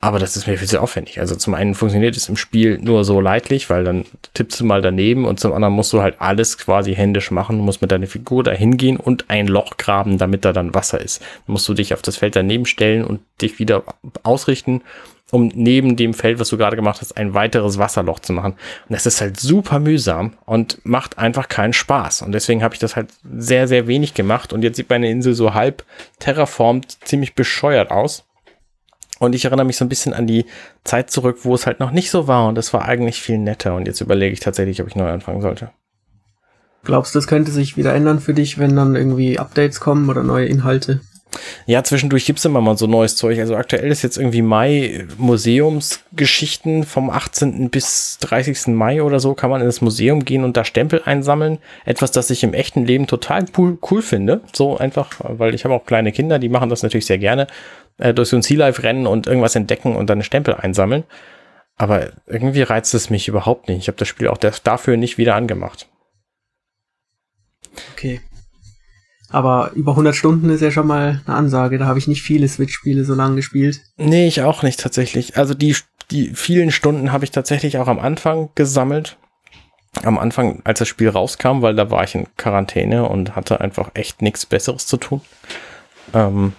Aber 0.00 0.18
das 0.18 0.36
ist 0.36 0.46
mir 0.46 0.58
viel 0.58 0.68
zu 0.68 0.82
aufwendig. 0.82 1.18
Also 1.18 1.34
zum 1.34 1.54
einen 1.54 1.74
funktioniert 1.74 2.16
es 2.16 2.28
im 2.28 2.36
Spiel 2.36 2.78
nur 2.78 3.02
so 3.04 3.18
leidlich, 3.18 3.70
weil 3.70 3.84
dann 3.84 4.04
tippst 4.34 4.60
du 4.60 4.66
mal 4.66 4.82
daneben 4.82 5.24
und 5.24 5.40
zum 5.40 5.54
anderen 5.54 5.74
musst 5.74 5.94
du 5.94 6.02
halt 6.02 6.20
alles 6.20 6.58
quasi 6.58 6.94
händisch 6.94 7.30
machen. 7.30 7.58
Musst 7.58 7.80
mit 7.80 7.90
deiner 7.90 8.06
Figur 8.06 8.44
da 8.44 8.52
hingehen 8.52 8.98
und 8.98 9.30
ein 9.30 9.48
Loch 9.48 9.78
graben, 9.78 10.18
damit 10.18 10.44
da 10.44 10.52
dann 10.52 10.74
Wasser 10.74 11.00
ist. 11.00 11.20
Dann 11.46 11.54
musst 11.54 11.66
du 11.68 11.74
dich 11.74 11.94
auf 11.94 12.02
das 12.02 12.18
Feld 12.18 12.36
daneben 12.36 12.66
stellen 12.66 13.02
und 13.02 13.20
dich 13.40 13.58
wieder 13.58 13.82
ausrichten 14.22 14.82
um 15.30 15.48
neben 15.54 15.96
dem 15.96 16.14
Feld, 16.14 16.38
was 16.38 16.48
du 16.48 16.56
gerade 16.56 16.76
gemacht 16.76 17.00
hast, 17.00 17.16
ein 17.16 17.34
weiteres 17.34 17.78
Wasserloch 17.78 18.20
zu 18.20 18.32
machen. 18.32 18.52
Und 18.52 18.94
das 18.94 19.06
ist 19.06 19.20
halt 19.20 19.38
super 19.38 19.78
mühsam 19.78 20.34
und 20.46 20.84
macht 20.84 21.18
einfach 21.18 21.48
keinen 21.48 21.72
Spaß. 21.72 22.22
Und 22.22 22.32
deswegen 22.32 22.62
habe 22.62 22.74
ich 22.74 22.80
das 22.80 22.96
halt 22.96 23.10
sehr, 23.36 23.68
sehr 23.68 23.86
wenig 23.86 24.14
gemacht. 24.14 24.52
Und 24.52 24.62
jetzt 24.62 24.76
sieht 24.76 24.88
meine 24.88 25.10
Insel 25.10 25.34
so 25.34 25.54
halb 25.54 25.84
terraformt, 26.18 26.98
ziemlich 27.04 27.34
bescheuert 27.34 27.90
aus. 27.90 28.24
Und 29.18 29.34
ich 29.34 29.44
erinnere 29.44 29.66
mich 29.66 29.76
so 29.76 29.84
ein 29.84 29.88
bisschen 29.88 30.14
an 30.14 30.26
die 30.26 30.46
Zeit 30.84 31.10
zurück, 31.10 31.40
wo 31.42 31.54
es 31.54 31.66
halt 31.66 31.80
noch 31.80 31.90
nicht 31.90 32.10
so 32.10 32.26
war. 32.26 32.48
Und 32.48 32.54
das 32.54 32.72
war 32.72 32.84
eigentlich 32.86 33.20
viel 33.20 33.38
netter. 33.38 33.74
Und 33.74 33.86
jetzt 33.86 34.00
überlege 34.00 34.32
ich 34.32 34.40
tatsächlich, 34.40 34.80
ob 34.80 34.88
ich 34.88 34.96
neu 34.96 35.10
anfangen 35.10 35.42
sollte. 35.42 35.70
Glaubst 36.84 37.14
du, 37.14 37.18
das 37.18 37.26
könnte 37.26 37.50
sich 37.50 37.76
wieder 37.76 37.94
ändern 37.94 38.20
für 38.20 38.32
dich, 38.32 38.58
wenn 38.58 38.76
dann 38.76 38.96
irgendwie 38.96 39.38
Updates 39.38 39.80
kommen 39.80 40.08
oder 40.08 40.22
neue 40.22 40.46
Inhalte? 40.46 41.00
Ja, 41.66 41.84
zwischendurch 41.84 42.24
gibt's 42.24 42.44
immer 42.44 42.60
mal 42.60 42.76
so 42.76 42.86
neues 42.86 43.16
Zeug. 43.16 43.38
Also 43.38 43.54
aktuell 43.54 43.90
ist 43.90 44.02
jetzt 44.02 44.16
irgendwie 44.16 44.42
Mai 44.42 45.06
Museumsgeschichten 45.18 46.84
vom 46.84 47.10
18. 47.10 47.70
bis 47.70 48.18
30. 48.20 48.68
Mai 48.68 49.02
oder 49.02 49.20
so 49.20 49.34
kann 49.34 49.50
man 49.50 49.60
in 49.60 49.66
das 49.66 49.80
Museum 49.80 50.24
gehen 50.24 50.44
und 50.44 50.56
da 50.56 50.64
Stempel 50.64 51.02
einsammeln. 51.04 51.58
Etwas, 51.84 52.10
das 52.10 52.30
ich 52.30 52.42
im 52.42 52.54
echten 52.54 52.86
Leben 52.86 53.06
total 53.06 53.44
cool, 53.56 53.78
cool 53.90 54.02
finde. 54.02 54.40
So 54.52 54.78
einfach, 54.78 55.12
weil 55.18 55.54
ich 55.54 55.64
habe 55.64 55.74
auch 55.74 55.84
kleine 55.84 56.12
Kinder, 56.12 56.38
die 56.38 56.48
machen 56.48 56.70
das 56.70 56.82
natürlich 56.82 57.06
sehr 57.06 57.18
gerne. 57.18 57.46
Äh, 57.98 58.14
durch 58.14 58.28
so 58.30 58.36
ein 58.36 58.42
Sea 58.42 58.58
Life 58.58 58.82
rennen 58.82 59.06
und 59.06 59.26
irgendwas 59.26 59.54
entdecken 59.54 59.96
und 59.96 60.08
dann 60.08 60.22
Stempel 60.22 60.54
einsammeln. 60.54 61.04
Aber 61.76 62.10
irgendwie 62.26 62.62
reizt 62.62 62.94
es 62.94 63.10
mich 63.10 63.28
überhaupt 63.28 63.68
nicht. 63.68 63.78
Ich 63.78 63.88
habe 63.88 63.98
das 63.98 64.08
Spiel 64.08 64.28
auch 64.28 64.38
dafür 64.38 64.96
nicht 64.96 65.18
wieder 65.18 65.36
angemacht. 65.36 65.86
Okay. 67.92 68.20
Aber 69.30 69.72
über 69.74 69.92
100 69.92 70.14
Stunden 70.14 70.48
ist 70.50 70.62
ja 70.62 70.70
schon 70.70 70.86
mal 70.86 71.20
eine 71.26 71.36
Ansage. 71.36 71.78
Da 71.78 71.86
habe 71.86 71.98
ich 71.98 72.08
nicht 72.08 72.22
viele 72.22 72.48
Switch-Spiele 72.48 73.04
so 73.04 73.14
lange 73.14 73.36
gespielt. 73.36 73.80
Nee, 73.96 74.26
ich 74.26 74.42
auch 74.42 74.62
nicht 74.62 74.80
tatsächlich. 74.80 75.36
Also 75.36 75.54
die, 75.54 75.76
die 76.10 76.30
vielen 76.34 76.70
Stunden 76.70 77.12
habe 77.12 77.24
ich 77.24 77.30
tatsächlich 77.30 77.78
auch 77.78 77.88
am 77.88 77.98
Anfang 77.98 78.48
gesammelt. 78.54 79.18
Am 80.02 80.18
Anfang, 80.18 80.60
als 80.64 80.78
das 80.78 80.88
Spiel 80.88 81.08
rauskam, 81.08 81.62
weil 81.62 81.74
da 81.74 81.90
war 81.90 82.04
ich 82.04 82.14
in 82.14 82.26
Quarantäne 82.36 83.08
und 83.08 83.36
hatte 83.36 83.60
einfach 83.60 83.90
echt 83.94 84.22
nichts 84.22 84.46
Besseres 84.46 84.86
zu 84.86 84.96
tun. 84.96 85.20
Ähm, 86.14 86.52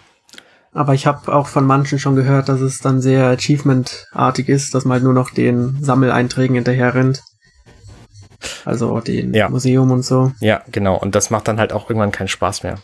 aber 0.73 0.93
ich 0.93 1.07
habe 1.07 1.33
auch 1.33 1.47
von 1.47 1.65
manchen 1.65 1.99
schon 1.99 2.15
gehört, 2.15 2.49
dass 2.49 2.61
es 2.61 2.77
dann 2.79 3.01
sehr 3.01 3.27
Achievement-artig 3.27 4.49
ist, 4.49 4.75
dass 4.75 4.85
man 4.85 4.93
halt 4.95 5.03
nur 5.03 5.13
noch 5.13 5.31
den 5.31 5.81
Sammeleinträgen 5.81 6.55
hinterher 6.55 6.93
rennt. 6.93 7.23
Also 8.65 8.99
den 8.99 9.33
ja. 9.33 9.49
Museum 9.49 9.91
und 9.91 10.03
so. 10.03 10.31
Ja, 10.39 10.61
genau. 10.71 10.97
Und 10.97 11.15
das 11.15 11.29
macht 11.29 11.47
dann 11.47 11.59
halt 11.59 11.73
auch 11.73 11.89
irgendwann 11.89 12.11
keinen 12.11 12.27
Spaß 12.27 12.63
mehr. 12.63 12.79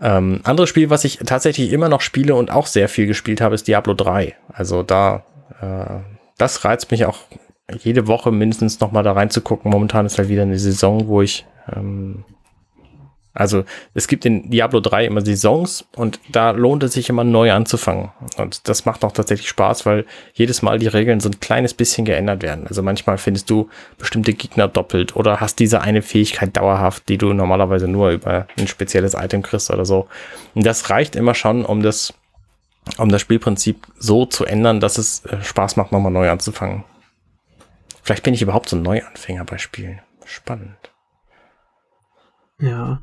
Ähm, 0.00 0.40
anderes 0.44 0.68
Spiel, 0.68 0.90
was 0.90 1.04
ich 1.04 1.18
tatsächlich 1.18 1.72
immer 1.72 1.88
noch 1.88 2.00
spiele 2.00 2.34
und 2.34 2.50
auch 2.50 2.66
sehr 2.66 2.88
viel 2.88 3.06
gespielt 3.06 3.40
habe, 3.40 3.54
ist 3.54 3.66
Diablo 3.66 3.94
3. 3.94 4.34
Also 4.52 4.82
da, 4.82 5.24
äh, 5.60 6.00
das 6.36 6.64
reizt 6.64 6.90
mich 6.90 7.04
auch 7.04 7.18
jede 7.80 8.06
Woche 8.06 8.30
mindestens 8.30 8.80
noch 8.80 8.92
mal 8.92 9.02
da 9.02 9.12
reinzugucken. 9.12 9.70
Momentan 9.70 10.06
ist 10.06 10.18
halt 10.18 10.28
wieder 10.28 10.42
eine 10.42 10.58
Saison, 10.58 11.08
wo 11.08 11.20
ich 11.20 11.46
ähm, 11.74 12.24
also 13.38 13.64
es 13.94 14.08
gibt 14.08 14.26
in 14.26 14.50
Diablo 14.50 14.80
3 14.80 15.06
immer 15.06 15.20
Saisons 15.20 15.86
und 15.94 16.18
da 16.28 16.50
lohnt 16.50 16.82
es 16.82 16.94
sich 16.94 17.08
immer 17.08 17.22
neu 17.22 17.52
anzufangen. 17.52 18.10
Und 18.36 18.68
das 18.68 18.84
macht 18.84 19.04
auch 19.04 19.12
tatsächlich 19.12 19.48
Spaß, 19.48 19.86
weil 19.86 20.06
jedes 20.34 20.60
Mal 20.60 20.80
die 20.80 20.88
Regeln 20.88 21.20
so 21.20 21.28
ein 21.28 21.38
kleines 21.38 21.72
bisschen 21.72 22.04
geändert 22.04 22.42
werden. 22.42 22.66
Also 22.66 22.82
manchmal 22.82 23.16
findest 23.16 23.48
du 23.48 23.70
bestimmte 23.96 24.32
Gegner 24.32 24.66
doppelt 24.66 25.14
oder 25.14 25.40
hast 25.40 25.60
diese 25.60 25.80
eine 25.82 26.02
Fähigkeit 26.02 26.56
dauerhaft, 26.56 27.08
die 27.08 27.16
du 27.16 27.32
normalerweise 27.32 27.86
nur 27.86 28.10
über 28.10 28.48
ein 28.58 28.66
spezielles 28.66 29.14
Item 29.14 29.42
kriegst 29.42 29.70
oder 29.70 29.84
so. 29.84 30.08
Und 30.56 30.66
das 30.66 30.90
reicht 30.90 31.14
immer 31.14 31.36
schon, 31.36 31.64
um 31.64 31.80
das, 31.80 32.12
um 32.96 33.08
das 33.08 33.20
Spielprinzip 33.20 33.86
so 34.00 34.26
zu 34.26 34.46
ändern, 34.46 34.80
dass 34.80 34.98
es 34.98 35.24
äh, 35.26 35.40
Spaß 35.44 35.76
macht, 35.76 35.92
nochmal 35.92 36.10
neu 36.10 36.28
anzufangen. 36.28 36.82
Vielleicht 38.02 38.24
bin 38.24 38.34
ich 38.34 38.42
überhaupt 38.42 38.68
so 38.68 38.74
ein 38.74 38.82
Neuanfänger 38.82 39.44
bei 39.44 39.58
Spielen. 39.58 40.00
Spannend. 40.24 40.90
Ja, 42.60 43.00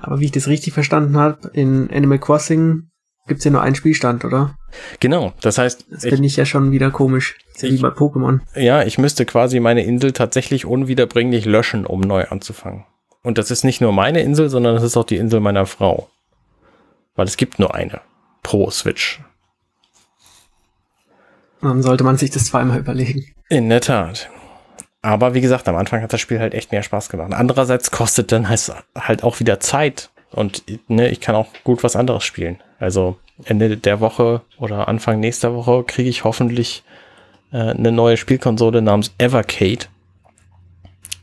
aber 0.00 0.20
wie 0.20 0.26
ich 0.26 0.32
das 0.32 0.48
richtig 0.48 0.74
verstanden 0.74 1.16
habe, 1.16 1.50
in 1.52 1.90
Animal 1.90 2.18
Crossing 2.18 2.88
gibt's 3.26 3.44
ja 3.44 3.50
nur 3.50 3.62
einen 3.62 3.74
Spielstand, 3.74 4.24
oder? 4.24 4.56
Genau, 5.00 5.32
das 5.40 5.58
heißt. 5.58 5.86
Das 5.90 6.02
finde 6.02 6.26
ich 6.26 6.36
ja 6.36 6.44
schon 6.44 6.72
wieder 6.72 6.90
komisch. 6.90 7.36
Das 7.48 7.62
ist 7.62 7.70
ja 7.70 7.76
wie 7.76 7.82
bei 7.82 7.88
Pokémon. 7.88 8.40
Ja, 8.54 8.82
ich 8.82 8.98
müsste 8.98 9.26
quasi 9.26 9.60
meine 9.60 9.84
Insel 9.84 10.12
tatsächlich 10.12 10.64
unwiederbringlich 10.64 11.44
löschen, 11.44 11.86
um 11.86 12.00
neu 12.00 12.24
anzufangen. 12.24 12.84
Und 13.22 13.38
das 13.38 13.50
ist 13.50 13.64
nicht 13.64 13.80
nur 13.80 13.92
meine 13.92 14.22
Insel, 14.22 14.48
sondern 14.48 14.74
das 14.74 14.84
ist 14.84 14.96
auch 14.96 15.04
die 15.04 15.16
Insel 15.16 15.40
meiner 15.40 15.66
Frau. 15.66 16.08
Weil 17.14 17.26
es 17.26 17.36
gibt 17.36 17.58
nur 17.58 17.74
eine 17.74 18.00
pro 18.42 18.70
Switch. 18.70 19.20
Dann 21.60 21.82
sollte 21.82 22.04
man 22.04 22.16
sich 22.16 22.30
das 22.30 22.46
zweimal 22.46 22.78
überlegen. 22.78 23.26
In 23.48 23.68
der 23.68 23.80
Tat. 23.80 24.30
Aber 25.02 25.34
wie 25.34 25.40
gesagt, 25.40 25.68
am 25.68 25.76
Anfang 25.76 26.02
hat 26.02 26.12
das 26.12 26.20
Spiel 26.20 26.40
halt 26.40 26.54
echt 26.54 26.72
mehr 26.72 26.82
Spaß 26.82 27.08
gemacht. 27.08 27.32
Andererseits 27.32 27.90
kostet 27.90 28.32
dann 28.32 28.48
halt 28.48 29.22
auch 29.22 29.40
wieder 29.40 29.60
Zeit. 29.60 30.10
Und 30.30 30.64
ne, 30.88 31.08
ich 31.08 31.20
kann 31.20 31.34
auch 31.34 31.48
gut 31.64 31.84
was 31.84 31.96
anderes 31.96 32.24
spielen. 32.24 32.60
Also 32.78 33.16
Ende 33.44 33.76
der 33.76 34.00
Woche 34.00 34.42
oder 34.58 34.88
Anfang 34.88 35.20
nächster 35.20 35.54
Woche 35.54 35.84
kriege 35.84 36.08
ich 36.08 36.24
hoffentlich 36.24 36.82
äh, 37.52 37.70
eine 37.70 37.92
neue 37.92 38.16
Spielkonsole 38.16 38.82
namens 38.82 39.14
Evercade. 39.18 39.86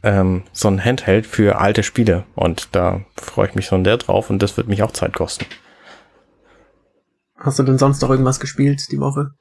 Ähm, 0.04 0.44
so 0.52 0.70
ein 0.70 0.84
Handheld 0.84 1.26
für 1.26 1.60
alte 1.60 1.84
Spiele. 1.84 2.24
Und 2.36 2.70
da 2.72 3.02
freue 3.18 3.50
ich 3.50 3.56
mich 3.56 3.66
schon 3.66 3.84
sehr 3.84 3.98
drauf 3.98 4.30
und 4.30 4.42
das 4.42 4.56
wird 4.58 4.68
mich 4.68 4.84
auch 4.84 4.92
Zeit 4.92 5.14
kosten. 5.14 5.46
Hast 7.38 7.60
du 7.60 7.64
denn 7.64 7.78
sonst 7.78 8.02
noch 8.02 8.10
irgendwas 8.10 8.40
gespielt 8.40 8.92
die 8.92 9.00
Woche? 9.00 9.32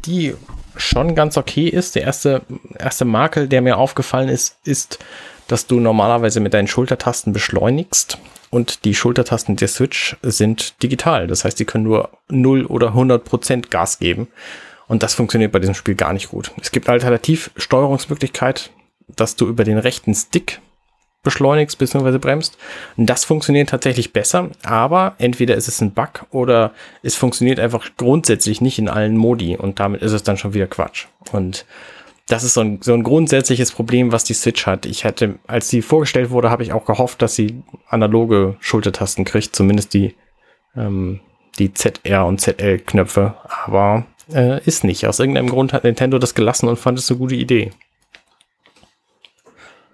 die 0.05 0.35
schon 0.75 1.15
ganz 1.15 1.37
okay 1.37 1.67
ist. 1.67 1.95
Der 1.95 2.03
erste, 2.03 2.43
erste 2.77 3.05
Makel, 3.05 3.47
der 3.47 3.61
mir 3.61 3.77
aufgefallen 3.77 4.29
ist, 4.29 4.57
ist, 4.63 4.99
dass 5.47 5.65
du 5.67 5.79
normalerweise 5.79 6.39
mit 6.39 6.53
deinen 6.53 6.67
Schultertasten 6.67 7.33
beschleunigst 7.33 8.19
und 8.51 8.85
die 8.85 8.95
Schultertasten 8.95 9.55
der 9.55 9.67
Switch 9.67 10.15
sind 10.21 10.81
digital. 10.83 11.27
Das 11.27 11.45
heißt, 11.45 11.59
die 11.59 11.65
können 11.65 11.85
nur 11.85 12.09
0 12.29 12.65
oder 12.65 12.89
100 12.89 13.23
Prozent 13.23 13.71
Gas 13.71 13.99
geben. 13.99 14.27
Und 14.91 15.03
das 15.03 15.13
funktioniert 15.13 15.53
bei 15.53 15.59
diesem 15.59 15.73
Spiel 15.73 15.95
gar 15.95 16.11
nicht 16.11 16.31
gut. 16.31 16.51
Es 16.59 16.69
gibt 16.69 16.89
Alternativsteuerungsmöglichkeit, 16.89 18.71
dass 19.07 19.37
du 19.37 19.47
über 19.47 19.63
den 19.63 19.77
rechten 19.77 20.13
Stick 20.13 20.59
beschleunigst 21.23 21.77
bzw. 21.77 22.17
bremst. 22.17 22.57
Und 22.97 23.05
das 23.05 23.23
funktioniert 23.23 23.69
tatsächlich 23.69 24.11
besser, 24.11 24.49
aber 24.63 25.15
entweder 25.17 25.55
ist 25.55 25.69
es 25.69 25.79
ein 25.79 25.93
Bug 25.93 26.25
oder 26.31 26.73
es 27.03 27.15
funktioniert 27.15 27.57
einfach 27.57 27.91
grundsätzlich 27.95 28.59
nicht 28.59 28.79
in 28.79 28.89
allen 28.89 29.15
Modi 29.15 29.55
und 29.55 29.79
damit 29.79 30.01
ist 30.01 30.11
es 30.11 30.23
dann 30.23 30.35
schon 30.35 30.53
wieder 30.53 30.67
Quatsch. 30.67 31.05
Und 31.31 31.65
das 32.27 32.43
ist 32.43 32.55
so 32.55 32.59
ein, 32.59 32.81
so 32.81 32.93
ein 32.93 33.03
grundsätzliches 33.03 33.71
Problem, 33.71 34.11
was 34.11 34.25
die 34.25 34.33
Switch 34.33 34.65
hat. 34.65 34.85
Ich 34.85 35.05
hätte, 35.05 35.39
als 35.47 35.69
sie 35.69 35.81
vorgestellt 35.81 36.31
wurde, 36.31 36.49
habe 36.49 36.63
ich 36.63 36.73
auch 36.73 36.83
gehofft, 36.83 37.21
dass 37.21 37.33
sie 37.33 37.63
analoge 37.87 38.57
Schultertasten 38.59 39.23
kriegt, 39.23 39.55
zumindest 39.55 39.93
die, 39.93 40.15
ähm, 40.75 41.21
die 41.59 41.73
ZR 41.73 42.25
und 42.25 42.41
ZL-Knöpfe. 42.41 43.35
Aber 43.65 44.05
äh, 44.33 44.61
ist 44.65 44.83
nicht. 44.83 45.07
Aus 45.07 45.19
irgendeinem 45.19 45.49
Grund 45.49 45.73
hat 45.73 45.83
Nintendo 45.83 46.19
das 46.19 46.35
gelassen 46.35 46.67
und 46.67 46.77
fand 46.77 46.99
es 46.99 47.09
eine 47.09 47.19
gute 47.19 47.35
Idee. 47.35 47.71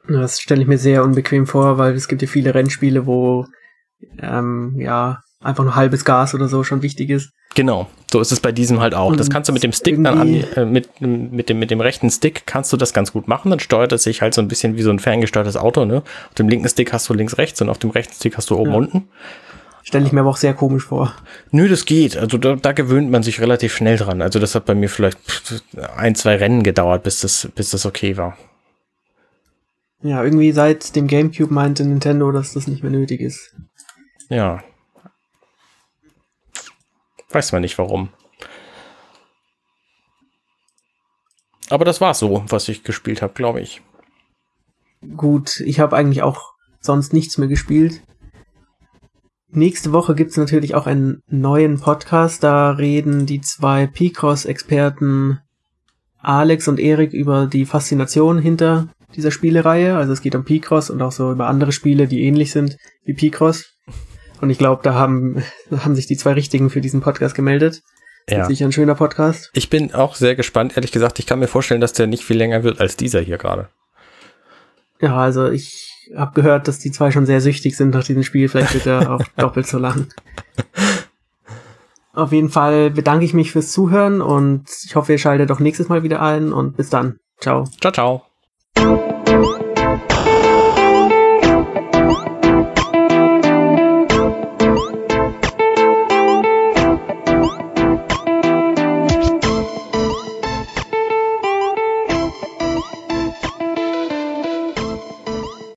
Das 0.08 0.39
stelle 0.39 0.62
ich 0.62 0.67
mir 0.67 0.78
sehr 0.78 1.04
unbequem 1.04 1.47
vor, 1.47 1.78
weil 1.78 1.93
es 1.93 2.08
gibt 2.08 2.21
ja 2.21 2.28
viele 2.28 2.54
Rennspiele, 2.54 3.06
wo 3.06 3.45
ähm, 4.21 4.75
ja 4.77 5.19
einfach 5.42 5.63
nur 5.63 5.75
halbes 5.75 6.06
Gas 6.06 6.33
oder 6.33 6.48
so 6.48 6.63
schon 6.63 6.81
wichtig 6.81 7.10
ist. 7.10 7.31
Genau, 7.56 7.88
so 8.12 8.19
ist 8.19 8.31
es 8.31 8.40
bei 8.40 8.52
diesem 8.52 8.79
halt 8.79 8.94
auch. 8.94 9.10
Und 9.10 9.19
das 9.19 9.29
kannst 9.29 9.50
du 9.50 9.54
mit 9.54 9.63
dem 9.63 9.71
Stick 9.71 10.02
dann 10.04 10.19
an, 10.19 10.33
äh, 10.56 10.65
mit, 10.65 11.02
mit, 11.02 11.50
dem, 11.50 11.60
mit 11.60 11.71
dem 11.71 11.81
rechten 11.81 12.10
Stick 12.10 12.46
kannst 12.46 12.71
du 12.71 12.77
das 12.77 12.94
ganz 12.94 13.13
gut 13.13 13.27
machen. 13.27 13.50
Dann 13.50 13.60
steuert 13.60 13.92
es 13.94 14.04
sich 14.04 14.21
halt 14.21 14.33
so 14.33 14.42
ein 14.42 14.48
bisschen 14.48 14.77
wie 14.77 14.81
so 14.81 14.90
ein 14.90 15.00
ferngesteuertes 15.00 15.58
Auto. 15.58 15.85
Ne? 15.85 16.04
Auf 16.29 16.35
dem 16.35 16.50
linken 16.50 16.67
Stick 16.69 16.94
hast 16.94 17.10
du 17.10 17.13
links, 17.13 17.38
rechts 17.38 17.62
und 17.62 17.69
auf 17.69 17.79
dem 17.79 17.90
rechten 17.90 18.13
Stick 18.13 18.38
hast 18.38 18.50
du 18.50 18.58
oben, 18.58 18.71
ja. 18.71 18.77
unten. 18.77 19.10
Stelle 19.88 20.06
ich 20.06 20.12
mir 20.12 20.19
aber 20.19 20.31
auch 20.31 20.38
sehr 20.38 20.54
komisch 20.54 20.83
vor. 20.83 21.15
Nö, 21.52 21.69
das 21.69 21.85
geht. 21.85 22.17
Also 22.17 22.38
da, 22.38 22.58
da 22.58 22.73
gewöhnt 22.73 23.10
man 23.10 23.23
sich 23.23 23.40
relativ 23.40 23.73
schnell 23.73 23.96
dran. 23.96 24.21
Also 24.21 24.38
das 24.38 24.54
hat 24.54 24.65
bei 24.65 24.75
mir 24.75 24.90
vielleicht 24.90 25.17
ein, 25.96 26.13
zwei 26.13 26.35
Rennen 26.35 26.62
gedauert, 26.63 27.04
bis 27.04 27.21
das, 27.21 27.48
bis 27.56 27.69
das 27.69 27.85
okay 27.85 28.17
war. 28.17 28.38
Ja, 30.02 30.21
irgendwie 30.25 30.52
seit 30.52 30.94
dem 30.98 31.08
GameCube 31.08 31.54
meinte 31.54 31.85
Nintendo, 31.85 32.33
dass 32.33 32.52
das 32.52 32.67
nicht 32.67 32.83
mehr 32.83 32.92
nötig 32.92 33.21
ist. 33.21 33.56
Ja. 34.27 34.62
Weiß 37.29 37.54
man 37.54 37.62
nicht 37.62 37.77
warum. 37.77 38.10
Aber 41.69 41.85
das 41.85 42.02
war 42.02 42.13
so, 42.13 42.44
was 42.50 42.67
ich 42.67 42.83
gespielt 42.83 43.21
habe, 43.21 43.31
glaube 43.31 43.62
ich. 43.62 43.81
Gut, 45.15 45.62
ich 45.62 45.79
habe 45.79 45.96
eigentlich 45.96 46.23
auch 46.23 46.56
sonst 46.81 47.13
nichts 47.13 47.38
mehr 47.38 47.48
gespielt. 47.48 48.02
Nächste 49.50 49.93
Woche 49.93 50.13
gibt's 50.13 50.35
natürlich 50.35 50.75
auch 50.75 50.87
einen 50.87 51.21
neuen 51.29 51.79
Podcast. 51.79 52.43
Da 52.43 52.71
reden 52.71 53.25
die 53.25 53.39
zwei 53.41 53.87
Picross-Experten 53.87 55.39
Alex 56.19 56.67
und 56.67 56.79
Erik 56.79 57.13
über 57.13 57.45
die 57.45 57.65
Faszination 57.65 58.39
hinter 58.39 58.89
dieser 59.15 59.31
Spielereihe. 59.31 59.95
Also 59.95 60.12
es 60.12 60.21
geht 60.21 60.35
um 60.35 60.43
Picross 60.43 60.89
und 60.89 61.02
auch 61.02 61.13
so 61.13 61.31
über 61.31 61.48
andere 61.48 61.71
Spiele, 61.71 62.08
die 62.08 62.23
ähnlich 62.23 62.52
sind 62.52 62.77
wie 63.06 63.13
Picross. 63.13 63.73
Und 64.41 64.50
ich 64.50 64.58
glaube, 64.58 64.83
da 64.83 64.93
haben, 64.93 65.43
haben 65.71 65.95
sich 65.95 66.08
die 66.08 66.17
zwei 66.17 66.33
Richtigen 66.33 66.69
für 66.69 66.81
diesen 66.81 67.02
Podcast 67.02 67.33
gemeldet. 67.33 67.81
Ja. 68.29 68.45
Sicher 68.45 68.65
ein 68.65 68.73
schöner 68.73 68.95
Podcast. 68.95 69.50
Ich 69.54 69.69
bin 69.69 69.93
auch 69.93 70.15
sehr 70.15 70.35
gespannt. 70.35 70.75
Ehrlich 70.75 70.91
gesagt, 70.91 71.19
ich 71.19 71.25
kann 71.25 71.39
mir 71.39 71.48
vorstellen, 71.48 71.79
dass 71.79 71.93
der 71.93 72.08
nicht 72.08 72.23
viel 72.23 72.37
länger 72.37 72.63
wird 72.63 72.81
als 72.81 72.98
dieser 72.98 73.21
hier 73.21 73.37
gerade. 73.37 73.69
Ja, 75.00 75.15
also 75.15 75.50
ich 75.50 75.96
habe 76.16 76.34
gehört, 76.34 76.68
dass 76.68 76.80
die 76.80 76.92
zwei 76.92 77.12
schon 77.12 77.26
sehr 77.26 77.42
süchtig 77.42 77.76
sind 77.76 77.94
nach 77.94 78.04
diesem 78.04 78.24
Spiel. 78.24 78.50
Vielleicht 78.50 78.74
wird 78.74 78.86
er 78.86 79.12
auch 79.12 79.24
doppelt 79.38 79.68
so 79.68 79.78
lang. 79.78 80.08
Auf 82.14 82.32
jeden 82.32 82.50
Fall 82.50 82.90
bedanke 82.90 83.26
ich 83.26 83.34
mich 83.34 83.52
fürs 83.52 83.72
Zuhören 83.72 84.22
und 84.22 84.66
ich 84.86 84.96
hoffe, 84.96 85.12
ihr 85.12 85.20
schaltet 85.20 85.52
auch 85.52 85.60
nächstes 85.60 85.90
Mal 85.90 86.04
wieder 86.04 86.22
ein 86.22 86.52
und 86.52 86.76
bis 86.76 86.90
dann. 86.90 87.20
Ciao. 87.40 87.66
Ciao, 87.80 87.94
ciao. 87.94 88.27